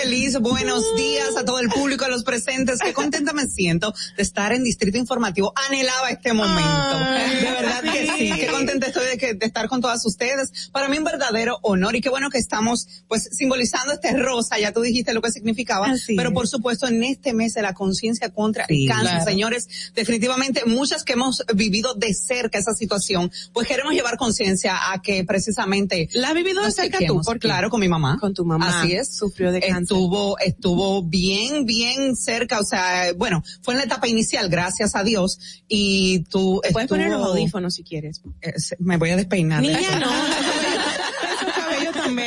[0.10, 0.40] Feliz.
[0.40, 2.80] Buenos días a todo el público, a los presentes.
[2.80, 5.53] Qué contenta me siento de estar en Distrito Informativo.
[5.68, 6.64] Anhelaba este momento.
[6.64, 8.31] Ay, de verdad que sí.
[8.40, 10.72] Qué contenta estoy de, que, de estar con todas ustedes.
[10.72, 14.57] Para mí un verdadero honor y qué bueno que estamos pues simbolizando este rosa.
[14.57, 15.91] Ya tú dijiste lo que significaba.
[15.91, 16.34] Así pero es.
[16.34, 19.26] por supuesto en este mes de la conciencia contra Sí, el cáncer, claro.
[19.26, 25.03] señores, definitivamente muchas que hemos vivido de cerca esa situación, pues queremos llevar conciencia a
[25.03, 27.22] que precisamente ¿La vivido de cerca tú?
[27.40, 28.18] Claro, con mi mamá.
[28.19, 28.81] Con tu mamá.
[28.81, 29.15] Así es.
[29.15, 29.99] Sufrió de cáncer.
[30.00, 35.04] Estuvo, estuvo bien, bien cerca, o sea, bueno, fue en la etapa inicial, gracias a
[35.04, 38.22] Dios, y tú Puedes poner los audífonos si quieres.
[38.42, 39.62] eh, me voy a despeinar.
[39.62, 40.10] Niña, no.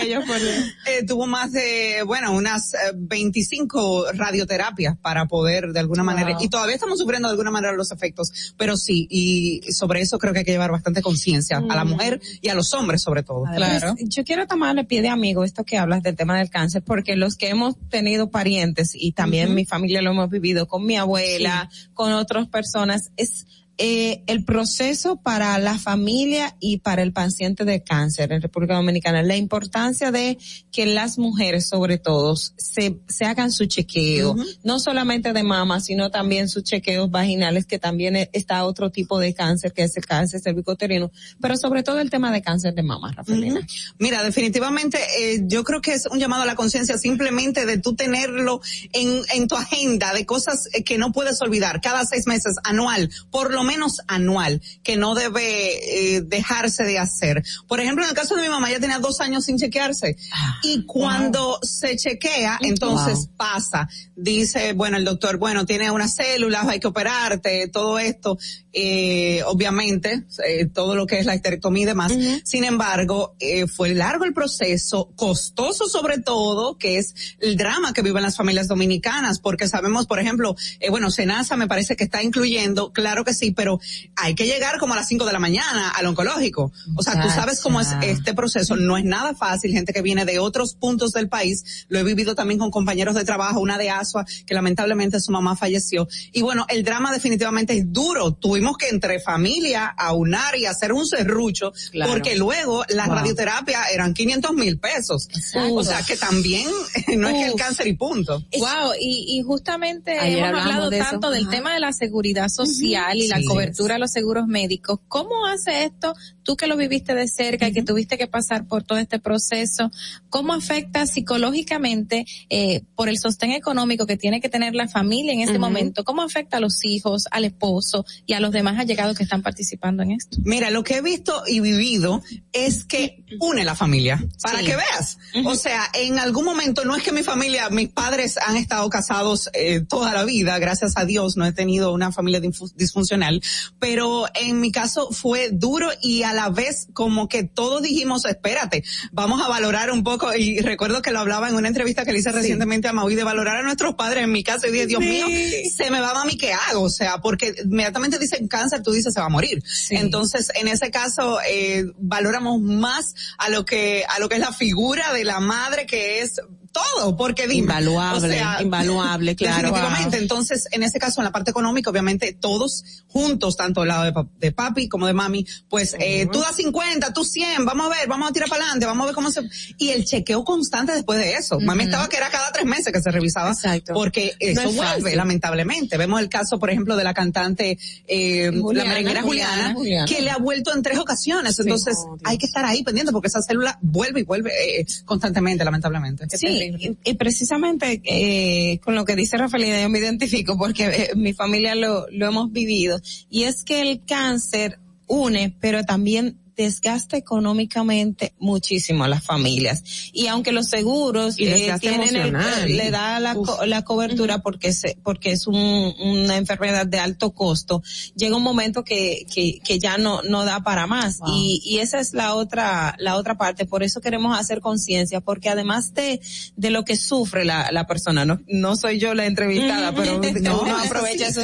[0.03, 6.03] Bellos por Eh, tuvo más de, bueno, unas eh, 25 radioterapias para poder de alguna
[6.03, 10.19] manera, y todavía estamos sufriendo de alguna manera los efectos, pero sí, y sobre eso
[10.19, 11.89] creo que hay que llevar bastante conciencia a la Mm.
[11.89, 13.45] mujer y a los hombres sobre todo.
[13.45, 17.17] Pues, yo quiero tomarle pie de amigo esto que hablas del tema del cáncer, porque
[17.17, 19.55] los que hemos tenido parientes y también Ujú.
[19.57, 23.47] mi familia lo hemos vivido con mi abuela, con otras personas, es
[23.79, 29.23] eh, el proceso para la familia y para el paciente de cáncer en República Dominicana,
[29.23, 30.39] la importancia de
[30.71, 36.11] que las mujeres sobre todo se, se hagan su chequeo, no solamente de mama, sino
[36.11, 40.07] también sus chequeos vaginales, que también e- está otro tipo de cáncer, que es el
[40.07, 43.67] cáncer cervicoterino, pero sobre todo el tema de cáncer de mama, Rafaelina.
[43.99, 47.95] Mira, definitivamente eh, yo creo que es un llamado a la conciencia simplemente de tú
[47.95, 48.61] tenerlo
[48.93, 53.11] en, en tu agenda de cosas eh, que no puedes olvidar cada seis meses, anual,
[53.31, 57.43] por lo menos anual, que no debe eh, dejarse de hacer.
[57.69, 60.17] Por ejemplo, en el caso de mi mamá, ella tenía dos años sin chequearse
[60.63, 63.37] y cuando se chequea, entonces Wow.
[63.37, 63.89] pasa.
[64.17, 68.39] Dice, bueno, el doctor, bueno, tiene unas células, hay que operarte, todo esto,
[68.73, 72.13] eh, obviamente, eh, todo lo que es la esterectomía y demás.
[72.45, 78.03] Sin embargo, eh, fue largo el proceso, costoso sobre todo, que es el drama que
[78.03, 82.23] viven las familias dominicanas, porque sabemos, por ejemplo, eh, bueno, Senasa me parece que está
[82.23, 83.81] incluyendo, claro que sí, pero
[84.17, 86.73] hay que llegar como a las 5 de la mañana al oncológico.
[86.97, 90.25] O sea, tú sabes cómo es este proceso, no es nada fácil, gente que viene
[90.25, 93.91] de otros puntos del país, lo he vivido también con compañeros de trabajo, una de
[93.91, 96.09] Asua, que lamentablemente su mamá falleció.
[96.33, 98.33] Y bueno, el drama definitivamente es duro.
[98.33, 102.13] Tuvimos que entre familia aunar y hacer un serrucho, Claro.
[102.13, 103.15] porque luego la Wow.
[103.17, 105.29] radioterapia eran 500 mil pesos.
[105.73, 106.69] O sea, que también
[107.17, 107.61] no es que el Uf.
[107.61, 108.43] cáncer y punto.
[108.59, 111.11] Wow, y, y justamente Ayer hemos hablado de eso.
[111.11, 111.51] tanto del Ajá.
[111.51, 115.01] tema de la seguridad social y la cobertura a los seguros médicos.
[115.09, 118.83] ¿Cómo hace esto, tú que lo viviste de cerca y que tuviste que pasar por
[118.83, 119.91] todo este proceso,
[120.29, 125.41] cómo afecta psicológicamente eh, por el sostén económico que tiene que tener la familia en
[125.41, 126.05] este momento?
[126.05, 130.03] ¿Cómo afecta a los hijos, al esposo y a los demás allegados que están participando
[130.03, 130.39] en esto?
[130.45, 135.19] Mira, lo que he visto y vivido es que une la familia, para que veas.
[135.45, 139.51] O sea, en algún momento, no es que mi familia, mis padres han estado casados
[139.55, 143.43] eh, toda la vida, gracias a Dios, no he tenido una familia disfuncional,
[143.79, 148.85] pero en mi caso fue duro y a la vez como que todos dijimos, espérate,
[149.13, 152.19] vamos a valorar un poco, y recuerdo que lo hablaba en una entrevista que le
[152.19, 155.01] hice recientemente a Maui de valorar a nuestros padres en mi caso y dije, Dios
[155.01, 155.27] mío,
[155.75, 156.83] se me va mami, ¿qué hago?
[156.83, 159.63] O sea, porque inmediatamente dicen cáncer, tú dices se va a morir.
[159.91, 164.53] Entonces, en ese caso, eh, valoramos más a lo que, a lo que es la
[164.53, 166.41] figura de la madre que es
[166.73, 167.63] todo, porque dime.
[167.63, 169.69] Invaluable, invaluable, claro.
[169.69, 170.19] Definitivamente.
[170.19, 174.53] Entonces, en ese caso, en la parte económica, obviamente, todos juntos, tanto el lado de,
[174.53, 178.31] papi como de mami, pues, eh, tú das 50, tú 100, vamos a ver, vamos
[178.31, 179.43] a tirar para adelante, vamos a ver cómo se,
[179.79, 181.61] y el chequeo constante después de eso.
[181.61, 183.51] Mami estaba que era cada tres meses que se revisaba.
[183.51, 183.93] Exacto.
[183.95, 185.97] Porque eso vuelve, lamentablemente.
[185.97, 189.75] Vemos el caso, por ejemplo, de la cantante, eh, la merenguera Juliana,
[190.07, 191.59] que le ha vuelto en tres ocasiones.
[191.59, 196.27] Entonces, hay que estar ahí pendiente porque esa célula vuelve y vuelve eh, constantemente, lamentablemente.
[196.37, 196.62] Sí,
[197.05, 201.75] y, precisamente eh, con lo que dice Rafaelina yo me identifico porque eh, mi familia
[201.75, 203.01] lo, lo hemos vivido.
[203.31, 209.83] Y es que el cáncer une pero también desgasta económicamente muchísimo a las familias.
[210.13, 215.33] Y aunque los seguros eh, tienen el, le da la, la cobertura porque se, porque
[215.33, 217.83] es un, una enfermedad de alto costo,
[218.15, 221.21] llega un momento que, que, que ya no, no da para más.
[221.27, 223.67] Y, y esa es la otra, la otra parte.
[223.67, 226.21] Por eso queremos hacer conciencia, porque además de,
[226.57, 230.77] de lo que sufre la, la persona, no, no soy yo la entrevistada, pero no,
[230.77, 231.43] aprovecha eso,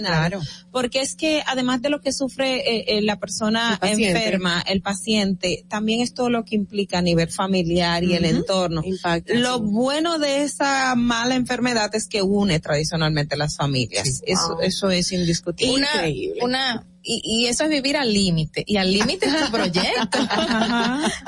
[0.00, 0.40] claro.
[0.70, 4.33] Porque es que además de lo que sufre eh, eh, la persona enferma,
[4.66, 8.82] el paciente, también es todo lo que implica a nivel familiar y el entorno.
[9.26, 14.22] lo bueno de esa mala enfermedad es que une tradicionalmente las familias.
[14.26, 15.74] Eso, eso es indiscutible.
[15.74, 18.64] Una, una y, y, eso es vivir al límite.
[18.66, 20.18] Y al límite es tu proyecto.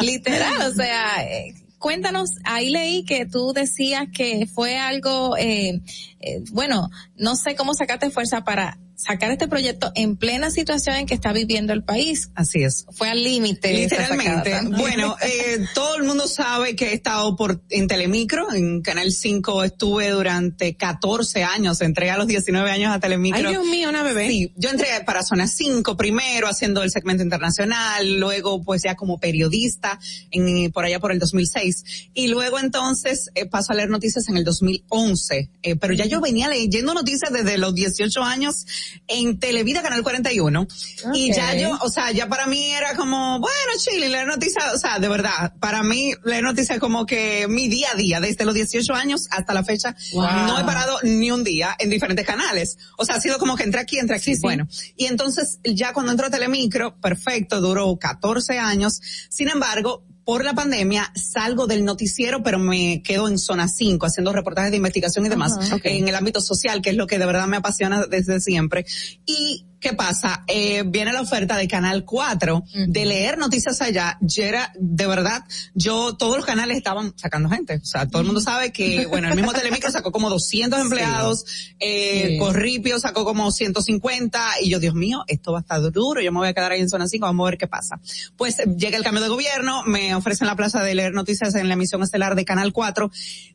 [0.01, 5.81] Literal, o sea, eh, cuéntanos, ahí leí que tú decías que fue algo, eh,
[6.21, 11.07] eh, bueno, no sé cómo sacaste fuerza para sacar este proyecto en plena situación en
[11.07, 12.31] que está viviendo el país.
[12.35, 12.87] Así es.
[12.91, 13.73] Fue al límite.
[13.73, 14.57] Literalmente.
[14.77, 19.65] Bueno, eh, todo el mundo sabe que he estado por, en Telemicro, en Canal 5
[19.65, 23.49] estuve durante 14 años, entré a los 19 años a Telemicro.
[23.49, 24.29] Ay, Dios mío, una bebé.
[24.29, 29.19] Sí, yo entré para Zona 5 primero, haciendo el segmento internacional, luego pues ya como
[29.19, 29.99] periodista,
[30.31, 34.37] en, por allá por el 2006, y luego entonces eh, paso a leer noticias en
[34.37, 38.67] el 2011, eh, pero ya yo venía leyendo noticias desde los 18 años,
[39.07, 40.67] en Televida Canal 41.
[41.15, 44.79] Y ya yo, o sea, ya para mí era como, bueno, chile, leer noticias, o
[44.79, 48.55] sea, de verdad, para mí leer noticias como que mi día a día, desde los
[48.55, 52.79] 18 años hasta la fecha, no he parado ni un día en diferentes canales.
[52.97, 54.35] O sea, ha sido como que entré aquí, entré aquí.
[54.41, 59.01] bueno, y entonces ya cuando entro a Telemicro, perfecto, duró 14 años.
[59.29, 64.33] Sin embargo, por la pandemia salgo del noticiero, pero me quedo en zona 5 haciendo
[64.33, 65.53] reportajes de investigación y demás
[65.85, 68.85] en el ámbito social, que es lo que de verdad me apasiona desde siempre.
[69.25, 70.43] Y ¿Qué pasa?
[70.49, 74.19] Eh, viene la oferta de Canal 4 de leer noticias allá.
[74.21, 75.45] Yo era, de verdad,
[75.75, 77.77] yo, todos los canales estaban sacando gente.
[77.77, 81.45] O sea, todo el mundo sabe que, bueno, el mismo Telemicro sacó como 200 empleados,
[81.79, 86.33] eh, Corripio sacó como 150 y yo, Dios mío, esto va a estar duro, yo
[86.33, 88.01] me voy a quedar ahí en zona 5, vamos a ver qué pasa.
[88.37, 91.75] Pues llega el cambio de gobierno, me ofrecen la plaza de leer noticias en la
[91.75, 93.09] emisión estelar de Canal 4.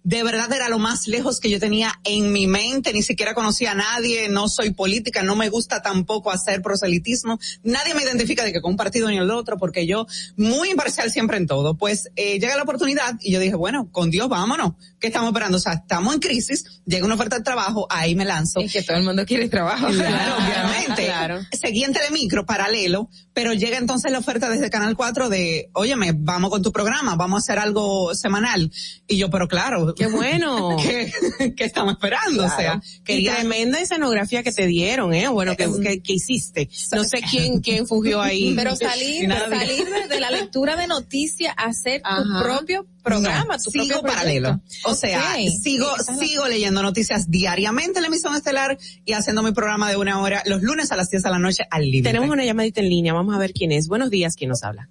[0.05, 3.71] De verdad era lo más lejos que yo tenía en mi mente, ni siquiera conocía
[3.71, 7.39] a nadie, no soy política, no me gusta tampoco poco hacer proselitismo.
[7.63, 10.05] Nadie me identifica de que con un partido ni el otro, porque yo
[10.37, 11.75] muy imparcial siempre en todo.
[11.75, 14.73] Pues eh, llega la oportunidad y yo dije, bueno, con Dios vámonos.
[14.99, 15.57] ¿Qué estamos esperando?
[15.57, 18.61] O sea, estamos en crisis, llega una oferta de trabajo, ahí me lanzo.
[18.61, 19.87] Y que todo el mundo quiere trabajo.
[19.87, 21.05] Claro, obviamente.
[21.05, 21.39] Claro.
[21.51, 26.51] Seguí en Telemicro, paralelo, pero llega entonces la oferta desde Canal 4 de, óyeme, vamos
[26.51, 28.71] con tu programa, vamos a hacer algo semanal.
[29.07, 29.95] Y yo, pero claro.
[29.95, 30.77] Qué bueno.
[30.81, 32.45] ¿Qué, estamos esperando?
[32.45, 33.35] O sea, quería...
[33.35, 35.27] tremenda escenografía que te dieron, ¿eh?
[35.29, 36.69] Bueno, que, que, hiciste.
[36.93, 38.53] No sé quién, quién fugió ahí.
[38.55, 44.61] Pero salir, salir de, la lectura de noticias, hacer tu propio programa, tu sigo paralelo.
[44.85, 45.87] O sea, sigo,
[46.19, 50.43] sigo leyendo noticias diariamente en la emisión estelar y haciendo mi programa de una hora
[50.45, 52.09] los lunes a las 10 de la noche al límite.
[52.09, 53.87] Tenemos una llamadita en línea, vamos a ver quién es.
[53.87, 54.89] Buenos días, ¿quién nos habla?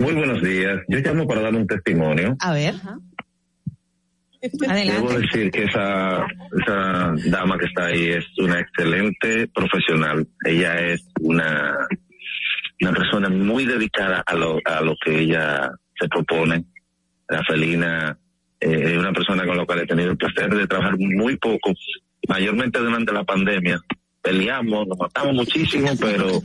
[0.00, 0.80] Muy buenos días.
[0.88, 2.34] Yo llamo para dar un testimonio.
[2.40, 2.74] A ver.
[4.42, 6.24] Debo decir que esa,
[6.62, 10.26] esa dama que está ahí es una excelente profesional.
[10.44, 11.76] Ella es una,
[12.80, 16.64] una persona muy dedicada a lo, a lo que ella se propone.
[17.28, 18.16] La felina
[18.60, 21.72] eh, es una persona con la cual he tenido el placer de trabajar muy poco,
[22.28, 23.80] mayormente durante la pandemia.
[24.22, 26.42] Peleamos, nos matamos muchísimo, pero,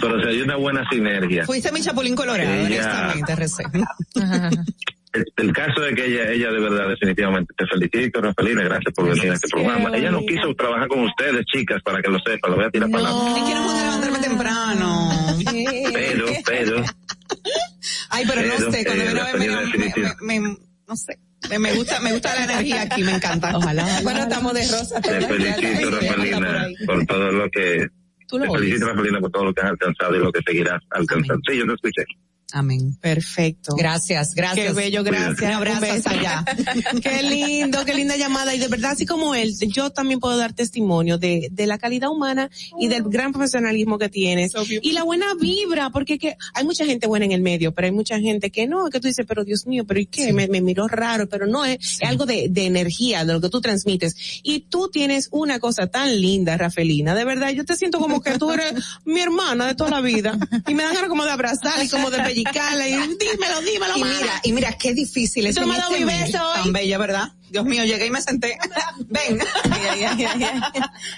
[0.00, 1.44] pero se dio una buena sinergia.
[1.44, 3.64] Fuiste mi chapulín colorado, Ella- honestamente, RC.
[5.12, 9.08] El, el caso de que ella, ella de verdad definitivamente te felicito, Rafaelina, gracias por
[9.10, 9.94] venir a este programa.
[9.96, 12.88] Ella no quiso trabajar con ustedes, chicas, para que lo sepan, lo voy a tirar
[12.90, 13.40] para adelante.
[13.40, 15.08] No puedo levantarme temprano.
[15.92, 16.84] Pero, pero,
[18.10, 19.48] Ay, pero no sé, cuando eh, me, me,
[19.78, 20.56] me- me- me-
[20.88, 21.18] no sé.
[21.58, 23.56] Me, gusta, me gusta la energía aquí, me encanta.
[23.56, 23.84] Ojalá.
[24.02, 25.00] Bueno, estamos de rosa.
[25.00, 27.88] te felicito, Rafaelina, por todo lo que,
[28.28, 28.60] Tú lo te oyes.
[28.62, 31.42] felicito, Rafaelina, por todo lo que has alcanzado y lo que seguirás alcanzando.
[31.50, 32.04] Sí, yo te escuché.
[32.52, 32.96] Amén.
[33.00, 33.74] Perfecto.
[33.76, 34.68] Gracias, gracias.
[34.68, 35.40] Qué bello, gracias.
[35.40, 36.44] Un abrazo allá.
[37.02, 38.54] qué lindo, qué linda llamada.
[38.54, 42.10] Y de verdad, así como él, yo también puedo dar testimonio de, de la calidad
[42.10, 44.52] humana y del gran profesionalismo que tienes.
[44.82, 47.92] Y la buena vibra, porque que hay mucha gente buena en el medio, pero hay
[47.92, 50.32] mucha gente que no, que tú dices, pero Dios mío, pero ¿y qué?
[50.32, 53.48] Me, me miró raro, pero no, es, es algo de, de energía, de lo que
[53.48, 54.14] tú transmites.
[54.42, 57.14] Y tú tienes una cosa tan linda, Rafelina.
[57.14, 58.74] De verdad, yo te siento como que tú eres
[59.04, 60.38] mi hermana de toda la vida.
[60.66, 64.04] Y me dan ganas como de abrazarla y como de pellizcarla y dímelo, dímelo, Y
[64.04, 66.38] mira, y mira, qué difícil es Tú me este beso.
[66.54, 67.32] Tan bella, ¿verdad?
[67.50, 68.56] Dios mío, llegué y me senté.
[69.08, 69.38] Ven.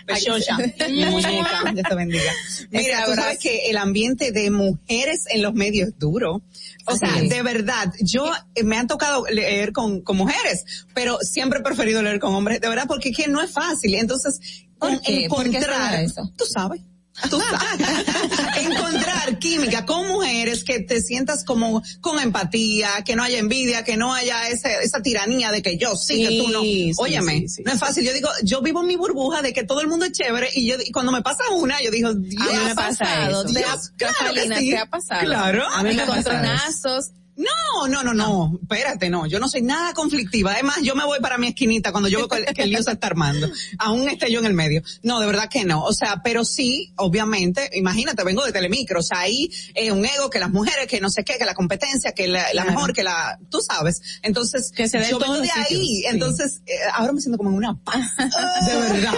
[0.04, 0.58] Preciosa.
[0.88, 2.32] Mi muñeca, Dios te bendiga.
[2.70, 6.42] Mira, Ese tú sabes que el ambiente de mujeres en los medios es duro.
[6.86, 11.60] O sea, de verdad, yo eh, me han tocado leer con, con mujeres, pero siempre
[11.60, 13.94] he preferido leer con hombres, de verdad, porque es que no es fácil.
[13.94, 14.40] Entonces,
[14.78, 15.26] ¿Por qué?
[15.28, 16.32] ¿Por qué será encontrar, eso?
[16.36, 16.82] tú sabes.
[17.30, 17.40] Tú
[18.56, 23.96] encontrar química con mujeres que te sientas como con empatía, que no haya envidia, que
[23.96, 26.60] no haya ese, esa tiranía de que yo sí, que tú no.
[26.62, 28.04] Sí, Óyeme, sí, no es fácil.
[28.04, 30.66] Yo digo, yo vivo en mi burbuja de que todo el mundo es chévere y
[30.66, 33.44] yo y cuando me pasa una, yo digo, Dios, A mí me pasa pasado.
[33.44, 35.20] Dios, ha- claro Catalina, te ha pasado.
[35.24, 36.98] Claro, a mí me pasa eso.
[37.36, 40.52] No, no, no, no, espérate, no, yo no soy nada conflictiva.
[40.52, 42.92] Además, yo me voy para mi esquinita cuando yo veo que, que el lío se
[42.92, 43.48] está armando.
[43.78, 44.82] Aún esté yo en el medio.
[45.02, 45.82] No, de verdad que no.
[45.84, 50.30] O sea, pero sí, obviamente, imagínate, vengo de Telemicro, o sea, ahí eh, un ego
[50.30, 52.70] que las mujeres, que no sé qué, que la competencia, que la, la Claro.
[52.70, 54.00] mejor, que la, tú sabes.
[54.22, 55.64] Entonces, Que se yo vengo de ahí.
[55.68, 56.04] sí.
[56.08, 58.00] Entonces, eh, ahora me siento como en una paz.
[58.66, 59.14] de verdad.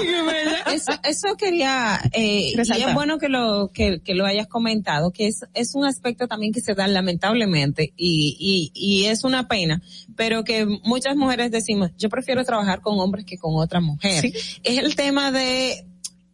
[0.73, 5.29] Eso, eso quería, eh, y es bueno que lo, que, que lo hayas comentado, que
[5.29, 9.83] es, es un aspecto también que se da lamentablemente y, y, y es una pena,
[10.17, 14.25] pero que muchas mujeres decimos, yo prefiero trabajar con hombres que con otra mujer.
[14.63, 15.87] Es el tema de,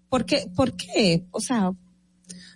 [0.09, 0.47] ¿por qué?
[0.55, 1.25] ¿Por qué?
[1.31, 1.73] O sea,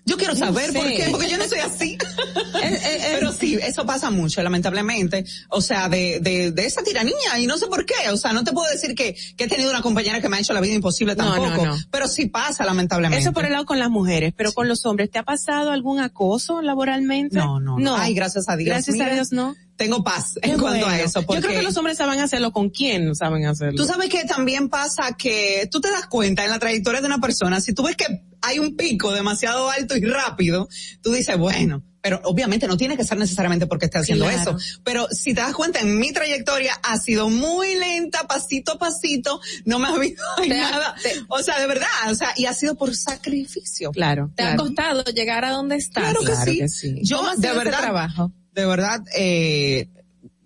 [0.07, 1.99] Yo quiero No saber por qué, porque yo no soy así.
[2.63, 5.25] eh, eh, Pero sí, eso pasa mucho, lamentablemente.
[5.49, 7.95] O sea, de, de, de esa tiranía, y no sé por qué.
[8.13, 10.41] O sea, no te puedo decir que, que he tenido una compañera que me ha
[10.41, 11.65] hecho la vida imposible tampoco.
[11.65, 11.77] no, no.
[11.91, 13.21] Pero sí pasa, lamentablemente.
[13.21, 15.99] Eso por el lado con las mujeres, pero con los hombres, ¿te ha pasado algún
[15.99, 17.37] acoso laboralmente?
[17.37, 17.97] No, no, no.
[17.97, 18.69] Ay, gracias a Dios.
[18.69, 19.57] Gracias Mira, a Dios, no.
[19.77, 21.21] Tengo paz Qué en cuanto a eso.
[21.21, 23.77] Yo creo porque- que los hombres saben hacerlo con quién saben hacerlo.
[23.77, 27.19] Tú sabes que también pasa que tú te das cuenta en la trayectoria de una
[27.21, 30.69] persona, si tú ves que hay un pico demasiado alto y rápido,
[31.03, 34.57] tú dices, bueno, pero obviamente no tiene que ser necesariamente porque esté haciendo Claro.
[34.57, 34.81] eso.
[34.85, 39.41] Pero si te das cuenta, en mi trayectoria ha sido muy lenta, pasito a pasito,
[39.65, 40.95] no me ha habido Te ha- nada.
[41.03, 43.91] te- o sea, de verdad, o sea, y ha sido por sacrificio.
[43.91, 46.05] Claro, ¿te ha costado llegar a donde estás?
[46.05, 46.59] Claro que Claro sí.
[46.61, 47.01] que sí.
[47.03, 48.33] Yo, ¿Cómo ha de verdad, trabajo?
[48.57, 49.89] De verdad, eh,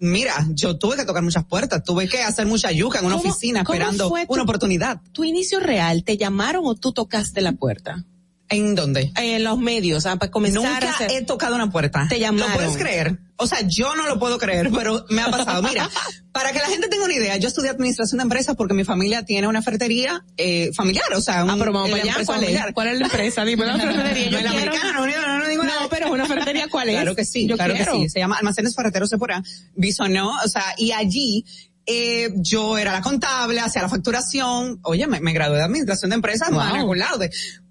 [0.01, 3.31] mira, yo tuve que tocar muchas puertas, tuve que hacer mucha yuca en una ¿Cómo-
[3.31, 5.01] oficina esperando tu- una oportunidad.
[5.13, 8.05] ¿Tu inicio real te llamaron o tú tocaste la puerta?
[8.53, 9.13] ¿En dónde?
[9.17, 11.11] En los medios, ah, para comenzar a Nunca hacer...
[11.13, 12.07] he tocado una puerta.
[12.09, 12.51] Te llamaron.
[12.51, 13.19] ¿Lo puedes creer?
[13.37, 15.63] O sea, yo no lo puedo creer, pero me ha pasado.
[15.63, 15.89] Mira,
[16.33, 19.25] para que la gente tenga una idea, yo estudié administración de empresas porque mi familia
[19.25, 22.13] tiene una ferretería eh, familiar, o sea, un, Ah, pero vamos allá.
[22.13, 22.27] ¿Cuál es?
[22.27, 22.75] familiar.
[22.75, 23.45] ¿Cuál es la empresa?
[23.45, 24.31] Dime la ferretería.
[24.31, 24.73] Yo No, la quiero.
[24.73, 25.81] americana, no, no, no, digo nada.
[25.83, 26.97] No, pero una ferretería, ¿cuál es?
[26.97, 27.93] Claro que sí, Yo claro quiero.
[27.93, 28.09] que sí.
[28.11, 29.43] Se llama Almacenes Ferreteros Sephora,
[29.77, 31.45] Bisonó, o sea, y allí
[31.87, 34.81] eh, yo era la contable, hacía la facturación.
[34.83, 36.59] Oye, me, me gradué de administración de empresas, Wow.
[36.59, 36.83] magna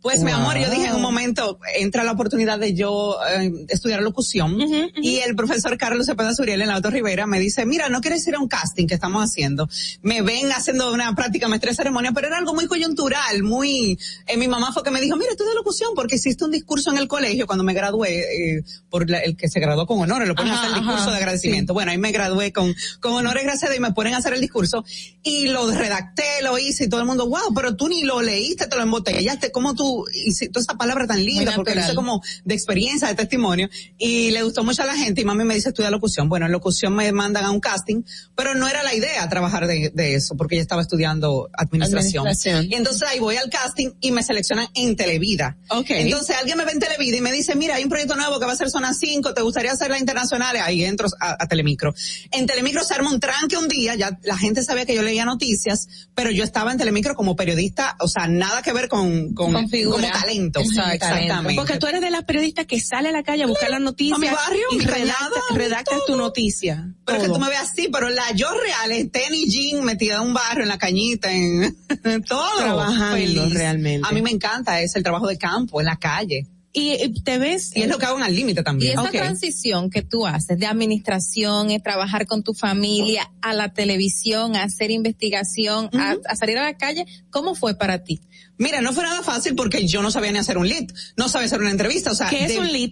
[0.01, 4.01] Pues mi amor, yo dije en un momento, entra la oportunidad de yo eh, estudiar
[4.01, 4.57] locución
[5.01, 8.26] y el profesor Carlos Cepeda Suriel en la Auto Rivera me dice, mira, no quieres
[8.26, 9.67] ir a un casting que estamos haciendo.
[10.01, 14.38] Me ven haciendo una práctica maestría de ceremonia, pero era algo muy coyuntural, muy, eh,
[14.38, 17.09] mi mamá fue que me dijo, mira, estudia locución porque hiciste un discurso en el
[17.09, 18.19] colegio cuando me gradué,
[18.59, 21.01] eh, por la- el que se graduó con honores, lo ponen a hacer el discurso
[21.03, 21.73] ajá, de agradecimiento.
[21.73, 24.34] Bueno, ahí me gradué con, con honores, gracias a Dios, y me ponen a hacer
[24.34, 24.85] el discurso
[25.23, 28.67] y lo redacté, lo hice y todo el mundo, wow, pero tú ni lo leíste,
[28.67, 31.82] te lo embotellaste, ¿cómo tú tú, y si- toda esa palabra tan linda, porque lo
[31.82, 35.44] hice como de experiencia, de testimonio, y le gustó mucho a la gente, y mami
[35.44, 36.30] me dice, estudia locución.
[36.30, 38.03] Bueno, en locución me mandan a un casting,
[38.36, 42.26] pero no era la idea trabajar de, de eso, porque yo estaba estudiando administración.
[42.28, 42.68] Administración.
[42.72, 45.57] Y entonces ahí voy al casting y me seleccionan en Televida.
[45.70, 45.90] Ok.
[45.90, 48.45] Entonces alguien me ve en Televida y me dice, mira, hay un proyecto nuevo que
[48.45, 50.56] va a ser Zona 5, ¿te gustaría hacer la internacional?
[50.57, 51.94] Ahí entro a, a Telemicro.
[52.32, 55.26] En Telemicro se arma un tranque un día, ya la gente sabía que yo leía
[55.26, 59.53] noticias, pero yo estaba en Telemicro como periodista, o sea, nada que ver con, con,
[59.53, 60.10] Con figura.
[60.11, 60.60] como talento.
[60.61, 60.93] Exacto.
[60.93, 61.56] Exactamente.
[61.56, 64.18] Porque tú eres de las periodistas que sale a la calle a buscar las noticias
[64.18, 66.93] a mi barrio, y mi redacta, cañada, redactas tu noticia.
[67.06, 67.39] Pero es que Todo.
[67.39, 70.64] tú me ves así, pero la yo real es tenis jean metida en un barrio,
[70.64, 71.76] en la cañita, en
[72.27, 72.57] todo.
[72.57, 74.07] Trabajando realmente.
[74.07, 76.47] A mí me encanta, es el trabajo de campo, en la calle.
[76.72, 77.72] Y te ves.
[77.76, 78.91] Y es lo que hago en al límite Y también.
[78.91, 79.11] esa Ok.
[79.11, 84.64] transición que tú haces de administración, es trabajar con tu familia, a la televisión, a
[84.64, 88.22] hacer investigación, a, a salir a la calle, ¿cómo fue para ti?
[88.60, 90.86] Mira, no fue nada fácil porque yo no sabía ni hacer un lead,
[91.18, 92.30] no sabía hacer una entrevista, o sea.
[92.30, 92.91] ¿Qué es de- un lead?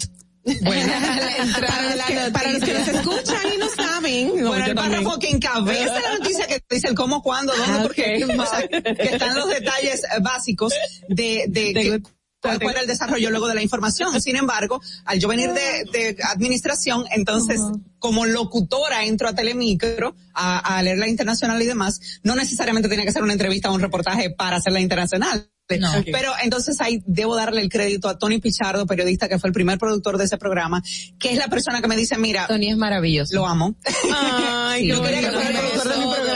[0.63, 0.93] Bueno,
[1.59, 4.27] para, los que, para los que nos escuchan y no saben.
[4.41, 7.79] no, bueno, el párrafo que encabeza la noticia que dice el cómo, cuándo, dónde, Ah,
[7.83, 10.73] porque o sea, que están los detalles eh, básicos
[11.09, 12.01] de, de, que-
[12.39, 14.21] cuál era el desarrollo luego de la información.
[14.21, 17.59] Sin embargo, al yo venir de, de administración, entonces,
[17.99, 23.03] como locutora entro a Telemicro a, a leer la internacional y demás, no necesariamente tenía
[23.03, 25.49] que hacer una entrevista o un reportaje para hacer la internacional.
[25.69, 25.91] No.
[26.05, 29.77] Pero entonces ahí debo darle el crédito a Tony Pichardo, periodista que fue el primer
[29.77, 30.81] productor de ese programa,
[31.19, 33.35] que es la persona que me dice, mira, Tony es maravilloso.
[33.35, 33.75] lo amo.
[34.15, 36.26] Ay, Sí, yo quería que fuera el productor de mi programa.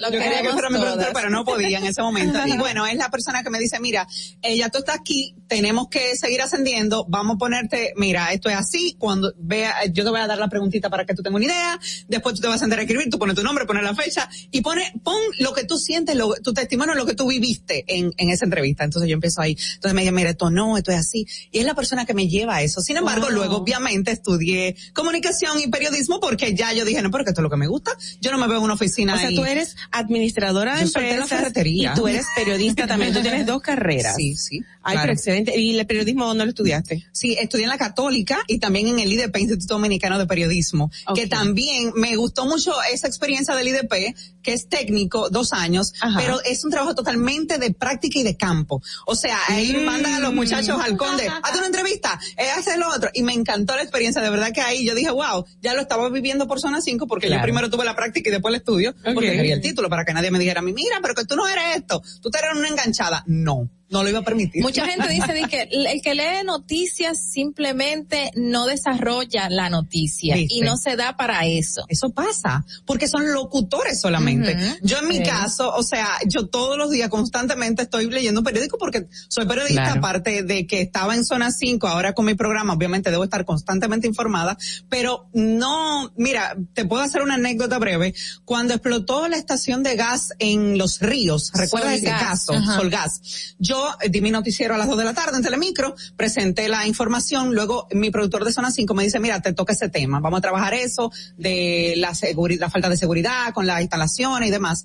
[0.00, 2.38] Lo Yo quería que fuera mi productor, pero no podía en ese momento.
[2.46, 4.06] Y bueno, es la persona que me dice, mira,
[4.42, 8.96] ella tú estás aquí, tenemos que seguir ascendiendo, vamos a ponerte, mira, esto es así,
[8.98, 11.80] cuando vea, yo te voy a dar la preguntita para que tú tengas una idea,
[12.08, 14.28] después tú te vas a sentar a escribir, tú pones tu nombre, pones la fecha,
[14.50, 18.12] y pone, pon lo que tú sientes, lo, tu testimonio, lo que tú viviste en,
[18.16, 18.84] en esa entrevista.
[18.84, 21.64] Entonces yo empiezo ahí, entonces me dice, mira, esto no, esto es así, y es
[21.64, 22.80] la persona que me lleva a eso.
[22.80, 23.30] Sin embargo, Wow.
[23.30, 27.50] luego obviamente estudié comunicación y periodismo porque ya yo dije, no, porque esto es lo
[27.50, 29.36] que me gusta, yo no me veo en una oficina O sea, ahí.
[29.36, 31.30] tú eres administradora de empresas
[31.64, 33.12] y tú eres periodista también.
[33.12, 34.16] Tú tienes dos carreras.
[34.16, 34.60] Sí, sí.
[34.84, 35.00] Ay, claro.
[35.02, 35.58] pero excelente.
[35.60, 37.06] ¿Y el periodismo dónde lo estudiaste?
[37.12, 41.26] Sí, estudié en la Católica y también en el IDP, Instituto Dominicano de Periodismo, que
[41.28, 46.18] también me gustó mucho esa experiencia del IDP, que es técnico, dos años, Ajá.
[46.20, 48.82] pero es un trabajo totalmente de práctica y de campo.
[49.06, 49.84] O sea, ahí Mm.
[49.84, 53.10] mandan a los muchachos al conde, hazte una entrevista, eh, hacer lo otro.
[53.14, 56.08] Y me encantó la experiencia, de verdad que ahí yo dije, wow, ya lo estaba
[56.08, 57.40] viviendo por zona 5 porque Claro.
[57.40, 60.30] yo primero tuve la práctica y después el estudio, porque el título para que nadie
[60.30, 63.22] me dijera a mira, pero que tú no eres esto, tú te eres una enganchada.
[63.26, 64.62] No, no lo iba a permitir.
[64.62, 70.54] Mucha gente dice que el que lee noticias simplemente no desarrolla la noticia ¿Viste?
[70.54, 71.84] y no se da para eso.
[71.88, 74.56] Eso pasa, porque son locutores solamente.
[74.82, 78.78] Yo en mi caso, o sea, yo todos los días constantemente estoy leyendo un periódico
[78.78, 79.98] porque soy periodista, Claro.
[79.98, 84.06] aparte de que estaba en zona 5, ahora con mi programa, obviamente debo estar constantemente
[84.06, 84.56] informada,
[84.88, 88.14] pero no, mira, te puedo hacer una anécdota breve.
[88.44, 92.54] Cuando explotó la estación de gas en Los Ríos, ¿recuerdas ese caso?
[92.76, 93.20] Solgas.
[93.58, 96.86] Yo eh, di mi noticiero a las 2 de la tarde en Telemicro, presenté la
[96.86, 100.38] información, luego mi productor de Zona 5 me dice, mira, te toca ese tema, vamos
[100.38, 104.84] a trabajar eso de la seguridad, la falta de seguridad con las instalaciones y demás.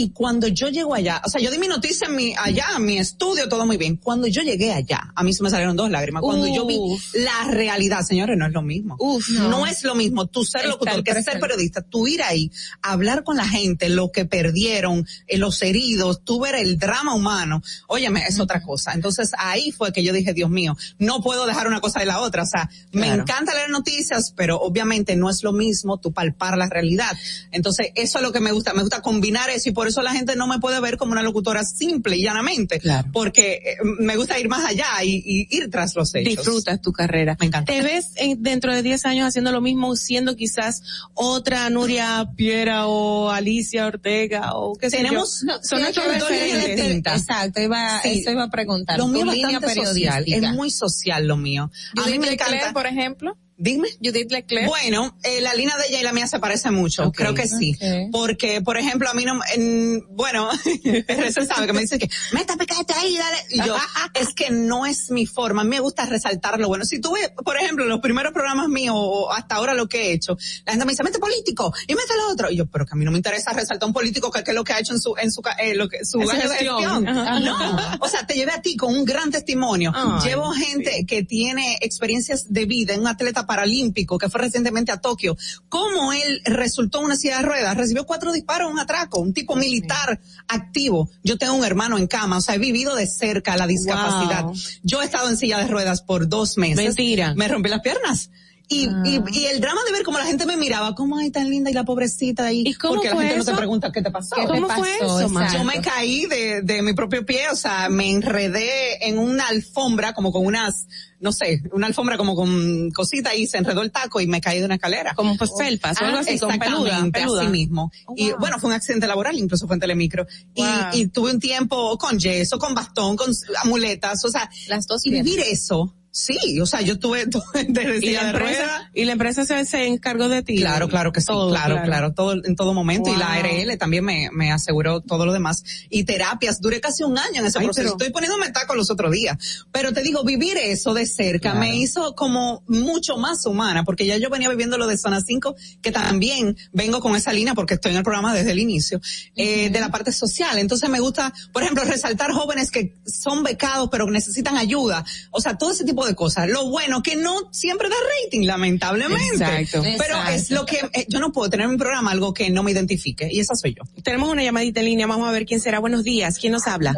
[0.00, 2.84] Y cuando yo llego allá, o sea, yo di mi noticia en mi, allá, en
[2.84, 3.96] mi estudio, todo muy bien.
[3.96, 6.22] Cuando yo llegué allá, a mí se me salieron dos lágrimas.
[6.22, 6.78] Cuando yo vi
[7.14, 8.94] la realidad, señores, no es lo mismo.
[9.00, 9.48] Uf, no.
[9.48, 9.66] no.
[9.66, 11.40] es lo mismo tú ser Estar locutor que ser presente.
[11.40, 12.48] periodista, tú ir ahí,
[12.80, 17.60] hablar con la gente, lo que perdieron, eh, los heridos, tú ver el drama humano,
[17.88, 18.92] óyeme, es otra cosa.
[18.92, 22.20] Entonces ahí fue que yo dije, Dios mío, no puedo dejar una cosa de la
[22.20, 22.44] otra.
[22.44, 26.68] O sea, me encanta leer noticias, pero obviamente no es lo mismo tú palpar la
[26.68, 27.10] realidad.
[27.50, 30.12] Entonces eso es lo que me gusta, me gusta combinar eso y por eso la
[30.12, 33.08] gente no me puede ver como una locutora simple y llanamente, Claro.
[33.12, 36.36] porque eh, me gusta ir más allá y, y ir tras los hechos.
[36.36, 37.36] Disfrutas tu carrera.
[37.40, 37.72] Me encanta.
[37.72, 40.82] ¿Te ves en- dentro de 10 años haciendo lo mismo, siendo quizás
[41.14, 45.46] otra Nuria Piera o Alicia Ortega o qué sé Tenemos- yo?
[45.46, 46.52] no, Son nuestros referentes.
[46.62, 47.20] líneas distintas.
[47.22, 48.20] Exacto, iba, Sí.
[48.20, 48.98] eso iba a preguntar.
[48.98, 50.50] Lo mío es línea bastante social, periodística.
[50.50, 51.70] es muy social lo mío.
[51.96, 52.72] A mí me encanta.
[52.72, 53.36] por ejemplo.
[53.60, 53.88] Dime.
[54.02, 54.66] Judith Leclerc.
[54.68, 57.76] Bueno, eh, la línea de ella y la mía se parece mucho, creo que sí.
[58.12, 60.48] Porque, por ejemplo, a mí no, en- bueno,
[61.08, 63.36] RC sabe que me dice que, métame, cállate ahí, dale.
[63.50, 63.76] Y yo,
[64.14, 66.84] es que no es mi forma, a mí me gusta resaltar lo bueno.
[66.84, 70.12] Si tú ves, por ejemplo, los primeros programas míos o hasta ahora lo que he
[70.12, 72.50] hecho, la gente me dice, mete político y mete lo otro.
[72.50, 74.54] Y yo, pero que a mí no me interesa resaltar un político que, que es
[74.54, 76.50] lo que ha hecho en su, en su, eh, lo que, su En gestión.
[76.78, 77.08] gestión.
[77.08, 77.40] Ajá.
[77.40, 79.92] No, o sea, te llevé a ti con un gran testimonio.
[79.94, 84.98] Ay, Llevo gente que tiene experiencias de vida, un atleta paralímpico que fue recientemente a
[84.98, 85.36] Tokio,
[85.68, 89.56] cómo él resultó en una silla de ruedas, recibió cuatro disparos, un atraco, un tipo
[89.56, 91.10] militar activo.
[91.24, 94.44] Yo tengo un hermano en cama, o sea, he vivido de cerca la discapacidad.
[94.44, 94.54] Wow.
[94.84, 96.76] Yo he estado en silla de ruedas por dos meses.
[96.84, 97.34] Mentira.
[97.34, 98.30] Me rompí las piernas.
[98.70, 101.48] Y, y, y el drama de ver cómo la gente me miraba, como ay tan
[101.48, 102.64] linda y la pobrecita ahí.
[102.66, 104.36] ¿Y cómo porque la gente no te pregunta qué te pasó.
[104.36, 105.58] ¿Qué te ¿Cómo fue eso, María?
[105.58, 110.12] Yo me caí de, de mi propio pie, o sea, me enredé en una alfombra
[110.12, 110.86] como con unas,
[111.18, 114.58] no sé, una alfombra como con cosita y se enredó el taco y me caí
[114.58, 115.14] de una escalera.
[115.14, 117.42] Como pues felpas o algo así, con peluda, peluda.
[117.42, 117.90] así mismo.
[118.16, 120.26] Y bueno, fue un accidente laboral, incluso fue en Telemicro.
[120.54, 120.70] Y, Wow.
[120.92, 123.30] y tuve un tiempo con yeso, con bastón, con
[123.64, 127.98] amuletas, o sea, Las dos y vivir eso, sí, o sea, yo tuve, tuve de
[128.02, 130.56] Y la de empresa, y la empresa se, se encargó de ti.
[130.56, 133.10] Claro, claro que sí, Todo, claro, claro, todo, en todo momento.
[133.12, 133.32] Y la.
[133.34, 135.62] ARL también me, me aseguró todo lo demás.
[135.90, 137.84] Y terapias, duré casi un año en ese Ay, proceso.
[137.84, 139.36] pero- Estoy poniéndome taco los otros días.
[139.72, 141.60] Pero te digo, vivir eso de cerca Claro.
[141.60, 145.54] me hizo como mucho más humana, porque ya yo venía viviendo lo de Zona 5,
[145.82, 149.00] que también vengo con esa línea porque estoy en el programa desde el inicio,
[149.36, 150.58] eh, de la parte social.
[150.58, 155.04] Entonces me gusta, por ejemplo, resaltar jóvenes que son becados pero necesitan ayuda.
[155.30, 156.48] O sea, todo ese tipo de cosas.
[156.48, 159.44] Lo bueno que no siempre da rating, lamentablemente.
[159.44, 159.82] Exacto.
[159.82, 162.62] Pero es lo que, eh, yo no puedo tener en mi programa algo que no
[162.62, 163.82] me identifique, y esa soy yo.
[164.02, 165.78] Tenemos una llamadita en línea, vamos a ver quién será.
[165.78, 166.94] Buenos días, ¿quién nos habla?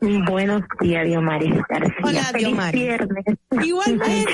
[0.00, 1.94] Buenos días, Diomaris García.
[2.02, 2.80] Hola, Feliz Diomaris.
[2.80, 3.24] viernes.
[3.62, 4.32] Igualmente.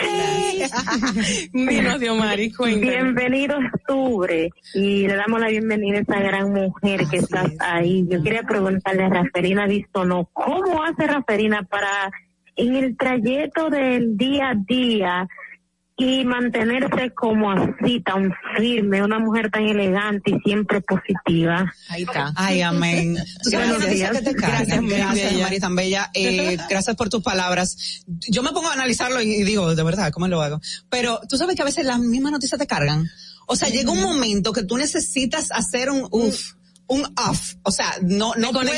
[1.53, 2.95] Dinos, Diomari, cuéntanos.
[2.95, 8.07] Bienvenido octubre y le damos la bienvenida a esa gran mujer que estás ahí.
[8.09, 12.13] Yo quería preguntarle a Raferina Bistono, ¿cómo hace Raferina para
[12.57, 15.29] en el trayecto del día a día
[15.99, 21.73] y mantenerse como así, tan firme, una mujer tan elegante y siempre positiva?
[21.89, 22.33] Ahí está.
[22.37, 23.17] Ay, amén.
[23.43, 24.11] Tú sabes Buenos días.
[24.11, 24.33] que te.
[24.35, 25.41] Gracias, Gracias.
[25.41, 26.11] Mari, tan bella.
[26.13, 28.05] Eh, gracias por tus palabras.
[28.07, 30.61] Yo me pongo a analizarlo y digo, de verdad, ¿cómo lo hago?
[30.91, 33.09] Pero tú sabes que a veces las mismas noticias te cargan.
[33.47, 36.55] O sea, llega un momento que tú necesitas hacer un, uf,
[36.89, 37.55] un off.
[37.63, 38.71] O sea, no, no puedo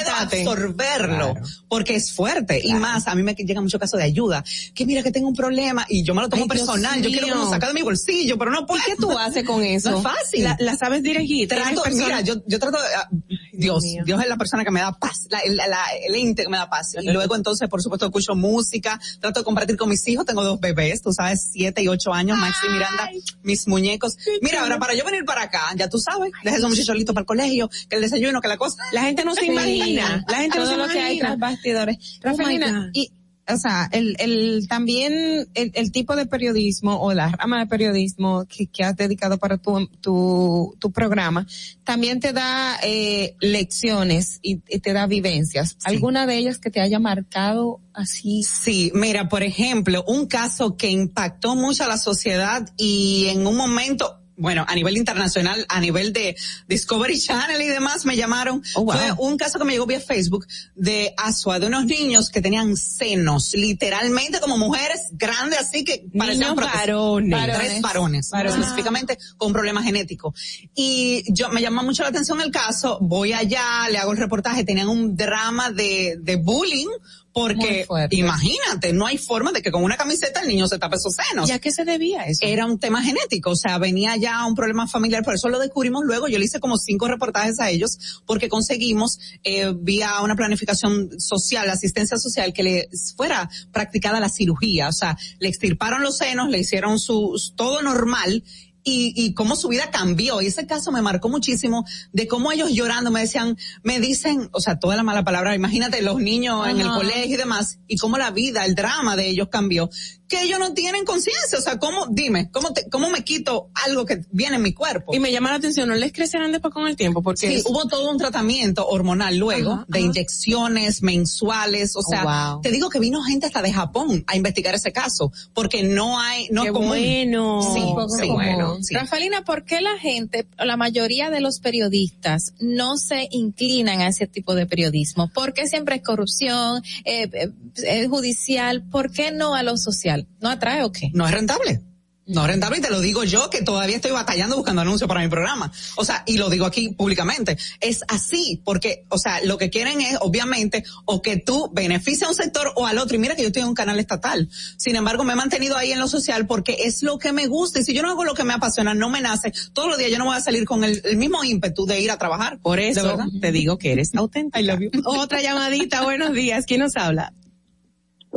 [0.52, 1.34] absorberlo
[1.68, 2.60] porque es fuerte.
[2.62, 4.44] Y más, a mí me llegan muchos casos de ayuda.
[4.74, 7.02] Que mira que tengo un problema y yo me lo tomo Ay, personal.
[7.02, 8.80] Yo quiero como sacar de mi bolsillo, pero no puedo.
[8.86, 9.90] ¿Y qué tú haces con eso?
[9.98, 10.44] No es fácil.
[10.44, 11.48] La, la sabes dirigir.
[11.48, 13.08] ¿Tienes Trato, mira, yo, yo trato de, ah,
[13.52, 15.66] Dios, Dios es la persona que me da paz, la, el, la-
[16.06, 16.94] el ente que me da paz.
[17.00, 20.60] Y luego entonces, por supuesto, escucho música, trato de compartir con mis hijos, tengo dos
[20.60, 23.10] bebés, tú sabes, siete y ocho años, Maxi y Miranda,
[23.42, 24.16] mis muñecos.
[24.42, 27.22] Mira, ahora para yo venir para acá, ya tú sabes, deja esos muchachos listos para
[27.22, 28.82] el colegio, que el desayuno, que la cosa.
[28.92, 29.46] La gente no se Sí.
[29.52, 30.24] imagina.
[30.28, 31.26] La gente no Todo se lo que hay imagina.
[31.28, 31.96] tras bastidores.
[31.98, 32.90] Oh Rafaelina, God.
[32.94, 33.12] y,
[33.50, 38.44] o sea, el, el, también el, el tipo de periodismo o la rama de periodismo
[38.46, 41.46] que, que has dedicado para tu, tu, tu programa,
[41.82, 45.76] también te da eh, lecciones y, y te da vivencias.
[45.84, 48.42] ¿Alguna de ellas que te haya marcado así?
[48.42, 53.56] Sí, mira, por ejemplo, un caso que impactó mucho a la sociedad y en un
[53.56, 56.36] momento, bueno, a nivel internacional, a nivel de
[56.68, 58.62] Discovery Channel y demás, me llamaron.
[58.75, 58.94] Oh, wow.
[58.94, 62.76] Fue un caso que me llegó vía Facebook de Asua, de unos niños que tenían
[62.76, 66.81] senos, literalmente como mujeres grandes, así que parecían prótesis.
[66.81, 67.55] varones.
[67.58, 68.58] Tres varones, Varones.
[68.58, 70.34] específicamente con problemas genéticos.
[70.75, 74.65] Y yo me llama mucho la atención el caso, voy allá, le hago el reportaje,
[74.65, 76.89] tenían un drama de, de bullying,
[77.32, 81.15] porque imagínate, no hay forma de que con una camiseta el niño se tape esos
[81.15, 81.48] senos.
[81.48, 82.40] ¿Y a qué se debía eso?
[82.42, 86.05] Era un tema genético, o sea, venía ya un problema familiar, por eso lo descubrimos
[86.05, 86.28] luego.
[86.28, 91.68] Yo le hice como cinco reportajes a ellos porque conseguimos, eh, vía una planificación social,
[91.70, 96.58] asistencia social, que le fuera practicada la cirugía, o sea, le extirparon los senos, le
[96.58, 98.42] hicieron su, todo normal
[98.89, 100.41] y, y cómo su vida cambió.
[100.41, 104.60] Y ese caso me marcó muchísimo de cómo ellos llorando me decían, me dicen, o
[104.60, 108.18] sea, toda la mala palabra, imagínate los niños en el colegio y demás, y cómo
[108.18, 109.91] la vida, el drama de ellos cambió,
[110.28, 111.58] que ellos no tienen conciencia.
[111.58, 115.15] O sea, cómo, dime, cómo te, cómo me quito algo que viene en mi cuerpo.
[115.15, 117.23] Y me llama la atención, ¿no les crecerán después con el tiempo?
[117.23, 120.07] Porque Sí, es- hubo todo un tratamiento hormonal luego, Ajá, de ajá.
[120.07, 122.60] inyecciones mensuales, o Oh, sea, wow.
[122.62, 126.48] te digo que vino gente hasta de Japón a investigar ese caso, porque no hay,
[126.50, 126.89] no Qué es común.
[126.89, 127.62] bueno.
[127.62, 127.81] Sí,
[128.23, 128.94] sí, bueno, sí.
[128.94, 134.26] Rafaelina, ¿por qué la gente, la mayoría de los periodistas, no se inclinan a ese
[134.26, 135.28] tipo de periodismo?
[135.32, 137.48] ¿Por qué siempre es corrupción, eh, eh,
[137.84, 138.82] eh, judicial?
[138.90, 140.17] ¿Por qué no a lo social?
[140.40, 141.10] ¿No atrae o qué?
[141.12, 141.82] no es rentable.
[142.28, 145.20] No es rentable y te lo digo yo que todavía estoy batallando buscando anuncios para
[145.20, 145.72] mi programa.
[145.97, 147.56] O sea, y lo digo aquí públicamente.
[147.80, 152.28] Es así porque, o sea, lo que quieren es, obviamente, o que tú beneficies a
[152.28, 153.16] un sector o al otro.
[153.16, 154.47] Y mira que yo estoy en un canal estatal.
[154.76, 157.80] Sin embargo, me he mantenido ahí en lo social porque es lo que me gusta.
[157.80, 160.10] Y si yo no hago lo que me apasiona, no me nace, todos los días
[160.10, 162.58] yo no voy a salir con el, el mismo ímpetu de ir a trabajar.
[162.60, 164.78] por ¿De eso te digo que eres auténtica.
[165.06, 167.32] Otra llamadita, buenos días, ¿quién nos habla?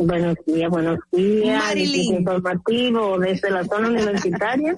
[0.04, 1.64] Buenos días, buenos días.
[1.64, 2.16] Marilyn.
[2.16, 4.76] Informativo desde la zona universitaria.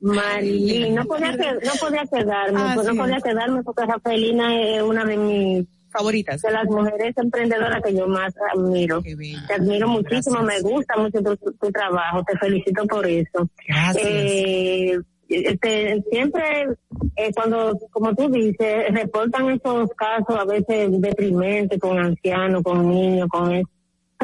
[0.00, 5.04] Marilyn, no podía, no podía quedarme, Ah, pues no podía quedarme porque Rafaelina es una
[5.04, 6.42] de mis favoritas.
[6.42, 9.02] De las mujeres emprendedoras que yo más admiro.
[9.02, 13.48] Te admiro muchísimo, me gusta mucho tu, tu trabajo, te felicito por eso.
[13.66, 14.06] Gracias.
[14.06, 16.68] Eh, este, siempre,
[17.16, 23.28] eh, cuando, como tú dices, reportan esos casos a veces deprimentes con ancianos, con niños,
[23.28, 23.68] con eso.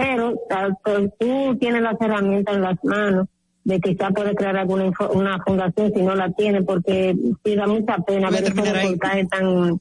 [0.00, 0.34] Pero
[1.18, 3.28] tú tienes las herramientas en las manos
[3.64, 7.14] de quizá puedes crear alguna una fundación si no la tiene, porque
[7.44, 9.78] sí da mucha pena ver esos reportajes tan,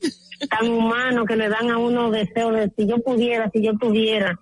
[0.49, 4.37] tan humanos que le dan a uno deseo de si yo pudiera, si yo tuviera.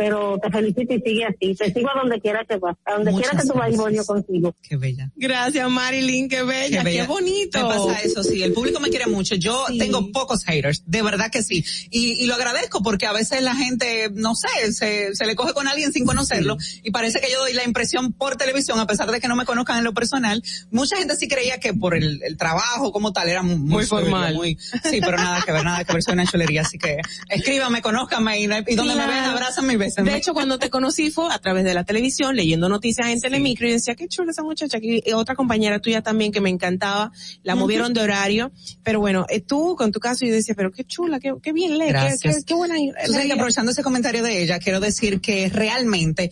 [0.00, 1.54] Pero te felicito y sigue así.
[1.54, 2.74] Te sigo a donde quiera que vas.
[2.86, 4.06] A donde Muchas quiera que tú vayas, voy yo gracias.
[4.06, 4.54] contigo.
[4.62, 5.10] Qué bella.
[5.14, 7.06] Gracias, Marilyn, qué bella, qué, bella.
[7.06, 7.58] bonito.
[7.58, 8.42] Me pasa eso, sí.
[8.42, 9.34] El público me quiere mucho.
[9.34, 11.62] Yo tengo pocos haters, de verdad que sí.
[11.90, 15.52] Y, y lo agradezco porque a veces la gente, no sé, se, se le coge
[15.52, 19.10] con alguien sin conocerlo y parece que yo doy la impresión por televisión, a pesar
[19.10, 20.42] de que no me conozcan en lo personal.
[20.70, 24.34] Mucha gente sí creía que por el, el trabajo como tal era muy, formal.
[24.34, 26.62] muy- sí, pero nada que ver, nada que ver, soy una chulería.
[26.62, 26.96] Así que
[27.28, 31.32] escríbame, conózcanme y, y donde me vean, abrázame y De hecho, cuando te conocí fue
[31.32, 34.78] a través de la televisión, leyendo noticias en Telemicro y decía, qué chula esa muchacha.
[34.80, 37.12] Y y otra compañera tuya también que me encantaba,
[37.42, 38.52] la movieron de horario.
[38.82, 41.78] Pero bueno, eh, tú con tu caso yo decía, pero qué chula, qué, qué bien
[41.78, 42.74] lee, qué, qué, qué buena.
[42.76, 46.30] Que aprovechando ese comentario de ella, quiero decir que realmente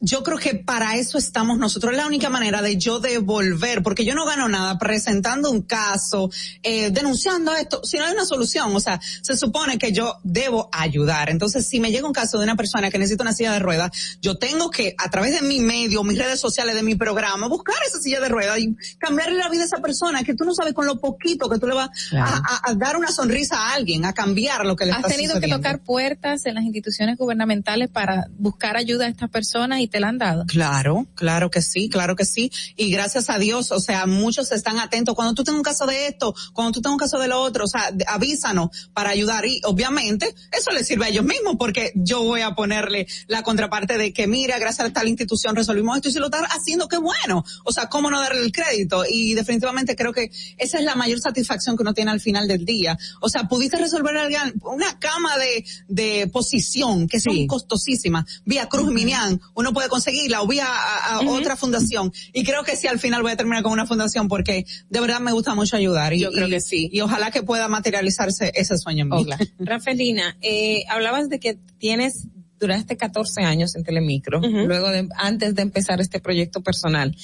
[0.00, 1.92] yo creo que para eso estamos nosotros.
[1.92, 6.30] Es la única manera de yo devolver, porque yo no gano nada presentando un caso,
[6.62, 8.76] eh, denunciando esto, si no hay una solución.
[8.76, 11.30] O sea, se supone que yo debo ayudar.
[11.30, 13.90] Entonces, si me llega un caso de una persona que necesita una silla de ruedas,
[14.20, 17.76] yo tengo que, a través de mi medio, mis redes sociales, de mi programa, buscar
[17.86, 20.74] esa silla de ruedas y cambiarle la vida a esa persona que tú no sabes
[20.74, 24.04] con lo poquito que tú le vas a, a- a dar una sonrisa a alguien,
[24.04, 27.88] a cambiar lo que le Has está tenido que tocar puertas en las instituciones gubernamentales
[27.88, 30.44] para buscar ayuda a estas personas y te la han dado.
[30.46, 32.52] Claro, claro que sí, claro que sí.
[32.76, 35.14] Y gracias a Dios, o sea, muchos están atentos.
[35.14, 37.64] Cuando tú tengas un caso de esto, cuando tú tengas un caso de lo otro,
[37.64, 39.46] o sea, avísanos para ayudar.
[39.46, 43.96] Y obviamente eso les sirve a ellos mismos porque yo voy a ponerle la contraparte
[43.96, 46.98] de que, mira, gracias a tal institución resolvimos esto y si lo están haciendo, qué
[46.98, 47.42] bueno.
[47.64, 49.04] O sea, cómo no darle el crédito.
[49.08, 52.66] Y definitivamente creo que esa es la mayor satisfacción que uno tiene al final del
[52.66, 52.98] día.
[53.22, 54.14] O sea, pudiste resolver
[54.60, 58.26] una cama de, de posición que son costosísimas.
[58.44, 62.10] Vía Cruz Minian, uno puede conseguirla o vía a, a otra fundación.
[62.32, 65.20] Y creo que sí, al final voy a terminar con una fundación porque de verdad
[65.20, 66.14] me gusta mucho ayudar.
[66.14, 66.88] Y, Yo creo y- que sí.
[66.90, 69.26] Y ojalá que pueda materializarse ese sueño en mí.
[69.58, 72.26] Rafelina, eh, hablabas de que tienes,
[72.58, 77.14] duraste 14 años en Telemicro, luego de, antes de empezar este proyecto personal.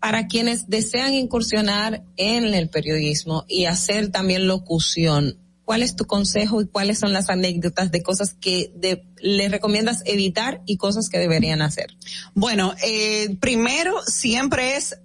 [0.00, 5.36] Para quienes desean incursionar en el periodismo y hacer también locución,
[5.70, 10.02] ¿cuál es tu consejo y cuáles son las anécdotas de cosas que de- les recomiendas
[10.04, 11.96] evitar y cosas que deberían hacer?
[12.34, 14.98] Bueno, eh, primero siempre es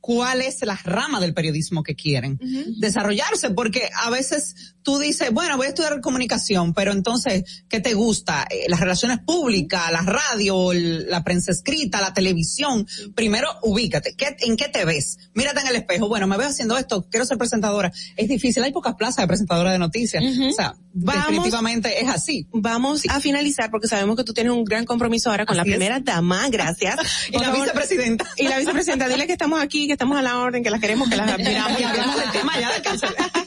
[0.00, 2.38] cuál es la rama del periodismo que quieren
[2.78, 7.94] desarrollarse, porque a veces tú dices, bueno, voy a estudiar comunicación, pero entonces, ¿qué te
[7.94, 8.46] gusta?
[8.50, 12.86] Eh, las relaciones públicas, la radio, el- la prensa escrita, la televisión.
[13.14, 14.14] Primero, ubícate.
[14.14, 15.18] ¿Qué, ¿En qué te ves?
[15.34, 16.06] Mírate en el espejo.
[16.08, 17.90] Bueno, me veo haciendo esto, quiero ser presentadora.
[18.16, 20.22] Es difícil, hay pocas plazas de presentadora de noticias.
[20.22, 22.46] O sea, Vamos- definitivamente es así.
[22.52, 25.74] Vamos a finalizar porque sabemos que tú tienes un gran compromiso ahora con Así la
[25.74, 25.78] es.
[25.78, 26.96] primera dama, gracias.
[27.32, 28.26] Y la vicepresidenta.
[28.36, 31.08] Y la vicepresidenta, dile que estamos aquí, que estamos a la orden, que la queremos,
[31.08, 31.80] que la admiramos.
[31.80, 32.82] Y hablamos del tema ya de.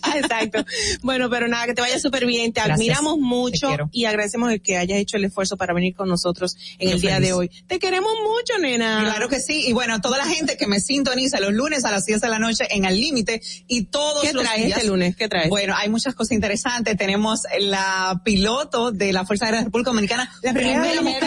[0.15, 0.65] Exacto.
[1.01, 2.53] Bueno, pero nada, que te vaya súper bien.
[2.53, 2.75] Te Gracias.
[2.79, 6.89] admiramos mucho y agradecemos el que hayas hecho el esfuerzo para venir con nosotros en
[6.89, 7.49] el día de hoy.
[7.67, 9.01] Te queremos mucho, nena.
[9.03, 9.65] Claro que sí.
[9.67, 12.39] Y bueno, toda la gente que me sintoniza los lunes a las 10 de la
[12.39, 14.77] noche en Al Límite y todos ¿Qué los traes días.
[14.77, 15.15] este lunes?
[15.15, 15.49] ¿Qué traes?
[15.49, 16.95] Bueno, hay muchas cosas interesantes.
[16.97, 20.31] Tenemos la piloto de la Fuerza Aérea de la República Dominicana.
[20.41, 21.23] La primera mujer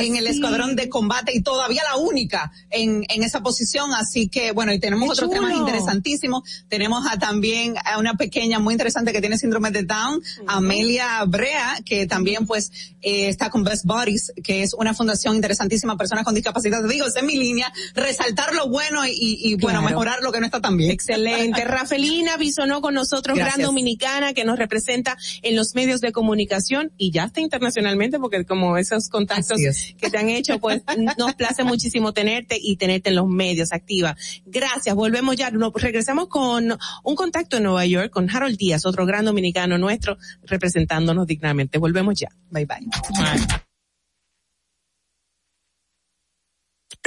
[0.00, 0.30] en el sí.
[0.34, 3.92] escuadrón de combate y todavía la única en, en esa posición.
[3.94, 5.40] Así que bueno, y tenemos Qué otros chulo.
[5.42, 6.42] temas interesantísimos.
[6.68, 11.78] Tenemos a también a una pequeña muy interesante que tiene síndrome de Down, Amelia Brea,
[11.84, 12.70] que también pues
[13.02, 16.82] eh, está con Best Bodies, que es una fundación interesantísima, personas con discapacidad.
[16.88, 19.94] Digo, esa es mi línea, resaltar lo bueno y, y, y, bueno, Claro.
[19.94, 20.90] mejorar lo que no está tan bien.
[20.90, 21.64] Excelente.
[21.64, 23.56] Rafelina Bisonó con nosotros, Gracias.
[23.56, 28.44] gran dominicana que nos representa en los medios de comunicación y ya está internacionalmente porque
[28.44, 29.94] como esos contactos es.
[29.98, 30.82] que te han hecho, pues
[31.18, 34.16] nos place muchísimo tenerte y tenerte en los medios activa.
[34.46, 34.94] Gracias.
[34.94, 35.50] Volvemos ya.
[35.50, 40.18] Nos regresamos con un contacto en Nueva York con Harold Díaz, otro gran dominicano nuestro,
[40.42, 41.78] representándonos dignamente.
[41.78, 42.28] Volvemos ya.
[42.50, 43.58] Bye bye.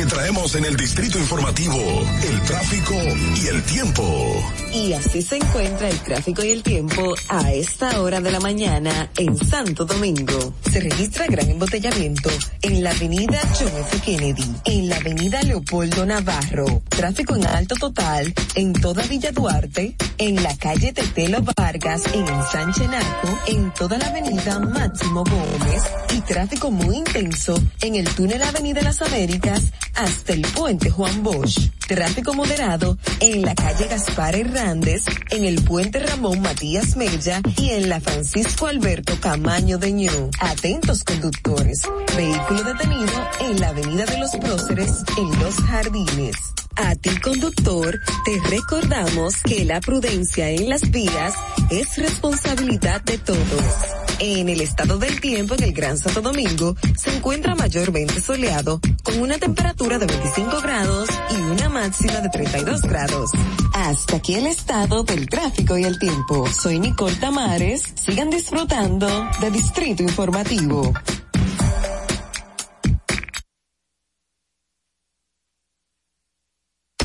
[0.08, 1.78] Traemos en el distrito informativo
[2.24, 2.96] el tráfico
[3.42, 4.54] y el tiempo.
[4.74, 9.10] Y así se encuentra el tráfico y el tiempo a esta hora de la mañana
[9.18, 10.54] en Santo Domingo.
[10.72, 12.30] Se registra gran embotellamiento
[12.62, 14.00] en la avenida John F.
[14.02, 16.82] Kennedy, en la avenida Leopoldo Navarro.
[16.90, 22.44] Tráfico en alto total en toda Villa Duarte, en la calle Tetelo Vargas, en el
[22.52, 28.42] Sánchez Naco, en toda la avenida Máximo Gómez y tráfico muy intenso en el túnel
[28.44, 31.81] Avenida Las Américas hasta el puente Juan Bosch.
[31.92, 37.90] Tráfico moderado en la calle Gaspar Hernández, en el puente Ramón Matías Mella y en
[37.90, 40.30] la Francisco Alberto Camaño de Ñu.
[40.40, 41.82] Atentos conductores.
[42.16, 46.38] Vehículo detenido en la avenida de los próceres en Los Jardines.
[46.78, 51.34] A ti conductor, te recordamos que la prudencia en las vías
[51.72, 53.92] es responsabilidad de todos.
[54.24, 59.20] En el estado del tiempo en el Gran Santo Domingo se encuentra mayormente soleado con
[59.20, 63.32] una temperatura de 25 grados y una máxima de 32 grados.
[63.74, 66.48] Hasta aquí el estado del tráfico y el tiempo.
[66.48, 67.82] Soy Nicole Tamares.
[67.96, 69.08] Sigan disfrutando
[69.40, 70.94] de Distrito Informativo.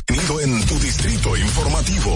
[0.07, 2.11] Bienvenido en tu distrito informativo.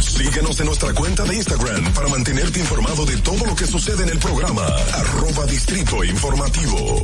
[0.00, 4.08] Síguenos en nuestra cuenta de Instagram para mantenerte informado de todo lo que sucede en
[4.08, 4.64] el programa.
[4.94, 7.02] Arroba Distrito Informativo.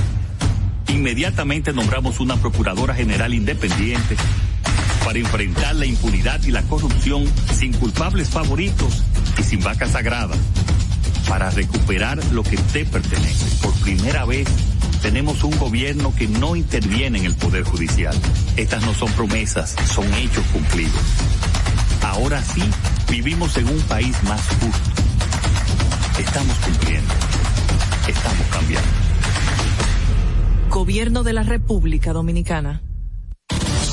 [0.88, 4.14] Inmediatamente nombramos una Procuradora General independiente
[5.04, 9.02] para enfrentar la impunidad y la corrupción sin culpables favoritos
[9.38, 10.38] y sin vacas sagradas,
[11.28, 13.62] para recuperar lo que te pertenece.
[13.62, 14.48] Por primera vez
[15.02, 18.16] tenemos un gobierno que no interviene en el Poder Judicial.
[18.56, 21.02] Estas no son promesas, son hechos cumplidos.
[22.02, 22.62] Ahora sí,
[23.10, 25.02] vivimos en un país más justo.
[26.18, 27.14] Estamos cumpliendo.
[28.08, 28.88] Estamos cambiando.
[30.70, 32.82] Gobierno de la República Dominicana.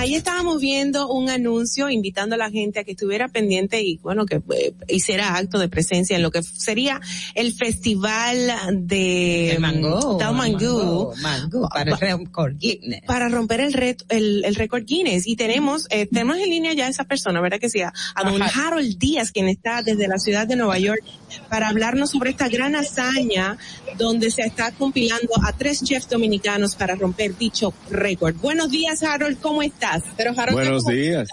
[0.00, 4.24] Ahí estábamos viendo un anuncio invitando a la gente a que estuviera pendiente y bueno,
[4.24, 7.00] que eh, hiciera acto de presencia en lo que sería
[7.34, 11.12] el festival de mango, Tao Mangú.
[11.20, 13.02] mango, para el récord Guinness.
[13.06, 15.26] Para romper el reto, el, el récord Guinness.
[15.26, 17.82] Y tenemos, eh, tenemos en línea ya esa persona, ¿verdad que sí?
[17.82, 17.92] A,
[18.24, 18.40] don.
[18.42, 21.02] Harold Díaz, quien está desde la ciudad de Nueva York,
[21.48, 23.56] para hablarnos sobre esta gran hazaña
[23.98, 28.36] donde se está compilando a tres chefs dominicanos para romper dicho récord.
[28.36, 30.02] Buenos días, Harold, ¿cómo estás?
[30.16, 31.28] Pero Buenos días.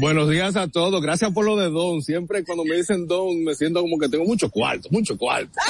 [0.00, 1.00] Buenos días a todos.
[1.00, 2.02] Gracias por lo de Don.
[2.02, 5.52] Siempre cuando me dicen Don me siento como que tengo mucho cuarto, mucho cuarto.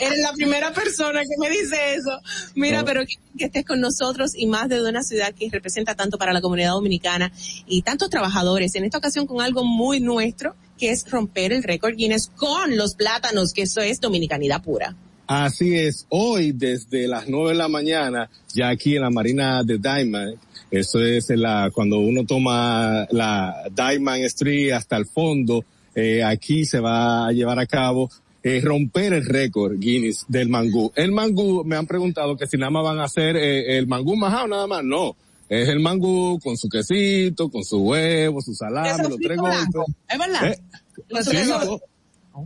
[0.00, 2.18] Eres la primera persona que me dice eso.
[2.54, 2.84] Mira, No.
[2.86, 6.32] pero que, que estés con nosotros y más de una ciudad que representa tanto para
[6.32, 7.30] la comunidad dominicana
[7.66, 8.74] y tantos trabajadores.
[8.74, 12.96] En esta ocasión con algo muy nuestro, que es romper el récord Guinness con los
[12.96, 14.96] plátanos, que eso es dominicanidad pura.
[15.28, 16.06] Así es.
[16.08, 20.38] Hoy desde las nueve de la mañana, ya aquí en la Marina de Diamond,
[20.72, 26.80] eso es la, cuando uno toma la Diamond Street hasta el fondo, eh, aquí se
[26.80, 28.10] va a llevar a cabo
[28.42, 30.90] eh, romper el récord Guinness del mangú.
[30.96, 34.16] El mangú, me han preguntado que si nada más van a hacer eh, el mangú
[34.16, 35.14] majado nada más, no.
[35.54, 39.66] Es el mangú con su quesito, con su huevo, su salami, los tres golpes.
[40.08, 40.46] Es verdad.
[40.52, 40.58] Eh,
[41.08, 41.88] Los sí, tres golpes.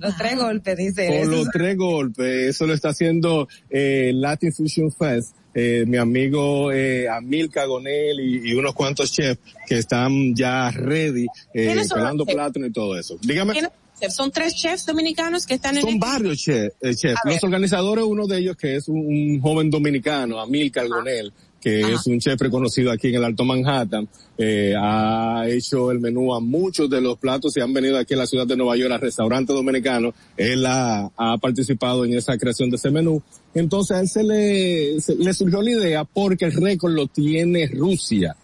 [0.00, 1.06] Los tres golpes, dice.
[1.06, 1.30] por eso.
[1.30, 7.08] los tres golpes, eso lo está haciendo eh, Latin Fusion Fest, eh, mi amigo eh,
[7.08, 12.26] Amil Cagonel y, y unos cuantos chefs que están ya ready, eh, ¿Quiénes son pelando
[12.26, 13.16] plátano y todo eso.
[13.22, 13.52] Dígame.
[13.52, 13.70] ¿Quiénes
[14.14, 16.74] Son tres chefs dominicanos que están en Son el- varios chefs.
[16.82, 17.14] eh, chef.
[17.24, 17.34] Ver.
[17.34, 21.32] Los organizadores, uno de ellos que es un, un joven dominicano, Amil Cargonel,
[21.66, 26.32] que es un chef reconocido aquí en el Alto Manhattan, eh, ha hecho el menú
[26.32, 28.92] a muchos de los platos y han venido aquí a la ciudad de Nueva York
[28.92, 30.14] a restaurantes dominicanos.
[30.36, 33.20] Él ha, ha participado en esa creación de ese menú.
[33.52, 37.66] Entonces a él se le, se- le surgió la idea porque el récord lo tiene
[37.66, 38.36] Rusia.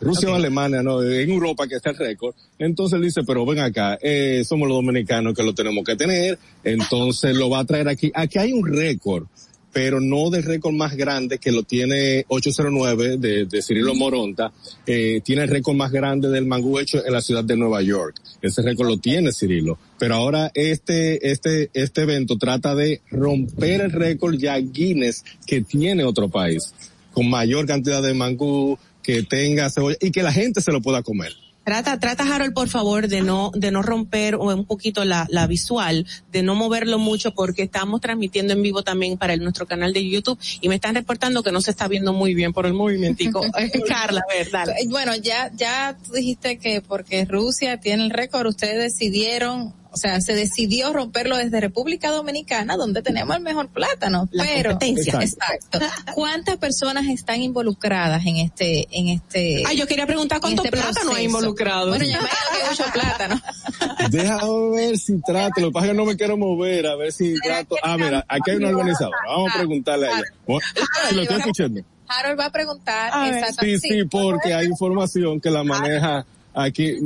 [0.00, 2.34] Rusia o Alemania, no, en Europa que está el récord.
[2.58, 6.38] Entonces él dice, pero ven acá, eh, somos los dominicanos que lo tenemos que tener,
[6.62, 8.12] entonces lo va a traer aquí.
[8.14, 9.24] Aquí hay un récord,
[9.72, 14.52] pero no del récord más grande que lo tiene 809 de, de Cirilo Moronta,
[14.86, 18.20] eh, tiene el récord más grande del mangú hecho en la ciudad de Nueva York.
[18.42, 19.78] Ese récord lo tiene Cirilo.
[19.98, 26.04] Pero ahora este, este, este evento trata de romper el récord ya Guinness que tiene
[26.04, 26.74] otro país,
[27.12, 31.02] con mayor cantidad de mangú, que tenga cebolla y que la gente se lo pueda
[31.02, 31.32] comer.
[31.70, 36.04] Trata, trata Harold, por favor, de no, de no romper un poquito la, la visual,
[36.32, 40.04] de no moverlo mucho porque estamos transmitiendo en vivo también para el- nuestro canal de
[40.10, 43.40] YouTube y me están reportando que no se está viendo muy bien por el movimentico.
[43.88, 44.72] Carla, a ver, dale.
[44.72, 49.96] Eh, Bueno, ya, ya tú dijiste que porque Rusia tiene el récord, ustedes decidieron, o
[49.96, 54.28] sea, se decidió romperlo desde República Dominicana, donde tenemos el mejor plátano.
[54.30, 55.20] La pero, competencia.
[55.20, 55.80] exacto.
[56.14, 59.64] ¿Cuántas personas están involucradas en este, en este?
[59.66, 61.88] Ah, yo quería preguntar cuántos este plátanos hay involucrados.
[61.88, 63.40] Bueno, ya me que hay mucho plátano.
[64.10, 67.12] Déjame ver si trato, lo que pasa es que no me quiero mover, a ver
[67.12, 67.76] si trato.
[67.82, 70.60] Ah, mira, aquí hay una organizadora, vamos a preguntarle a ella.
[71.08, 71.82] Si lo estoy escuchando.
[72.10, 73.88] Harold va a preguntar A exactamente.
[73.88, 76.96] Sí, sí, porque hay información que la maneja aquí,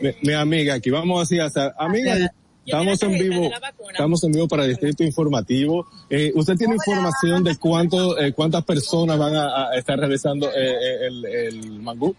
[0.00, 2.32] mi, mi amiga, aquí vamos así, sea, amiga,
[2.64, 3.50] estamos en vivo,
[3.90, 5.86] estamos en vivo para el Distrito Informativo.
[6.10, 10.52] Eh, ¿Usted tiene información de cuánto, eh, cuántas personas van a, a estar realizando eh,
[10.56, 12.14] eh, el, el mangú?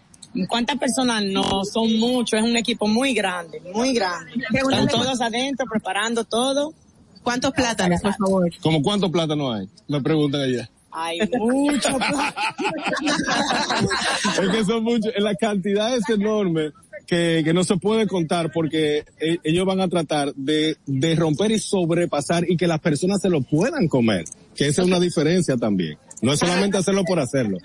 [0.48, 1.24] ¿Cuántas personas?
[1.24, 4.32] No, son muchos, es un equipo muy grande, muy grande.
[4.52, 6.74] Están todos adentro preparando todo.
[7.22, 8.50] ¿Cuántos plátanos, por favor?
[8.62, 9.68] ¿Cómo cuántos plátanos hay?
[9.88, 10.70] Me preguntan ella.
[10.92, 11.92] Hay muchos
[14.42, 16.70] es que son muchos, la cantidad es enorme
[17.06, 21.52] que, que no se puede contar porque eh, ellos van a tratar de, de romper
[21.52, 25.56] y sobrepasar y que las personas se lo puedan comer, que esa es una diferencia
[25.56, 25.98] también.
[26.22, 27.58] No es solamente hacerlo por hacerlo.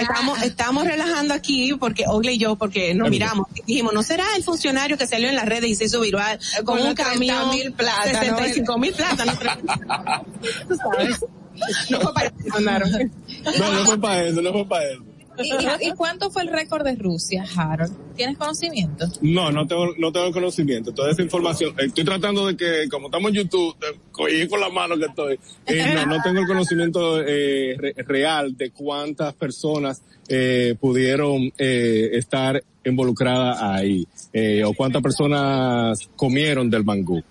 [0.00, 4.24] Estamos, estamos relajando aquí porque Ogle y yo, porque nos miramos y dijimos, ¿no será
[4.36, 7.50] el funcionario que salió en las redes y se hizo viral con, Con un camión
[7.50, 8.38] 30.000 plátanos?
[8.38, 9.38] 65 mil plátanos?
[10.68, 11.24] Tú sabes.
[11.90, 12.98] No fue para eso.
[13.58, 15.04] No, no fue para eso, no fue para eso.
[15.80, 17.92] ¿Y, cuánto fue el récord de Rusia, Harold?
[18.16, 19.06] ¿Tienes conocimiento?
[19.20, 20.92] No, no tengo, no tengo conocimiento.
[20.92, 23.76] Toda esa información, estoy tratando de que, como estamos en YouTube,
[24.12, 28.70] cogí con la mano que estoy, eh, no, no tengo el conocimiento eh, real de
[28.70, 37.22] cuántas personas eh, pudieron eh, estar involucradas ahí, eh, o cuántas personas comieron del mangú.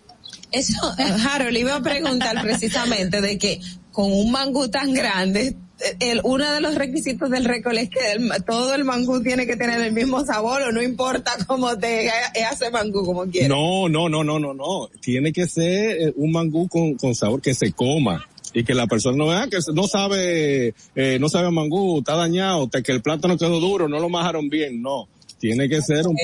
[0.52, 0.94] Eso,
[1.30, 3.60] Harold, iba a preguntar precisamente de que
[3.92, 5.56] con un mangú tan grande,
[6.00, 8.00] el, uno de los requisitos del récord es que
[8.46, 12.10] todo el mangú tiene que tener el mismo sabor o no importa cómo te
[12.50, 13.50] hace mangú como quieras.
[13.50, 14.90] No, no, no, no, no, no.
[15.02, 19.18] Tiene que ser eh, un mangú con, sabor que se coma y que la persona
[19.18, 23.60] no vea que no sabe, eh, no sabe mangú, está dañado, que el plátano quedó
[23.60, 25.08] duro, no lo majaron bien, no
[25.40, 26.18] tiene que ser un,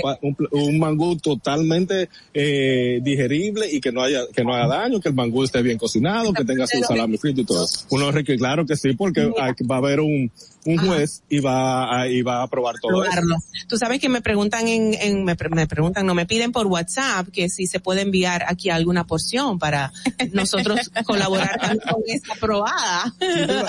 [0.51, 5.15] un, mangú totalmente eh, digerible y que no haya que no haga daño, que el
[5.15, 7.85] mangú esté bien cocinado, que tenga su salami frito y todo eso.
[7.89, 10.31] Uno que claro que sí, porque va a haber un,
[10.65, 13.21] un juez y va a, y va a aprobar todo eso.
[13.67, 17.27] Tú sabes que me preguntan en, en me, me, preguntan, no me piden por WhatsApp
[17.31, 19.91] que si se puede enviar aquí alguna porción para
[20.33, 23.13] nosotros colaborar con esta aprobada.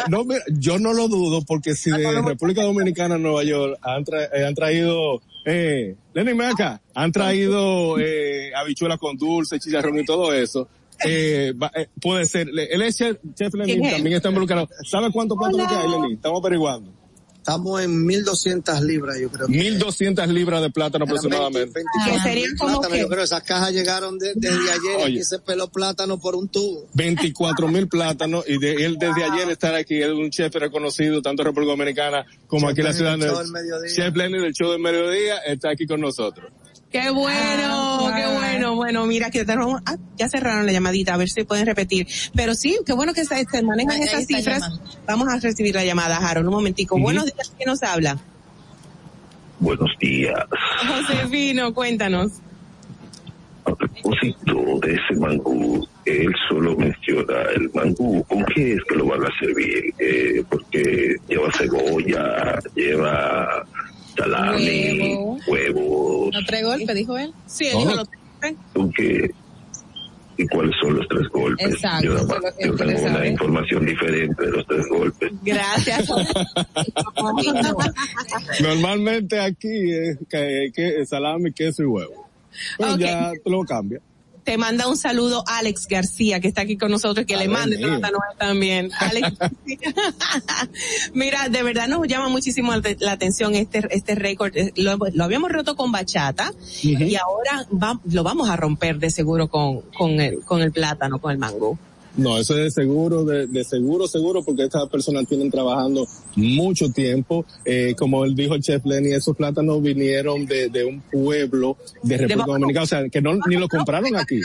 [0.08, 4.44] No, yo no lo dudo porque si de República Dominicana a Nueva York han, eh,
[4.46, 10.68] han traído eh, Lenny Meca, han traído eh, habichuelas con dulce, chicharrón y todo eso.
[11.04, 14.68] Eh, eh, puede ser, el chef, chef Lenin también está involucrado.
[14.90, 16.16] ¿Sabe cuánto plátanos que hay, Lenin?
[16.16, 17.02] Estamos averiguando.
[17.42, 19.48] Estamos en 1200 libras, yo creo.
[19.48, 21.72] 1200 libras de plátano aproximadamente.
[21.74, 21.90] 20,
[22.60, 26.86] ah, Yo creo esas cajas llegaron desde ayer y se peló plátano por un tubo.
[26.94, 31.20] 24 mil plátanos y de, él desde ayer estar aquí, él es un chef reconocido
[31.20, 33.28] tanto en República Dominicana como aquí en la ciudad de
[33.92, 36.52] Chef Lenny del show del mediodía está aquí con nosotros.
[36.92, 38.76] Qué bueno, ah, qué bueno.
[38.76, 42.06] Bueno, mira que ah, ya cerraron la llamadita, a ver si pueden repetir.
[42.34, 44.62] Pero sí, qué bueno que se, manejan esas cifras.
[45.06, 46.98] Vamos a recibir la llamada, Harold, un momentico.
[46.98, 48.18] Buenos días, ¿quién nos habla?
[49.58, 50.44] Buenos días.
[50.86, 52.32] Josefino, cuéntanos.
[53.64, 58.22] A propósito de ese mangú, él solo menciona el mangú.
[58.24, 59.94] ¿Con qué es que lo van a servir?
[59.98, 63.64] Eh, porque lleva cebolla, lleva
[64.16, 65.14] salami,
[65.46, 66.30] huevos.
[66.32, 67.32] ¿No tres golpes, dijo él?
[67.46, 68.08] Sí, él dijo los
[68.40, 68.54] tres.
[70.38, 71.74] ¿Y cuáles son los tres golpes?
[71.74, 72.26] Exacto.
[72.58, 75.30] Yo, tengo una información diferente de los tres golpes.
[75.42, 76.08] Gracias.
[78.60, 82.30] Normalmente aquí es que, salami, queso y huevo.
[82.78, 84.00] Pues ya lo cambia
[84.44, 87.78] te manda un saludo Alex García, que está aquí con nosotros, que le mande
[88.38, 88.90] también.
[88.98, 89.38] Alex,
[91.14, 94.56] mira, de verdad nos llama muchísimo la atención este, este récord.
[94.56, 97.66] Eh, lo, habíamos roto con bachata y ahora
[98.04, 101.78] lo vamos a romper de seguro con, con el, con el plátano, con el mango.
[102.16, 106.90] No, eso es de seguro, de, de, seguro, seguro, porque estas personas tienen trabajando mucho
[106.90, 107.46] tiempo.
[107.64, 112.18] Eh, como él dijo el chef Lenny, esos plátanos vinieron de, de un pueblo de
[112.18, 114.40] República Dominicana, o sea, que no ni lo compraron aquí.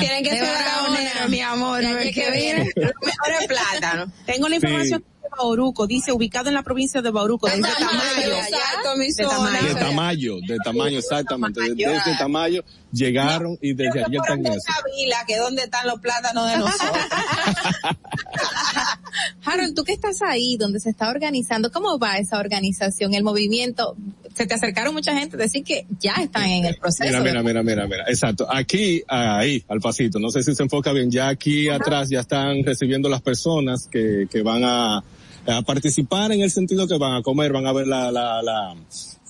[0.00, 4.12] Tienen que ser mi amor, que viene mejor plátano.
[4.26, 5.04] Tengo la información.
[5.36, 8.36] Bauruco, dice ubicado en la provincia de Bauruco, de Tamayo.
[9.16, 9.68] De Tamayo.
[9.68, 11.60] De Tamayo, de Tamayo, exactamente.
[11.74, 14.60] Desde Tamayo llegaron y desde allí están eso.
[14.96, 16.92] Vila, que dónde están los plátanos de nosotros.
[19.44, 23.96] Harold, tú que estás ahí, donde se está organizando, ¿cómo va esa organización, el movimiento?
[24.34, 27.04] Se te acercaron mucha gente, decir que ya están en el proceso.
[27.04, 28.46] Mira, mira, mira, mira, mira, exacto.
[28.50, 32.64] Aquí, ahí, al pasito, no sé si se enfoca bien, ya aquí atrás ya están
[32.64, 35.02] recibiendo las personas que, que van a
[35.46, 38.74] a participar en el sentido que van a comer, van a ver la, la, la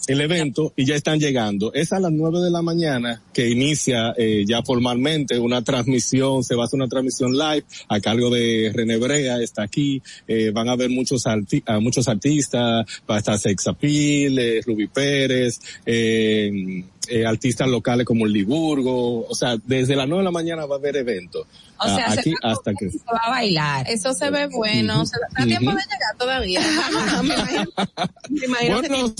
[0.07, 1.73] el evento y ya están llegando.
[1.75, 6.55] Es a las nueve de la mañana que inicia eh, ya formalmente una transmisión, se
[6.55, 10.69] va a hacer una transmisión live a cargo de René Brea, está aquí, eh, van
[10.69, 17.27] a ver muchos, arti muchos artistas, va a estar Sexapil, eh, Ruby Pérez, eh, eh,
[17.27, 20.79] artistas locales como el Liburgo, o sea, desde las nueve de la mañana va a
[20.79, 21.47] haber eventos.
[21.79, 23.91] O sea, aquí hasta que se va a bailar.
[23.91, 25.05] Eso se ve bueno.
[25.05, 26.61] se da tiempo de llegar todavía.
[28.31, 29.13] me imagino,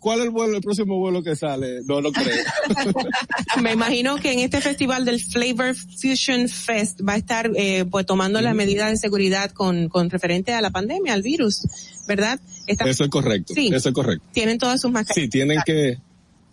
[0.00, 1.80] ¿Cuál es el vuelo, el próximo vuelo que sale?
[1.84, 2.44] No lo creo.
[3.62, 8.06] Me imagino que en este festival del Flavor Fusion Fest va a estar eh, pues
[8.06, 11.62] tomando las medidas de seguridad con, con referente a la pandemia, al virus,
[12.06, 12.38] ¿verdad?
[12.66, 13.54] Eso es correcto.
[13.54, 13.70] Sí.
[13.72, 14.24] Eso es correcto.
[14.32, 15.24] Tienen todas sus mascarillas.
[15.24, 15.98] Sí, tienen que,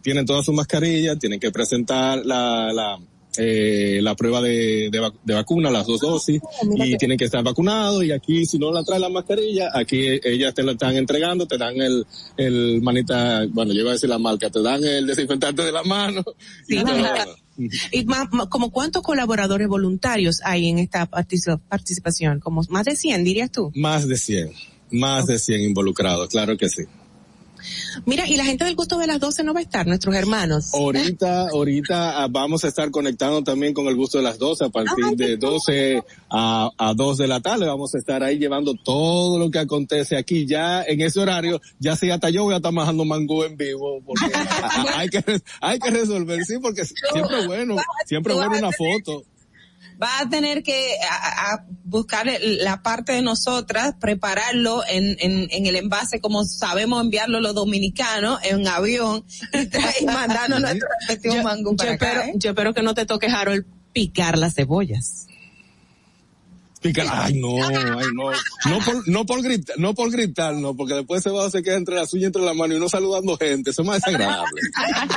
[0.02, 3.00] tienen todas sus mascarillas, tienen que presentar la, la,
[3.38, 6.42] eh, la prueba de, de, vacuna, las dos dosis,
[6.76, 10.54] y tienen que estar vacunados, y aquí si no la trae la mascarilla, aquí ellas
[10.54, 12.06] te la están entregando, te dan el,
[12.38, 15.84] el manita, bueno, yo iba a decir la marca, te dan el desinfectante de la
[15.84, 16.24] mano.
[17.92, 23.52] y, más, como cuántos colaboradores voluntarios hay en esta participación, como más de 100, dirías
[23.52, 23.72] tú.
[23.76, 24.52] Más de 100
[24.92, 26.84] Más de 100 involucrados, claro que sí.
[28.06, 30.74] Mira, y la gente del gusto de las 12 no va a estar, nuestros hermanos.
[30.74, 34.70] Ahorita, ahorita ah, vamos a estar conectando también con el gusto de las 12 a
[34.70, 37.66] partir de 12 a, a 2 de la tarde.
[37.66, 40.46] Vamos a estar ahí llevando todo lo que acontece aquí.
[40.46, 44.02] Ya en ese horario, ya si hasta yo voy a estar majando mango en vivo,
[44.06, 44.26] porque
[44.96, 45.24] hay que,
[45.62, 47.76] hay que resolver, sí, porque siempre es bueno,
[48.06, 49.24] siempre es bueno una foto
[50.02, 55.76] va a tener que a, buscar la parte de nosotras, prepararlo en, en, en, el
[55.76, 59.24] envase como sabemos enviarlo los dominicanos en avión
[60.02, 62.34] y, mandarnos nuestro respectivo mango para espero, ¿eh?
[62.36, 65.28] Yo espero que no te toque, Harold, picar las cebollas
[66.84, 68.32] ay no, ay no,
[68.70, 71.64] no por, no por gritar, no por gritar, no, porque después se va a se
[71.64, 74.02] queda entre la suya y entre la mano y uno saludando gente, eso es más
[74.02, 74.62] desagradable.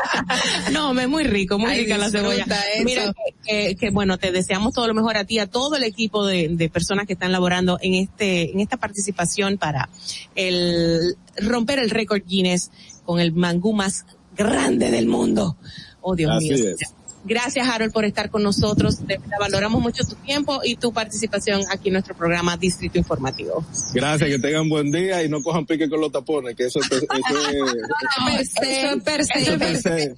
[0.72, 2.46] no, me es muy rico, muy rica la cebolla.
[2.84, 3.14] Mira,
[3.44, 6.48] que, que, bueno, te deseamos todo lo mejor a ti, a todo el equipo de,
[6.50, 9.88] de personas que están laborando en este, en esta participación para
[10.34, 12.70] el romper el récord Guinness
[13.04, 14.04] con el mangú más
[14.36, 15.56] grande del mundo.
[16.00, 16.74] Oh Dios Así mío.
[16.78, 16.95] Es.
[17.26, 19.06] Gracias, Harold, por estar con nosotros.
[19.06, 23.64] De verdad, valoramos mucho tu tiempo y tu participación aquí en nuestro programa Distrito Informativo.
[23.92, 26.96] Gracias, que tengan buen día y no cojan pique con los tapones, que eso, eso,
[26.96, 27.02] es...
[28.66, 30.14] Eso es per se.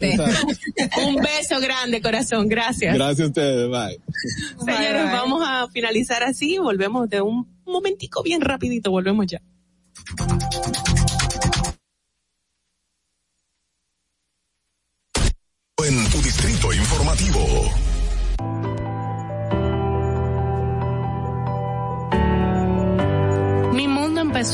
[0.00, 0.24] Eso.
[1.06, 2.48] Un beso grande, corazón.
[2.48, 2.94] Gracias.
[2.94, 3.68] Gracias a ustedes.
[3.68, 4.00] Bye.
[4.64, 5.12] Señores, bye, bye.
[5.12, 6.58] vamos a finalizar así.
[6.58, 8.90] Volvemos de un momentico bien rapidito.
[8.90, 9.40] Volvemos ya.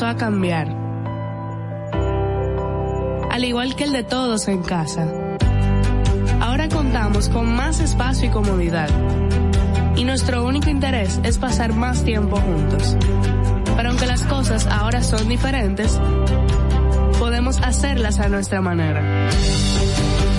[0.04, 0.68] A cambiar.
[3.30, 5.06] Al igual que el de todos en casa.
[6.40, 8.88] Ahora contamos con más espacio y comodidad.
[9.96, 12.96] Y nuestro único interés es pasar más tiempo juntos.
[13.76, 15.98] Pero aunque las cosas ahora son diferentes,
[17.18, 19.30] podemos hacerlas a nuestra manera.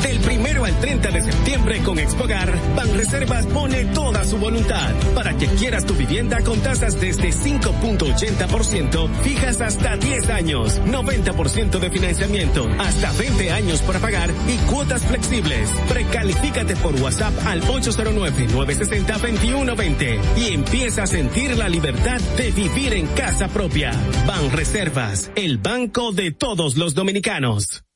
[0.04, 5.48] Del primero al 30 de septiembre con Expogar, Banreservas pone toda su voluntad para que
[5.48, 13.12] quieras tu vivienda con tasas desde 5.80%, fijas hasta 10 años, 90% de financiamiento, hasta
[13.14, 15.72] 20 años para pagar y cuotas flexibles.
[15.90, 23.48] Precalifícate por WhatsApp al 809-960-2120 y empieza a sentir la libertad de vivir en casa
[23.48, 23.92] propia.
[24.28, 27.87] Banreservas, el banco de todos los dominicanos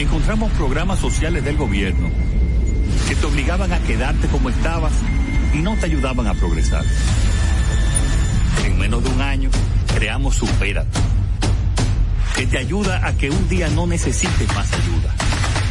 [0.00, 2.08] encontramos programas sociales del gobierno
[3.06, 4.92] que te obligaban a quedarte como estabas
[5.52, 6.84] y no te ayudaban a progresar.
[8.64, 9.50] En menos de un año
[9.94, 10.98] creamos Supérate,
[12.34, 15.14] que te ayuda a que un día no necesites más ayuda.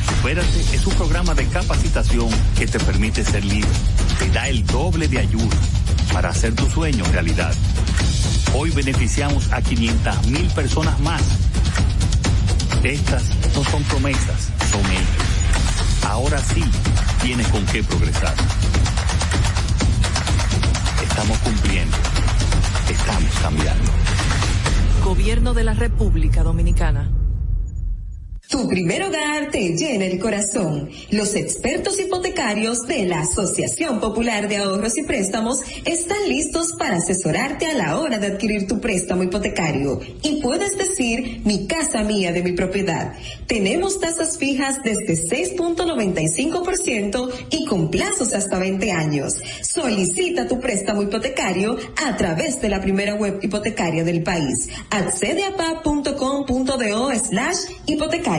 [0.07, 3.71] Supérate es un programa de capacitación que te permite ser libre,
[4.19, 5.57] te da el doble de ayuda
[6.13, 7.53] para hacer tu sueño realidad.
[8.53, 11.21] Hoy beneficiamos a 500 mil personas más
[12.83, 13.23] estas
[13.55, 16.05] no son promesas, son hechos.
[16.07, 16.63] Ahora sí
[17.21, 18.33] tienes con qué progresar.
[21.03, 21.97] Estamos cumpliendo.
[22.89, 23.91] Estamos cambiando.
[25.03, 27.09] Gobierno de la República Dominicana.
[28.49, 30.89] Tu primer hogar te llena el corazón.
[31.11, 37.67] Los expertos hipotecarios de la Asociación Popular de Ahorros y Préstamos están listos para asesorarte
[37.67, 39.99] a la hora de adquirir tu préstamo hipotecario.
[40.23, 43.13] Y puedes decir, mi casa mía de mi propiedad.
[43.45, 49.35] Tenemos tasas fijas desde 6.95% y con plazos hasta 20 años.
[49.61, 54.69] Solicita tu préstamo hipotecario a través de la primera web hipotecaria del país.
[54.89, 58.38] Accede a pa.com.do slash hipotecario.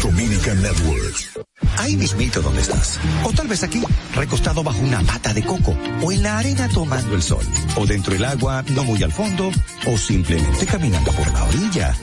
[0.00, 1.30] Dominican Networks.
[1.78, 2.98] Ahí mismito donde estás.
[3.24, 3.82] O tal vez aquí,
[4.14, 5.76] recostado bajo una mata de coco.
[6.02, 7.44] O en la arena tomando el sol.
[7.76, 9.50] O dentro del agua, no muy al fondo.
[9.86, 11.96] O simplemente caminando por la orilla.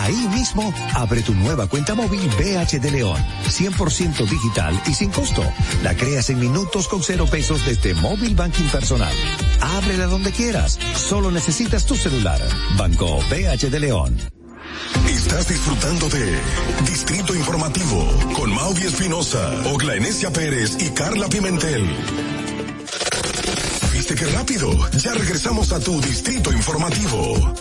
[0.00, 3.20] Ahí mismo, abre tu nueva cuenta móvil BH de León.
[3.44, 5.44] 100% digital y sin costo.
[5.82, 9.14] La creas en minutos con cero pesos desde móvil banking personal.
[9.60, 10.78] Ábrela donde quieras.
[10.94, 12.40] Solo necesitas tu celular.
[12.76, 14.41] Banco BH de León.
[15.08, 16.38] Estás disfrutando de
[16.86, 21.84] Distrito Informativo con Maudie Espinosa, Ogla Enesia Pérez y Carla Pimentel.
[23.92, 24.70] ¿Viste qué rápido?
[24.98, 27.54] Ya regresamos a tu Distrito Informativo.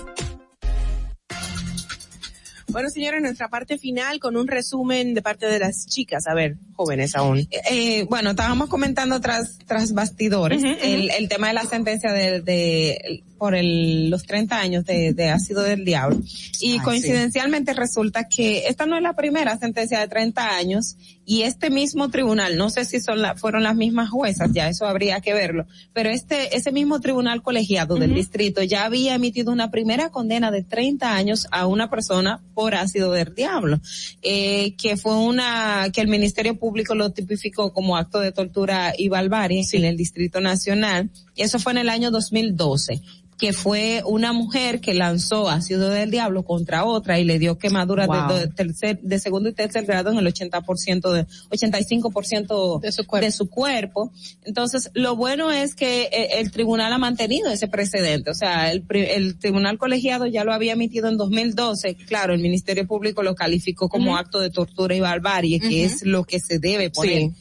[2.68, 6.26] Bueno, señores, nuestra parte final con un resumen de parte de las chicas.
[6.28, 7.48] A ver, jóvenes aún.
[7.70, 13.24] Eh, bueno, estábamos comentando tras, tras bastidores el, el tema de la sentencia de, de
[13.42, 16.22] por el, los 30 años de, de ácido del diablo.
[16.60, 20.96] Y Ay, coincidencialmente resulta que esta no es la primera sentencia de 30 años
[21.26, 24.86] y este mismo tribunal, no sé si son la, fueron las mismas juezas, ya eso
[24.86, 29.72] habría que verlo, pero este, ese mismo tribunal colegiado del distrito ya había emitido una
[29.72, 33.80] primera condena de 30 años a una persona por ácido del diablo,
[34.22, 39.10] eh, que fue una, que el Ministerio Público lo tipificó como acto de tortura y
[39.10, 43.02] barbarie en el Distrito Nacional, y eso fue en el año 2012
[43.42, 48.06] que fue una mujer que lanzó ácido del diablo contra otra y le dio quemaduras
[48.06, 48.28] Wow.
[48.36, 53.08] de, de tercer, de segundo y tercer grado en el 80% de, 85% de su,
[53.20, 54.12] de su cuerpo.
[54.44, 58.30] Entonces, lo bueno es que eh, el tribunal ha mantenido ese precedente.
[58.30, 61.96] O sea, el, el tribunal colegiado ya lo había emitido en 2012.
[62.06, 66.26] Claro, el Ministerio Público lo calificó como acto de tortura y barbarie, que es lo
[66.26, 67.32] que se debe poner Sí.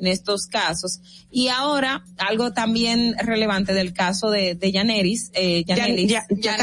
[0.00, 1.00] En estos casos.
[1.30, 6.10] Y ahora, algo también relevante del caso de, de Yaneris, eh, Yanelis.
[6.10, 6.56] Ya- Ya-.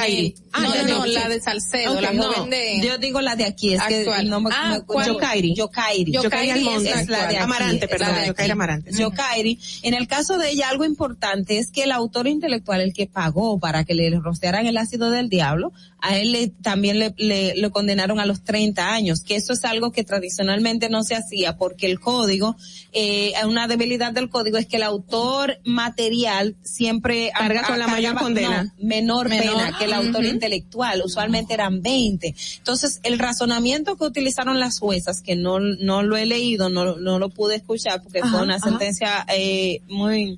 [0.52, 1.12] Ah, No, no, Yanelis, no, sí.
[1.14, 4.24] la de Salcedo, Ok, la no, joven de- Yo digo la de aquí, es Actual.
[4.24, 5.06] que no me, Ah, me-.
[5.08, 5.54] Yokairi.
[5.56, 6.12] Yokairi.
[6.14, 8.52] Yokairi Yokairi es la de aquí, Amarante, perdón, de Yokairi aquí.
[8.52, 8.92] Amarante.
[8.94, 9.60] Yokairi.
[9.84, 13.60] En el caso de ella, algo importante es que el autor intelectual, el que pagó
[13.60, 15.72] para que le rociaran el ácido del diablo,
[16.06, 19.64] a él le, también le, le, lo condenaron a los 30 años, que eso es
[19.64, 22.58] algo que tradicionalmente no se hacía porque el código,
[22.92, 28.16] eh, una debilidad del código es que el autor material siempre Carga con la mayor
[28.16, 28.64] condena.
[28.64, 29.56] no, menor, Menor.
[29.56, 32.36] pena que el autor intelectual, usualmente eran 20.
[32.58, 37.18] Entonces, el razonamiento que utilizaron las juezas, que no, no lo he leído, no, no
[37.18, 38.68] lo pude escuchar porque Ajá, fue una ajá.
[38.70, 40.38] sentencia eh, muy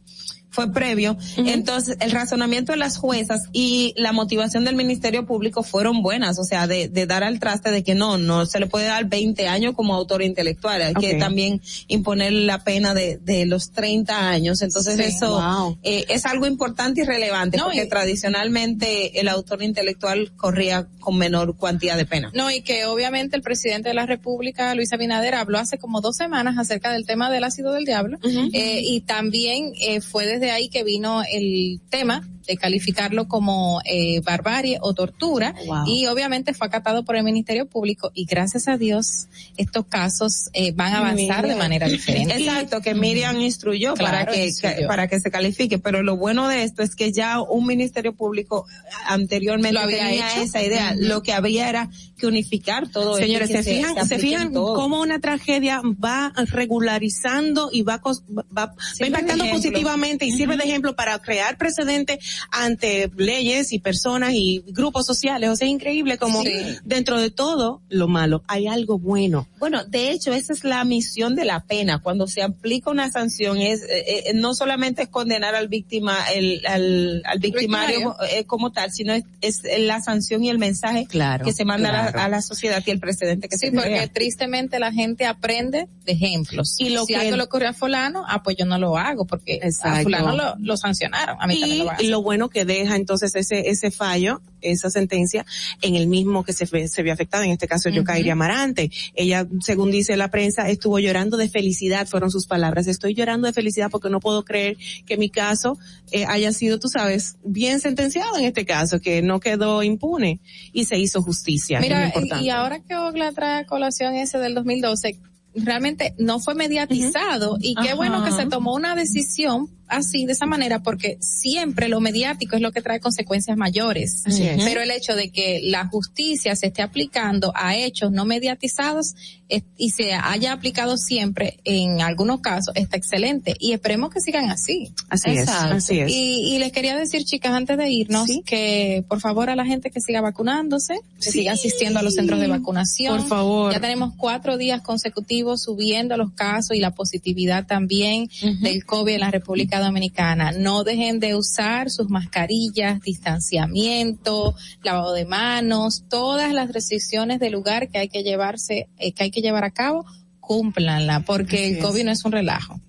[0.55, 1.17] fue previo.
[1.37, 6.43] Entonces, el razonamiento de las juezas y la motivación del Ministerio Público fueron buenas, o
[6.45, 9.47] sea, de, de dar al traste de que no, no se le puede dar 20
[9.49, 11.19] años como autor intelectual, hay que Ok.
[11.19, 14.61] también imponer la pena de, de los 30 años.
[14.61, 15.03] Entonces, Sí.
[15.03, 15.77] eso Wow.
[15.83, 21.17] eh, es algo importante y relevante, No, porque y- tradicionalmente el autor intelectual corría con
[21.17, 22.31] menor cuantía de pena.
[22.33, 26.15] No, y que obviamente el presidente de la República, Luis Abinader, habló hace como dos
[26.15, 28.17] semanas acerca del tema del ácido del diablo,
[28.53, 34.19] eh, y también eh, fue desde ahí que vino el tema de calificarlo como eh,
[34.21, 35.85] barbarie o tortura, Wow.
[35.87, 40.71] y obviamente fue acatado por el Ministerio Público, y gracias a Dios estos casos eh,
[40.71, 42.35] van a avanzar de manera diferente.
[42.37, 44.87] Exacto, que Miriam instruyó para que, instruyó.
[44.87, 48.67] para que se califique, pero lo bueno de esto es que ya un ministerio público
[49.07, 50.41] anteriormente Lo había tenía hecho.
[50.43, 51.89] esa idea, lo que había era
[52.25, 54.75] que unificar todo esto Señores, que se fijan, se, en fijan todo.
[54.75, 56.31] cómo una tragedia va
[56.79, 58.73] regularizando y va, va, va
[59.05, 62.19] impactando positivamente y sirve de ejemplo para crear precedente
[62.51, 65.49] ante leyes y personas y grupos sociales.
[65.49, 66.51] O sea, es increíble como Sí.
[66.83, 69.47] dentro de todo lo malo hay algo bueno.
[69.59, 71.99] Bueno, de hecho, esa es la misión de la pena.
[72.01, 76.61] Cuando se aplica una sanción, es eh, eh, no solamente es condenar al víctima, el,
[76.67, 81.45] al, al victimario eh, como tal, sino es, es la sanción y el mensaje Claro,
[81.45, 82.14] que se manda a la- claro.
[82.14, 84.07] a, la, sociedad y el precedente que Sí, se porque crea.
[84.07, 86.75] tristemente la gente aprende de ejemplos.
[86.79, 89.25] Y lo si que- algo le ocurrió a fulano, ah, pues yo no lo hago
[89.25, 90.03] porque a Exacto.
[90.03, 91.37] fulano lo, lo sancionaron.
[91.39, 92.09] A mí también y lo a hacer.
[92.09, 95.45] lo bueno que deja entonces ese ese fallo, esa sentencia
[95.81, 98.89] en el mismo que se, se vio afectado, en este caso Yokairi Amarante.
[99.15, 102.87] Ella, según dice la prensa, estuvo llorando de felicidad, fueron sus palabras.
[102.87, 105.77] Estoy llorando de felicidad porque no puedo creer que mi caso
[106.11, 110.39] eh, haya sido, tú sabes, bien sentenciado en este caso, que no quedó impune
[110.73, 111.79] y se hizo justicia.
[111.79, 112.45] lo Mira, importante.
[112.45, 115.19] y ahora que Ogla trae colación ese del 2012,
[115.55, 117.95] realmente no fue mediatizado y qué Ajá.
[117.95, 122.61] bueno que se tomó una decisión así, de esa manera, porque siempre lo mediático es
[122.61, 124.23] lo que trae consecuencias mayores.
[124.25, 124.63] Así es.
[124.63, 129.15] Pero el hecho de que la justicia se esté aplicando a hechos no mediatizados
[129.47, 134.49] es- y se haya aplicado siempre en algunos casos está excelente y esperemos que sigan
[134.49, 134.91] así.
[135.09, 136.11] Así es, así es.
[136.11, 138.41] Y, y les quería decir, chicas, antes de irnos, Sí.
[138.45, 141.31] que por favor a la gente que siga vacunándose, que Sí.
[141.31, 143.17] siga asistiendo a los centros de vacunación.
[143.19, 143.73] Por favor.
[143.73, 148.29] Ya tenemos cuatro días consecutivos subiendo los casos y la positividad también
[148.61, 150.51] del COVID en la República Dominicana.
[150.51, 157.89] No dejen de usar sus mascarillas, distanciamiento, lavado de manos, todas las restricciones del lugar
[157.89, 160.05] que hay que llevarse, eh, que hay que llevar a cabo,
[160.39, 161.79] cúmplanla, porque el.
[161.79, 162.79] COVID no es un relajo.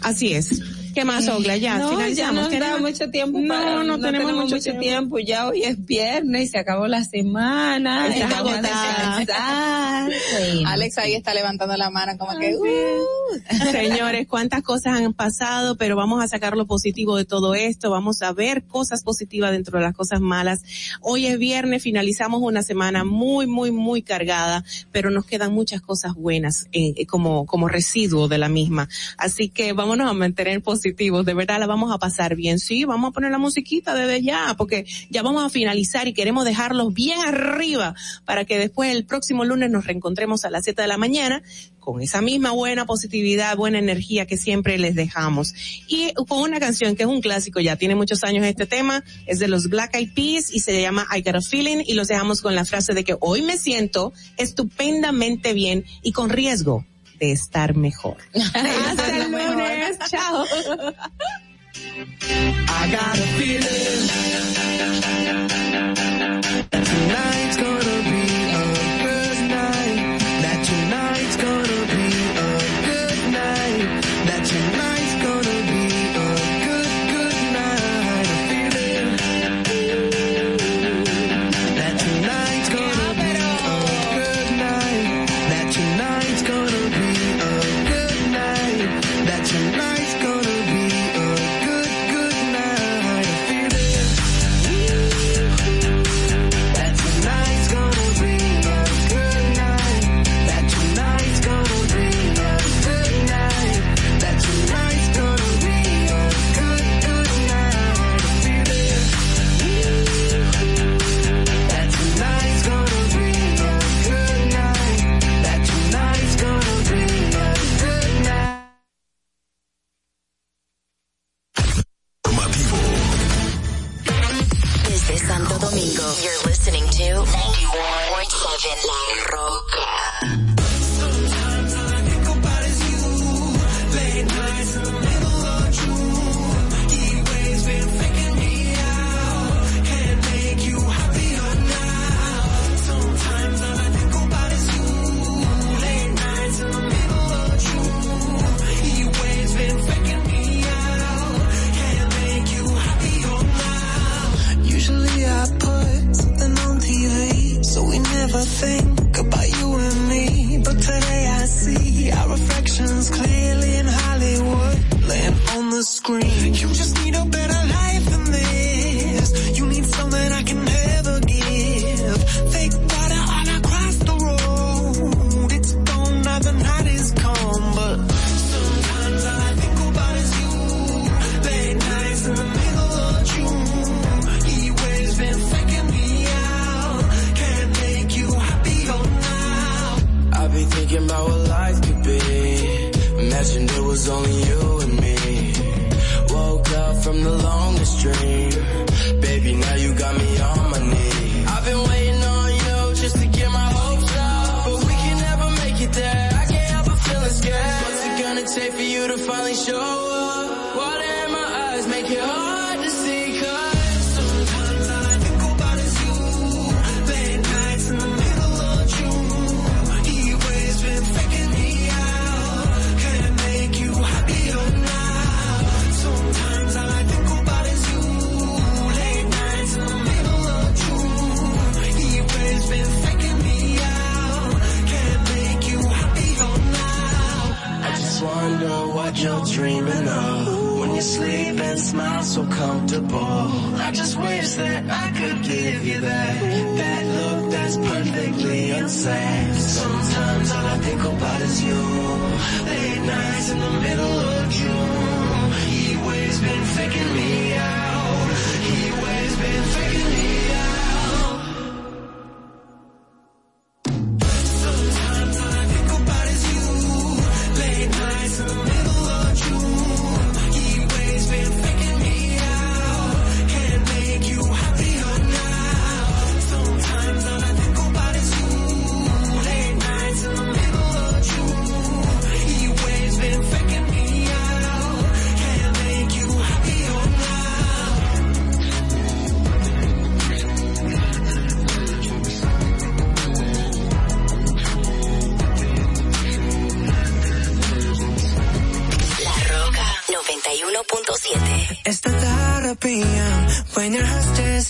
[0.00, 0.60] Así es.
[0.94, 1.56] ¿Qué más, Ogla?
[1.56, 2.50] Ya, no, finalizamos.
[2.50, 3.38] Ya no mucho tiempo.
[3.38, 5.18] No, tenemos, mucho, tiempo.
[5.18, 8.08] Ya hoy es viernes y se acabó la semana.
[8.08, 10.08] Está y vamos a agotada.
[10.66, 12.64] Alex ahí está levantando la mano como que, uh.
[13.72, 18.22] Señores, cuántas cosas han pasado, pero vamos a sacar lo positivo de todo esto, vamos
[18.22, 20.62] a ver cosas positivas dentro de las cosas malas.
[21.00, 26.14] Hoy es viernes, finalizamos una semana muy, muy, muy cargada, pero nos quedan muchas cosas
[26.14, 28.88] buenas eh, como, como residuo de la misma.
[29.16, 32.58] Así que vámonos a mantener positivos, de verdad la vamos a pasar bien.
[32.58, 36.44] Sí, vamos a poner la musiquita desde ya, porque ya vamos a finalizar y queremos
[36.44, 40.88] dejarlos bien arriba para que después el próximo lunes nos reencontremos a las 7 de
[40.88, 41.42] la mañana
[41.84, 45.54] con esa misma buena positividad, buena energía que siempre les dejamos.
[45.86, 49.38] Y con una canción que es un clásico, ya tiene muchos años este tema, es
[49.38, 52.40] de los Black Eyed Peas y se llama I Got a Feeling y los dejamos
[52.40, 56.86] con la frase de que hoy me siento estupendamente bien y con riesgo
[57.18, 58.16] de estar mejor.
[58.34, 60.44] Hasta el lunes, chao.
[61.86, 64.08] I got a feeling
[66.70, 68.03] that tonight's gonna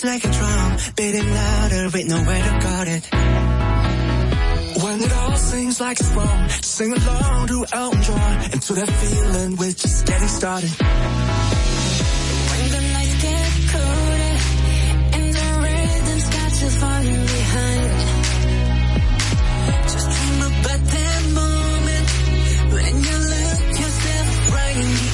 [0.05, 3.05] like a drum, beating louder with nowhere to guard it.
[4.83, 8.91] When it all seems like it's wrong, sing along to Elton John and to that
[8.91, 10.70] feeling we're just getting started.
[12.50, 14.36] When the nights get colder
[15.16, 17.91] and the rhythm starts to falling behind,
[19.89, 22.08] just dream about that moment
[22.74, 25.14] when you look yourself right in the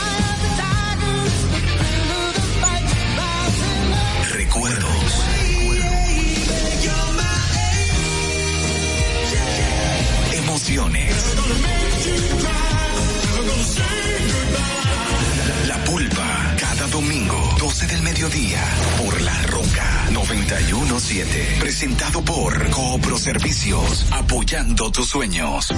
[15.67, 18.63] La pulpa, cada domingo, 12 del mediodía,
[18.97, 21.57] por La Roca 917.
[21.59, 25.73] Presentado por Coopro Servicios, apoyando tus sueños.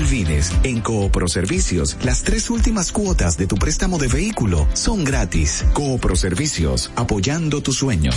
[0.62, 5.62] en Coopro Servicios, las tres últimas cuotas de tu préstamo de vehículo son gratis.
[5.74, 8.16] Coopro Servicios, apoyando tus sueños.